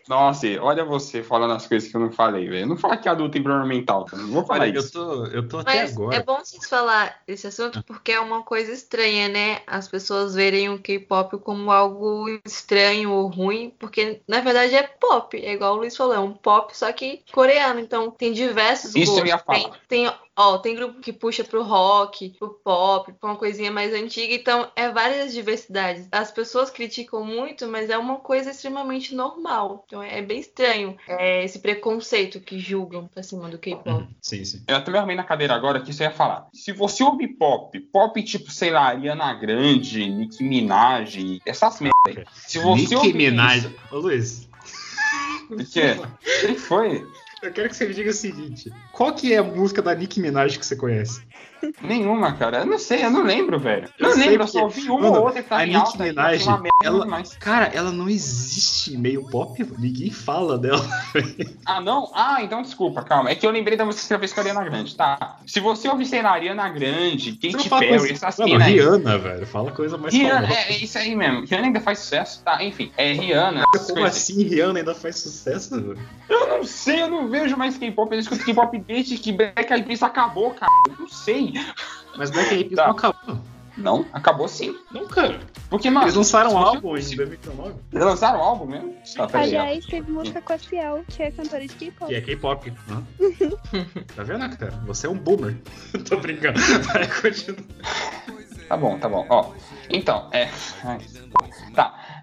[0.08, 2.66] Nossa, olha você falando as coisas que eu não falei, velho.
[2.66, 4.22] Não fala que adulto tem problema mental, cara.
[4.22, 4.92] Não vou falar eu isso.
[4.92, 6.16] tô, eu tô até Mas agora.
[6.16, 9.60] é bom vocês falar esse assunto porque é uma coisa estranha, né?
[9.66, 15.36] As pessoas verem o K-pop como algo estranho ou ruim, porque na verdade é pop,
[15.36, 19.18] é igual o Luiz falou, é um pop só que coreano, então tem diversos Isso
[19.18, 19.28] eu gostos.
[19.28, 19.58] ia falar.
[19.58, 19.72] Tem,
[20.06, 24.34] tem, ó, tem grupo que puxa pro rock, pro pop, pra uma coisinha mais antiga,
[24.34, 26.08] então é várias diversidades.
[26.10, 29.84] As pessoas criticam muito, mas é uma coisa extremamente normal.
[29.86, 33.88] Então é bem estranho é, esse preconceito que julgam pra cima do K-pop.
[33.88, 34.62] Uhum, Sim, sim.
[34.66, 36.48] Eu até me arrumei na cadeira agora que isso ia falar.
[36.52, 42.24] Se você ouve pop, pop tipo, sei lá, Ariana Grande, Nicki Minaj, essas merda aí.
[42.34, 43.58] Se você Nicki ouvir Minaj.
[43.58, 44.48] isso- Ô, Luiz.
[45.50, 45.96] O quê?
[45.98, 47.06] O que foi?
[47.44, 50.20] Eu quero que você me diga o seguinte: qual que é a música da Nicki
[50.20, 51.22] Minaj que você conhece?
[51.82, 52.58] Nenhuma, cara.
[52.58, 53.88] Eu não sei, eu não lembro, velho.
[53.98, 56.04] Eu não lembro, eu só ouvi uma ou outra que tá a em alta.
[56.04, 57.34] Minaj, merda ela- demais.
[57.38, 60.84] Cara, ela não existe meio pop, ninguém fala dela.
[61.66, 62.10] Ah, não?
[62.14, 63.30] Ah, então desculpa, calma.
[63.30, 65.38] É que eu lembrei da música que você fez com a Ariana Grande, tá?
[65.46, 68.12] Se você ouvir, lá, Ariana Grande, Katy fala Perry, coisa...
[68.12, 68.72] essas Mano, aí.
[68.74, 69.46] Rihanna, velho.
[69.46, 70.60] Fala coisa mais Rihanna, famosa.
[70.60, 71.46] é, é isso aí mesmo.
[71.46, 72.62] Rihanna ainda faz sucesso, tá?
[72.62, 73.64] Enfim, é Rihanna.
[73.88, 75.98] Como assim Rihanna ainda faz sucesso, velho?
[76.28, 78.12] Eu não sei, eu não vejo mais K-pop.
[78.12, 80.70] Eu escuto K-pop desde que Black Eyed Peas acabou, cara.
[80.88, 81.52] Eu não sei.
[82.16, 82.84] Mas Black Eyed Peas Tá.
[82.86, 83.40] não acabou.
[83.76, 84.76] Não, acabou sim.
[85.10, 85.40] Cara.
[85.68, 86.06] Porque, mano.
[86.06, 87.74] Eles lançaram um álbum em 2019.
[87.92, 88.94] Eles lançaram um álbum mesmo?
[89.16, 89.56] Tá, peraí.
[89.56, 92.08] Aliás, teve música com a Ciel, que é cantora de K-pop.
[92.08, 92.72] Que é K-pop.
[94.14, 94.70] Tá vendo, cara?
[94.86, 95.56] Você é um boomer.
[96.08, 96.60] Tô brincando.
[96.60, 97.56] Vai, continua.
[98.68, 99.26] Tá bom, tá bom.
[99.28, 99.52] Ó,
[99.90, 100.48] então, é.
[100.84, 100.98] ai,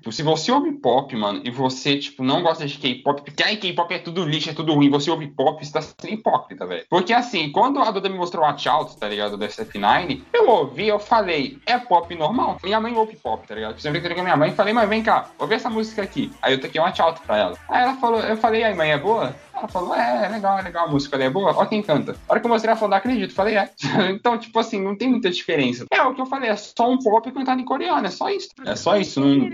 [0.04, 0.12] Tá.
[0.12, 3.94] Se você ouve pop, mano, e você, tipo, não gosta de K-pop, porque aí K-pop
[3.94, 6.86] é tudo lixo, é tudo ruim, você ouve pop, você tá sendo hipócrita, velho.
[6.90, 10.88] Porque assim, quando a Duda me mostrou Watch Out, tá ligado, do SF9, eu ouvi,
[10.88, 12.58] eu falei, é pop normal?
[12.64, 13.80] Minha mãe ouve pop, tá ligado?
[13.80, 16.32] Uma brincadeira com a minha mãe falei, mas vem cá, ouve essa música aqui.
[16.42, 17.58] Aí eu toquei um Watch Out pra ela.
[17.70, 19.36] Aí ela falou, eu falei, aí mãe, é boa?
[19.62, 21.52] Ela falou, é, é legal, é legal a música ali, é boa?
[21.56, 22.16] Ó quem canta.
[22.28, 23.34] A hora que eu mostrei, ela falou, não acredito.
[23.34, 23.70] Falei, é.
[24.12, 25.86] então, tipo assim, não tem muita diferença.
[25.92, 28.50] É o que eu falei, é só um pop cantado em coreano, é só isso.
[28.66, 29.20] É só isso.
[29.20, 29.48] Não...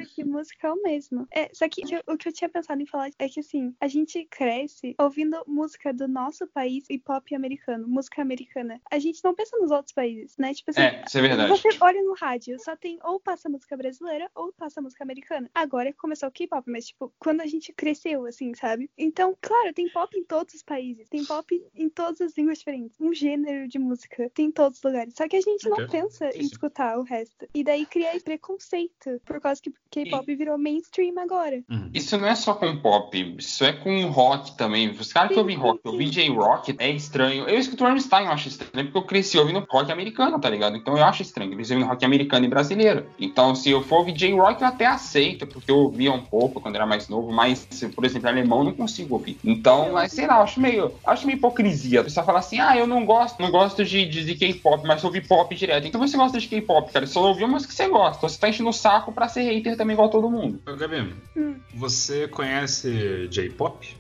[0.64, 1.28] É o mesmo.
[1.32, 3.88] É, só que o- o que eu tinha pensado em falar é que assim, a
[3.88, 8.80] gente cresce ouvindo música do nosso país e pop americano, música americana.
[8.92, 10.54] A gente não pensa nos outros países, né?
[10.54, 11.50] Tipo assim, É, isso é verdade.
[11.50, 15.50] Você olha no rádio, só tem ou passa música brasileira ou passa música americana.
[15.54, 18.90] Agora que começou o K-pop, mas tipo, quando a gente cresceu, assim, sabe?
[18.98, 22.96] Então, claro, tem pop em todos os países, tem pop em todas as línguas diferentes.
[23.02, 25.16] Um gênero de música tem em todos os lugares.
[25.16, 25.88] Só que a gente não Ok.
[25.88, 27.48] pensa em escutar o resto.
[27.52, 31.64] E daí cria esse preconceito, por causa que K-pop virou mainstream agora.
[31.68, 31.90] Uhum.
[31.92, 34.92] Isso não é só com pop, isso é com rock também.
[34.92, 36.08] Os caras que ouvem rock, ouvem.
[36.12, 37.50] J-Rock, é estranho.
[37.50, 40.78] Eu escuto Rammstein, eu acho estranho, porque eu cresci ouvindo rock americano, tá ligado?
[40.78, 43.08] Então eu acho estranho, eu cresci ouvindo rock americano e brasileiro.
[43.18, 46.76] Então se eu for ouvir J-Rock, eu até aceito, porque eu ouvia um pouco quando
[46.76, 49.40] era mais novo, mas, se, por exemplo, alemão eu não consigo ouvir.
[49.44, 52.02] Então, mas sei lá, acho meio, acho meio hipocrisia.
[52.02, 55.04] A pessoa fala assim, ah, eu não gosto, não gosto de, de, de K-pop, mas
[55.04, 55.88] ouvi pop direto.
[55.88, 58.28] Então você gosta de K-pop, cara, só ouviu umas que você gosta.
[58.28, 60.60] Você tá enchendo o saco pra ser hater também igual todo mundo.
[60.78, 61.56] Gabi, Hum.
[61.76, 63.96] você conhece J-pop?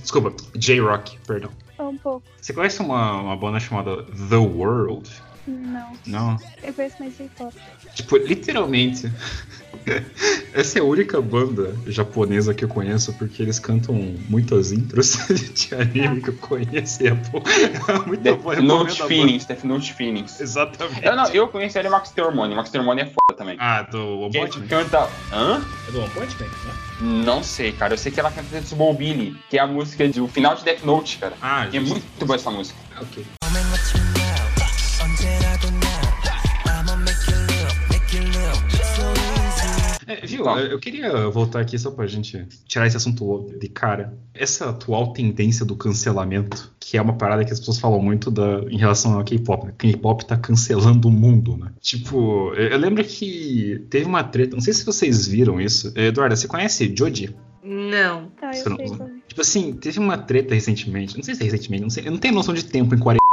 [0.00, 1.50] Desculpa, J-Rock, perdão.
[1.78, 2.22] Um pouco.
[2.40, 5.10] Você conhece uma, uma banda chamada The World?
[5.46, 5.92] Não.
[6.06, 6.36] Não.
[6.62, 7.54] Eu conheço mais J-pop.
[7.94, 9.10] Tipo, literalmente.
[10.54, 13.94] Essa é a única banda japonesa que eu conheço porque eles cantam
[14.28, 15.16] muitas intros
[15.52, 17.02] de anime que eu conheço.
[17.02, 17.42] e É bom.
[17.88, 18.52] É muito Death bom.
[18.52, 20.32] eu recomendo Note Feelings, Death Note Feelings.
[20.32, 20.42] banda.
[20.42, 21.04] Exatamente.
[21.04, 22.54] Eu, não, eu conheci ele Max Termone.
[22.54, 23.56] Max Termone é foda também.
[23.58, 24.66] Ah, do One Quem Punch Man?
[24.68, 25.08] canta.
[25.32, 25.62] Hã?
[25.88, 26.46] É do One Punch Man?
[26.46, 27.24] né?
[27.24, 27.94] Não sei, cara.
[27.94, 30.82] Eu sei que ela canta Tetsubo Billy, que é a música do final de Death
[30.84, 31.34] Note, cara.
[31.42, 32.78] Ah, E é muito boa essa música.
[33.00, 33.24] Ok.
[40.22, 40.60] É, viu, Tá.
[40.60, 44.16] eu queria voltar aqui só pra gente tirar esse assunto de cara.
[44.32, 48.60] Essa atual tendência do cancelamento, que é uma parada que as pessoas falam muito da,
[48.70, 49.66] em relação ao K-pop.
[49.66, 49.74] Né?
[49.76, 51.70] K-pop tá cancelando o mundo, né?
[51.80, 55.92] Tipo, eu, eu lembro que teve uma treta, não sei se vocês viram isso.
[55.96, 57.34] Eduarda, você conhece Joji?
[57.62, 58.30] Não.
[58.42, 59.10] Ah, eu não- sei é.
[59.26, 62.18] Tipo assim, teve uma treta recentemente, não sei se é recentemente, não sei, eu não
[62.18, 63.23] tenho noção de tempo em 40.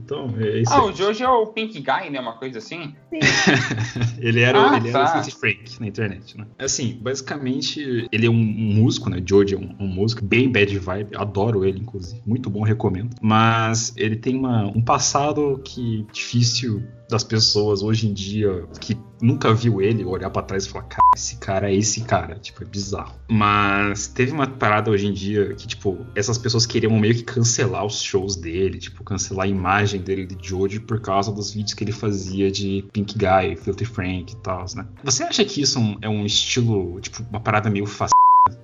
[0.00, 0.90] Então, é isso Ah, aí.
[0.90, 2.20] o Jojo é o Pink Guy, né?
[2.20, 2.94] Uma coisa assim.
[3.10, 3.18] Sim.
[4.18, 5.22] Ele era, o- Ah, ele era o tá.
[5.22, 6.46] Frank na internet, né?
[6.58, 9.22] Assim, basicamente, ele é um, um músico, né?
[9.24, 12.20] George é um, um músico, bem bad vibe, adoro ele, inclusive.
[12.26, 13.14] Muito bom, recomendo.
[13.20, 19.52] Mas ele tem uma, um passado que difícil das pessoas hoje em dia que nunca
[19.54, 22.38] viu ele olhar pra trás e falar, cara, esse cara é esse cara.
[22.38, 23.14] Tipo, é bizarro.
[23.28, 27.84] Mas teve uma parada hoje em dia que, tipo, essas pessoas queriam meio que cancelar
[27.84, 31.82] os shows dele, tipo, cancelar a imagem dele de Joji por causa dos vídeos que
[31.82, 34.86] ele fazia de Pink Guy, Filthy Frank e tal, né?
[35.02, 38.18] Você acha que isso é um- estilo, tipo, uma parada meio fascista?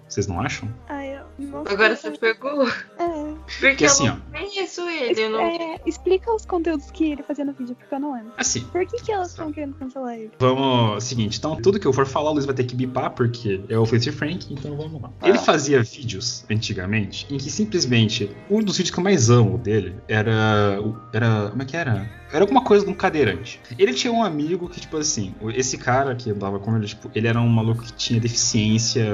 [0.08, 0.68] Vocês não acham?
[0.88, 2.68] Ah, eu não Agora você pegou.
[2.98, 5.20] É, Porque assim, eu não conheço ele.
[5.20, 5.40] Eu não...
[5.40, 8.32] é, explica os conteúdos que ele fazia no vídeo, porque eu não lembro.
[8.36, 10.30] Assim, Por que, que elas estão querendo cancelar ele?
[10.38, 13.60] Vamos, seguinte, então tudo que eu for falar, o Luiz vai ter que bipar, porque
[13.68, 15.10] é o Filthy Frank, então vamos lá.
[15.20, 15.28] Ah.
[15.28, 19.96] Ele fazia vídeos, antigamente, em que simplesmente, um dos vídeos que eu mais amo dele
[20.08, 20.78] era,
[21.12, 22.24] era, como é que era?
[22.32, 23.60] Era alguma coisa de um cadeirante.
[23.78, 27.28] Ele tinha um amigo que, tipo assim, esse cara que andava com ele, tipo, ele
[27.28, 29.04] era um maluco que tinha deficiência...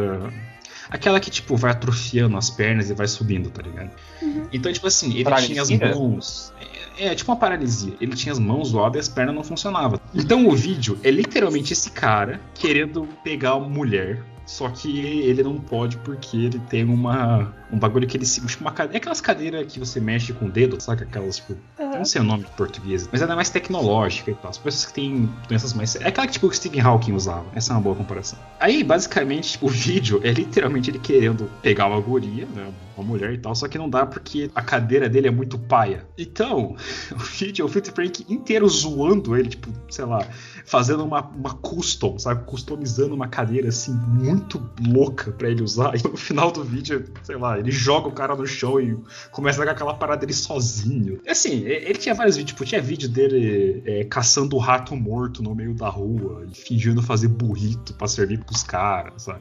[0.91, 3.91] Aquela que, tipo, vai atrofiando as pernas e vai subindo, tá ligado?
[4.21, 4.47] Uhum.
[4.53, 5.65] Então, tipo assim, ele Paralisia?
[5.65, 6.53] tinha as mãos.
[6.99, 7.95] É, é, tipo uma paralisia.
[8.01, 9.99] Ele tinha as mãos zoadas e as pernas não funcionavam.
[10.15, 14.23] Então o vídeo é literalmente esse cara querendo pegar uma mulher.
[14.51, 17.55] Só que ele não pode porque ele tem uma.
[17.72, 18.44] Um bagulho que ele se.
[18.44, 21.05] tipo, Uma cadeira, é aquelas cadeiras que você mexe com o dedo, sabe?
[21.05, 21.56] Aquelas, tipo.
[21.78, 21.98] Eu Aham.
[21.98, 24.51] não sei o nome em português, mas ela é mais tecnológica e tal.
[24.51, 25.94] As pessoas que têm doenças mais.
[25.94, 27.47] É aquela que tipo, o Stephen Hawking usava.
[27.55, 28.40] Essa é uma boa comparação.
[28.59, 32.72] Aí, basicamente, o vídeo é literalmente ele querendo pegar uma guria, né?
[32.97, 36.05] Uma mulher e tal, só que não dá porque a cadeira dele é muito paia.
[36.18, 36.74] Então,
[37.14, 40.27] o vídeo é o Filthy Frank inteiro zoando ele, tipo, sei lá,
[40.71, 42.45] fazendo uma, uma custom, sabe?
[42.45, 45.91] Customizando uma cadeira assim, muito louca pra ele usar.
[45.99, 48.97] E no final do vídeo, sei lá, ele joga o cara no chão e
[49.33, 51.21] começa a dar aquela parada dele sozinho.
[51.27, 55.55] Assim, ele tinha vários vídeos, tipo, tinha vídeo dele é, caçando o rato morto no
[55.57, 59.41] meio da rua e fingindo fazer burrito pra servir pros caras, sabe?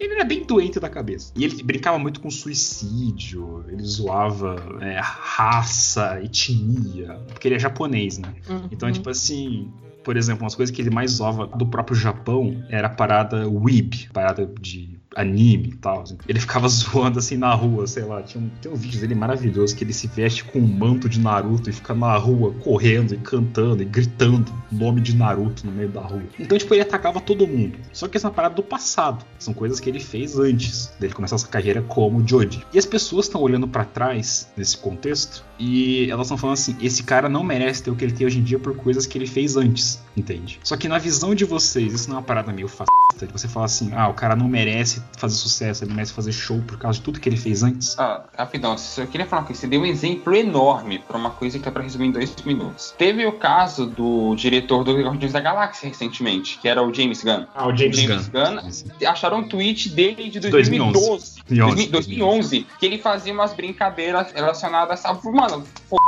[0.00, 1.30] Ele era bem doente da cabeça.
[1.36, 8.18] E ele brincava muito com suicídio, ele zoava é, raça, etnia, porque ele é japonês,
[8.18, 8.34] né?
[8.72, 8.94] Então, Uhum.
[8.94, 9.70] tipo assim,
[10.02, 14.08] por exemplo, umas coisas que ele mais zoava do próprio Japão era a parada weeb,
[14.12, 16.02] parada de anime e tal.
[16.02, 16.16] assim.
[16.28, 18.22] Ele ficava zoando assim na rua, sei lá.
[18.22, 21.20] Tinha um, tem um vídeo dele maravilhoso que ele se veste com um manto de
[21.20, 25.72] Naruto e fica na rua correndo e cantando e gritando o nome de Naruto no
[25.72, 26.22] meio da rua.
[26.38, 27.78] Então, tipo, ele atacava todo mundo.
[27.92, 29.24] Só que essa é parada do passado.
[29.38, 32.64] São coisas que ele fez antes dele começar essa carreira como Joji.
[32.72, 37.02] E as pessoas estão olhando pra trás nesse contexto e elas estão falando assim: esse
[37.02, 39.26] cara não merece ter o que ele tem hoje em dia por coisas que ele
[39.26, 40.58] fez antes, entende?
[40.64, 43.46] Só que na visão de vocês, isso não é uma parada meio fascista de você
[43.46, 46.98] falar assim: ah, o cara não merece fazer sucesso, ele merece fazer show por causa
[46.98, 47.98] de tudo que ele fez antes.
[47.98, 51.68] Ah, rapidão, eu queria falar que você deu um exemplo enorme pra uma coisa que
[51.68, 52.94] é pra resumir em dois minutos.
[52.96, 57.46] Teve o caso do diretor do Guardiões da Galáxia recentemente, que era o James Gunn.
[57.54, 59.06] Ah, o James Gunn.
[59.08, 61.86] Acharam um tweet dele de 2012, 2011.
[61.88, 65.14] 2011, que ele fazia umas brincadeiras relacionadas a.
[65.14, 65.64] Mano,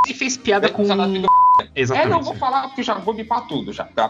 [0.07, 0.83] Ele fez piada com.
[0.83, 1.27] a pedo-
[1.75, 2.11] É, Exatamente.
[2.11, 3.85] não vou falar porque já vou bipar tudo já.
[3.85, 4.09] Tá?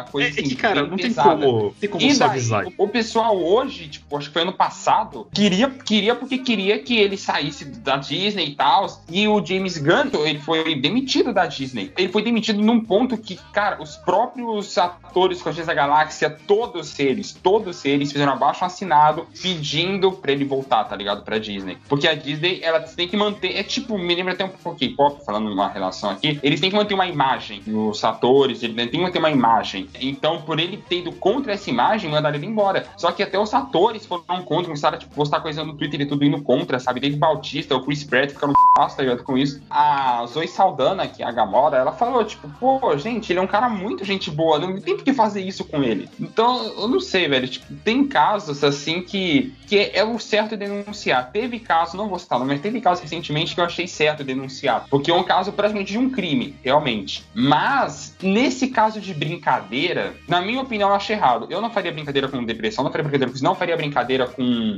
[0.00, 1.46] Pedo- Coisa É, é assim, que, cara, bem não tem pesada.
[1.46, 2.66] como, tem como E daí, suavizar.
[2.78, 6.96] o, o pessoal hoje, tipo, acho que foi ano passado, queria, queria porque queria que
[6.98, 8.86] ele saísse da Disney e tal.
[9.10, 11.92] E o James Gunn, ele foi demitido da Disney.
[11.96, 17.32] Ele foi demitido num ponto que, cara, os próprios atores Guardiões da Galáxia, todos eles,
[17.32, 21.22] todos eles fizeram abaixo assinado pedindo pra ele voltar, tá ligado?
[21.24, 21.76] Pra Disney.
[21.88, 23.56] Porque a Disney, ela tem que manter.
[23.56, 26.38] É tipo, me lembra até um pouco K-pop, falando uma relação aqui.
[26.42, 27.62] Eles têm que manter uma imagem.
[27.66, 29.81] Os atores, eles têm que manter uma imagem.
[30.00, 32.86] Então, por ele ter ido contra essa imagem, mandaram ele embora.
[32.96, 36.06] Só que até os atores foram contra, começaram a tipo, postar coisa no Twitter e
[36.06, 37.00] tudo indo contra, sabe?
[37.00, 38.32] Dave Bautista, o Chris Pratt
[38.74, 39.22] passo, tá ligado?
[39.22, 39.60] Com isso.
[39.70, 43.46] A Zoe Saldana, que é a Gamora, ela falou, tipo, pô, gente, ele é um
[43.46, 46.08] cara muito gente boa, não tem por que fazer isso com ele.
[46.18, 47.48] Então, eu não sei, velho.
[47.48, 51.30] Tipo, tem casos assim que, que é o certo denunciar.
[51.32, 54.84] Teve caso, não vou citar, mas teve caso recentemente que eu achei certo denunciar.
[54.90, 57.24] Porque é um caso praticamente de um crime, realmente.
[57.32, 61.46] Mas, nesse caso de brincadeira, na minha opinião, eu acho errado.
[61.48, 64.76] Eu não faria brincadeira com depressão, não faria brincadeira com isso, não faria brincadeira com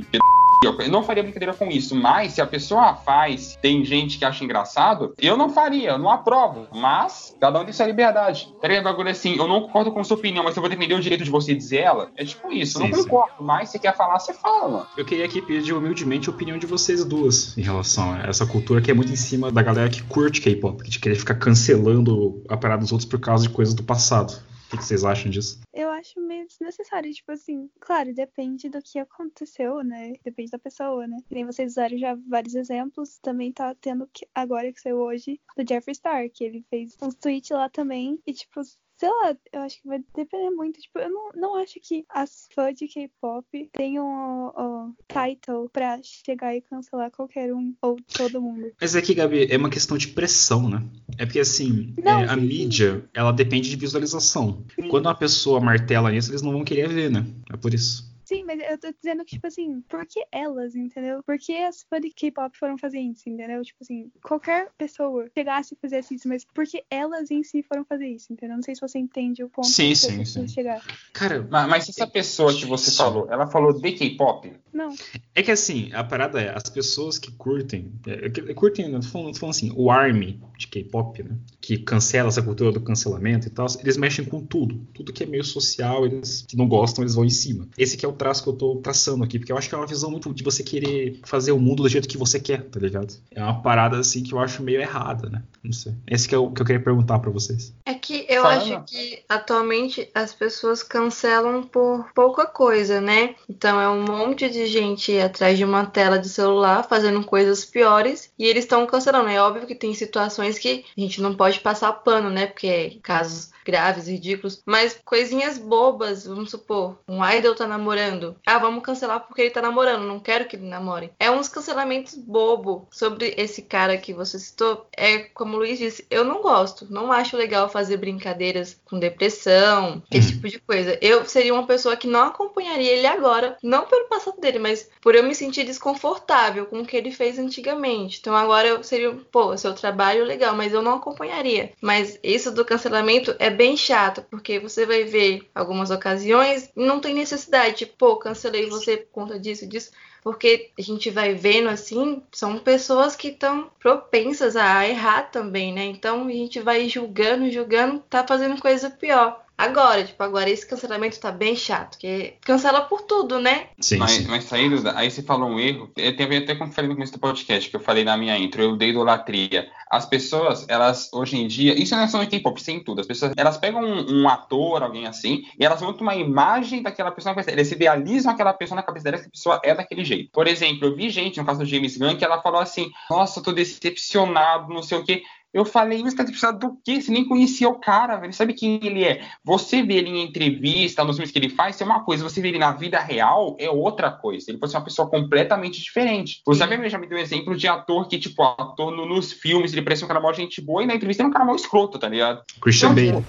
[0.65, 4.43] eu não faria brincadeira com isso, mas se a pessoa faz, tem gente que acha
[4.43, 6.67] engraçado, eu não faria, eu não aprovo.
[6.73, 8.53] Mas cada um tem sua liberdade.
[8.61, 8.83] Tá ligado?
[8.83, 11.29] Bagulho assim, eu não concordo com sua opinião, mas eu vou defender o direito de
[11.29, 12.09] você dizer ela.
[12.15, 13.03] É tipo isso, eu Sim, não sim.
[13.03, 14.87] concordo, mas se quer falar, você fala, mano.
[14.97, 18.81] Eu queria aqui pedir humildemente a opinião de vocês duas em relação a essa cultura
[18.81, 22.57] que é muito em cima da galera que curte K-pop, que querer ficar cancelando a
[22.57, 24.33] parada dos outros por causa de coisas do passado.
[24.75, 25.61] Que que vocês acham disso?
[25.73, 27.13] Eu acho meio desnecessário.
[27.13, 30.11] Tipo assim, claro, depende do que aconteceu, né?
[30.21, 31.17] Depende da pessoa, né?
[31.29, 33.17] Que nem vocês usaram já vários exemplos.
[33.19, 37.15] Também tá tendo que agora que saiu hoje do Jeffree Star, que ele fez uns
[37.15, 38.19] tweets lá também.
[38.27, 38.59] E, tipo,
[39.05, 40.79] sei lá, eu acho que vai depender muito.
[40.79, 45.99] Tipo, eu não, não acho que as fãs de K-pop tenham o, o title pra
[46.01, 48.71] chegar e cancelar qualquer um ou todo mundo.
[48.81, 50.83] Mas é que, Gabi, é uma questão de pressão, né?
[51.17, 52.47] É porque, assim, Não, é, a sim, sim.
[52.47, 54.65] mídia, ela depende de visualização.
[54.89, 57.25] Quando uma pessoa martela nisso, eles não vão querer ver, né?
[57.51, 58.14] É por isso.
[58.25, 61.21] Sim, mas eu tô dizendo que, tipo assim, por que elas, entendeu?
[61.23, 63.61] Por que as fãs de K-pop foram fazer isso, entendeu?
[63.63, 67.85] Tipo assim, qualquer pessoa chegasse e fizesse isso, mas por que elas em si foram
[67.85, 68.55] fazer isso, entendeu?
[68.55, 70.47] Não sei se você entende o ponto Sim, que sim, sim.
[70.47, 70.81] chegar.
[71.13, 74.51] Cara, Mas, mas essa pessoa que você falou, ela falou de K-pop?
[74.73, 74.93] Não.
[75.33, 79.07] É que assim, a parada é, as pessoas que curtem, é, que- curtem, né, tô
[79.07, 83.47] falando, tô falando assim, o ARMY de K-pop, né, que cancela essa cultura do cancelamento
[83.47, 84.85] e tal, eles mexem com tudo.
[84.93, 87.67] Tudo que é meio social, eles que não gostam, eles vão em cima.
[87.77, 89.77] Esse que é o traço que eu tô traçando aqui, porque eu acho que é
[89.77, 92.79] uma visão muito de você querer fazer o mundo do jeito que você quer, tá
[92.79, 93.13] ligado?
[93.31, 95.43] É uma parada assim que eu acho meio errada, né?
[95.63, 95.93] Não sei.
[96.07, 97.73] Esse que é o que eu queria perguntar pra vocês.
[97.85, 103.35] É que eu acho que atualmente as pessoas cancelam por pouca coisa, né?
[103.49, 108.31] Então é um monte de gente atrás de uma tela de celular fazendo coisas piores
[108.37, 109.29] e eles estão cancelando.
[109.29, 112.47] É óbvio que tem situações que a gente não pode passar pano, né?
[112.47, 118.35] Porque é casos graves, ridículos, mas coisinhas bobas, vamos supor, um idol tá namorando.
[118.45, 121.11] Ah, vamos cancelar porque ele tá namorando, não quero que ele namore.
[121.19, 124.85] É uns cancelamentos bobo sobre esse cara que você citou.
[124.95, 130.01] É como o Luiz disse, eu não gosto, não acho legal fazer brincadeiras com depressão,
[130.11, 130.31] esse Hum.
[130.35, 130.97] tipo de coisa.
[131.01, 135.13] Eu seria uma pessoa que não acompanharia ele agora, não pelo passado dele, mas por
[135.13, 138.17] eu me sentir desconfortável com o que ele fez antigamente.
[138.19, 141.71] Então agora eu seria, pô, seu trabalho legal, mas eu não acompanharia.
[141.79, 146.99] Mas isso do cancelamento é bem chato, porque você vai ver algumas ocasiões e não
[146.99, 149.91] tem necessidade, tipo, pô, cancelei você por conta disso, disso.
[150.25, 155.85] Porque a gente vai vendo assim, são pessoas que estão propensas a errar também, né?
[155.85, 159.44] Então a gente vai julgando, julgando, tá fazendo coisa pior.
[159.57, 163.67] Agora, tipo, agora esse cancelamento tá bem chato, porque cancela por tudo, né?
[163.79, 164.27] Sim, Mas, sim.
[164.27, 166.89] mas saindo, aí você falou um erro, eu ver até com o que eu falei
[166.89, 169.67] no começo do podcast, que eu falei na minha intro, eu dei idolatria.
[169.89, 172.83] As pessoas, elas, hoje em dia, isso não é só no K-pop, isso é em
[172.83, 176.81] tudo, as pessoas, elas pegam um, um ator, alguém assim, e elas montam uma imagem
[176.83, 179.73] daquela pessoa na cabeça, eles idealizam aquela pessoa na cabeça delas, que a pessoa é
[179.73, 180.31] daquele jeito.
[180.31, 183.39] Por exemplo, eu vi gente, no caso do James Gunn, que ela falou assim, nossa,
[183.39, 185.23] eu tô decepcionado, não sei o quê.
[185.55, 186.99] Eu falei, você tá decepcionado do quê?
[186.99, 188.33] Você nem conhecia o cara, velho.
[188.33, 189.21] Sabe quem ele é?
[189.41, 192.25] Você vê ele em entrevista, nos filmes que ele faz, é uma coisa.
[192.25, 194.51] Você vê ele na vida real, é outra coisa.
[194.51, 196.41] Ele pode ser uma pessoa completamente diferente.
[196.45, 196.69] Você Sim.
[196.69, 199.81] sabe, já me deu um exemplo de ator que, tipo, ator no- nos filmes, ele
[199.81, 202.09] parece um cara mó gente boa e na entrevista é um cara mó escroto, tá
[202.09, 202.43] ligado?
[202.61, 203.25] Christian Então, Bale.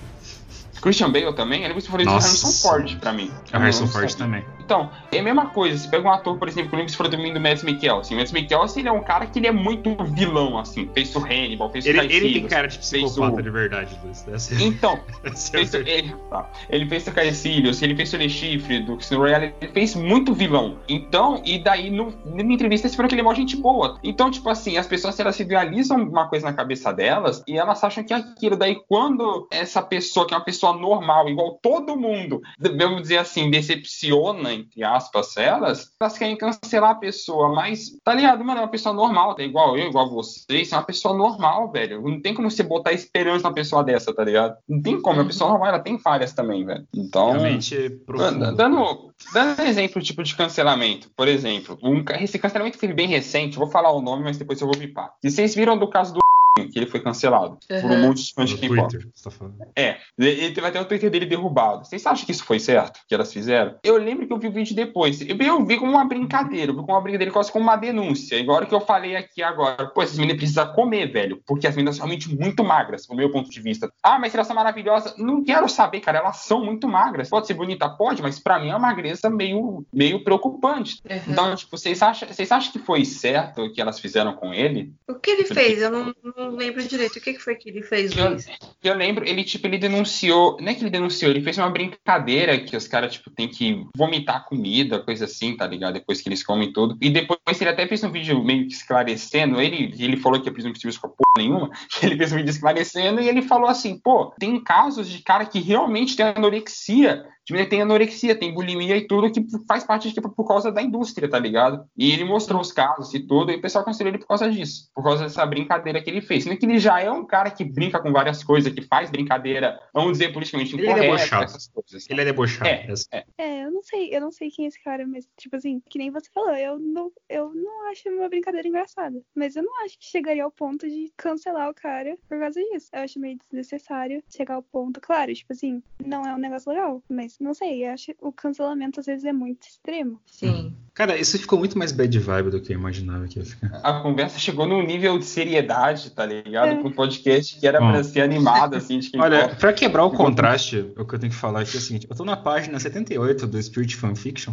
[0.80, 2.26] Christian Bale também, ele você falou isso do Nossa.
[2.28, 3.30] Harrison Ford pra mim.
[3.52, 4.26] É o Harrison Ford sabia.
[4.26, 4.44] também.
[4.60, 5.78] Então, é a mesma coisa.
[5.78, 8.16] Você pega um ator, por exemplo, que você falou também do Mads Mikkelsen.
[8.16, 10.90] O Mads Mikkelsen, ele é um cara que ele é muito vilão, assim.
[10.92, 13.96] Fez o Hannibal, fez o Ele, Kai ele tem cara de psicopata o- de verdade,
[14.02, 14.26] Luiz.
[14.26, 14.98] Essa- Então,
[15.52, 16.50] fez, ele, tá.
[16.68, 20.34] ele fez o Caecilius, ele fez o Le Chifre do Casino Royale, ele fez muito
[20.34, 20.78] vilão.
[20.88, 23.98] Então, e daí, no, numa entrevista, eles falaram que ele é mó gente boa.
[24.02, 27.82] Então, tipo assim, as pessoas, elas se idealizam uma coisa na cabeça delas e elas
[27.84, 28.56] acham que é aquilo.
[28.56, 33.50] Daí, quando essa pessoa, que é uma pessoa normal, igual todo mundo, vamos dizer assim,
[33.50, 37.54] decepciona, entre aspas, elas, elas querem cancelar a pessoa.
[37.54, 40.82] Mas, tá ligado, mano, é uma pessoa normal, é igual eu, igual vocês, é uma
[40.82, 42.00] pessoa normal, velho.
[42.02, 44.56] Não tem como você botar esperança na pessoa dessa, tá ligado?
[44.68, 46.86] Não tem como, a pessoa normal, ela tem falhas também, velho.
[46.94, 47.32] Então.
[47.32, 48.38] Realmente é profundo.
[48.38, 53.58] Dan- Dando, dando exemplo tipo de cancelamento, por exemplo, um, esse cancelamento teve bem recente,
[53.58, 55.12] vou falar o nome, mas depois eu vou bipar.
[55.22, 56.20] E vocês viram do caso do
[56.64, 58.00] que ele foi cancelado por um Uhum.
[58.08, 58.88] monte de fãs de K-pop.
[58.88, 59.56] Twitter, você tá falando.
[59.76, 61.84] É, ele teve até o Twitter dele derrubado.
[61.84, 63.00] Vocês acham que isso foi certo?
[63.08, 63.76] Que elas fizeram?
[63.82, 65.20] Eu lembro que eu vi o vídeo depois.
[65.20, 68.36] Eu, eu vi como uma brincadeira, eu vi como uma brincadeira, quase como uma denúncia.
[68.36, 69.86] Igual que eu falei aqui agora.
[69.88, 71.40] Pô, essas meninas precisam comer, velho.
[71.46, 73.90] Porque as meninas são realmente muito magras, do meu ponto de vista.
[74.02, 75.16] Ah, mas elas são maravilhosas.
[75.18, 76.18] Não quero saber, cara.
[76.18, 77.28] Elas são muito magras.
[77.28, 77.88] Pode ser bonita?
[77.88, 81.00] Pode, mas pra mim é uma magreza meio, meio preocupante.
[81.08, 81.20] Uhum.
[81.28, 84.92] Então, tipo, vocês acham, vocês acham que foi certo o que elas fizeram com ele?
[85.08, 85.80] O que ele fez?
[85.82, 87.16] Eu não, não lembro direito.
[87.16, 88.46] O que que foi que ele fez, Eu, Luiz?
[88.82, 90.56] eu lembro, ele, tipo, ele denunciou.
[90.60, 93.84] Não é que ele denunciou, ele fez uma brincadeira que os caras, tipo, tem que
[93.96, 95.94] vomitar comida, coisa assim, tá ligado?
[95.94, 96.96] Depois que eles comem tudo.
[97.00, 99.60] E depois ele até fez um vídeo meio que esclarecendo.
[99.60, 101.70] Ele, ele falou que a prisão serviço com a p nenhuma.
[102.02, 105.60] Ele fez um vídeo esclarecendo e ele falou assim: pô, tem casos de cara que
[105.60, 107.26] realmente tem anorexia.
[107.46, 111.30] Tipo, tem anorexia, tem bulimia e tudo que faz parte tipo, por causa da indústria,
[111.30, 111.88] tá ligado?
[111.96, 114.90] E ele mostrou os casos e tudo, e o pessoal cancelou ele por causa disso,
[114.92, 116.42] por causa dessa brincadeira que ele fez.
[116.42, 119.80] Sendo que ele já é um cara que brinca com várias coisas, que faz brincadeira,
[119.94, 121.44] vamos dizer, politicamente Ele é incorreta, debochado.
[121.44, 122.10] essas coisas.
[122.10, 122.68] Ele é debochado.
[122.68, 123.24] É, é.
[123.38, 125.98] É, eu não sei, eu não sei quem é esse cara, mas, tipo assim, que
[125.98, 129.22] nem você falou, eu não, eu não acho uma brincadeira engraçada.
[129.36, 132.88] Mas eu não acho que chegaria ao ponto de cancelar o cara por causa disso.
[132.92, 135.00] Eu acho meio desnecessário chegar ao ponto.
[135.00, 139.00] Claro, tipo assim, não é um negócio legal, mas não sei, eu acho o cancelamento
[139.00, 140.20] às vezes é muito extremo.
[140.26, 140.74] Sim.
[140.94, 143.80] Cara, isso ficou muito mais bad vibe do que eu imaginava que ia ficar.
[143.82, 146.68] A conversa chegou num nível de seriedade, tá ligado?
[146.70, 146.74] É.
[146.82, 147.90] Com um podcast que era Bom.
[147.92, 149.56] pra ser animado, assim, de quem Olha, gosta.
[149.56, 152.16] pra quebrar o contraste, o que eu tenho que falar aqui é o seguinte: eu
[152.16, 154.52] tô na página 78 do Spirit Fanfiction.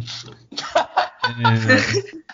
[1.24, 2.24] É,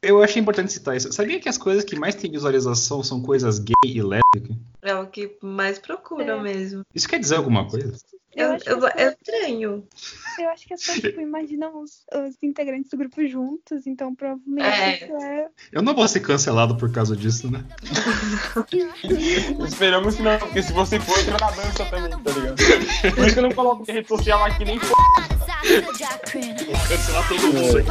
[0.00, 1.12] Eu achei importante citar isso.
[1.12, 4.54] Sabia que as coisas que mais têm visualização são coisas gay e lésbica?
[4.82, 6.40] É o que mais procura é.
[6.40, 6.84] mesmo.
[6.94, 7.96] Isso quer dizer alguma coisa?
[8.38, 9.88] Eu, eu, eu, eu estranho.
[10.38, 14.68] Eu acho que é só tipo, imaginam os, os, integrantes do grupo juntos, então provavelmente
[14.68, 14.94] é.
[14.94, 15.48] isso é.
[15.72, 17.64] Eu não vou ser cancelado por causa disso, né?
[19.66, 22.56] Esperamos que não, porque se você for, entra na dança também, tá ligado?
[23.14, 24.92] Por isso que eu não coloco rede social aqui nem f.
[26.88, 27.88] Cancelar todo mundo aqui.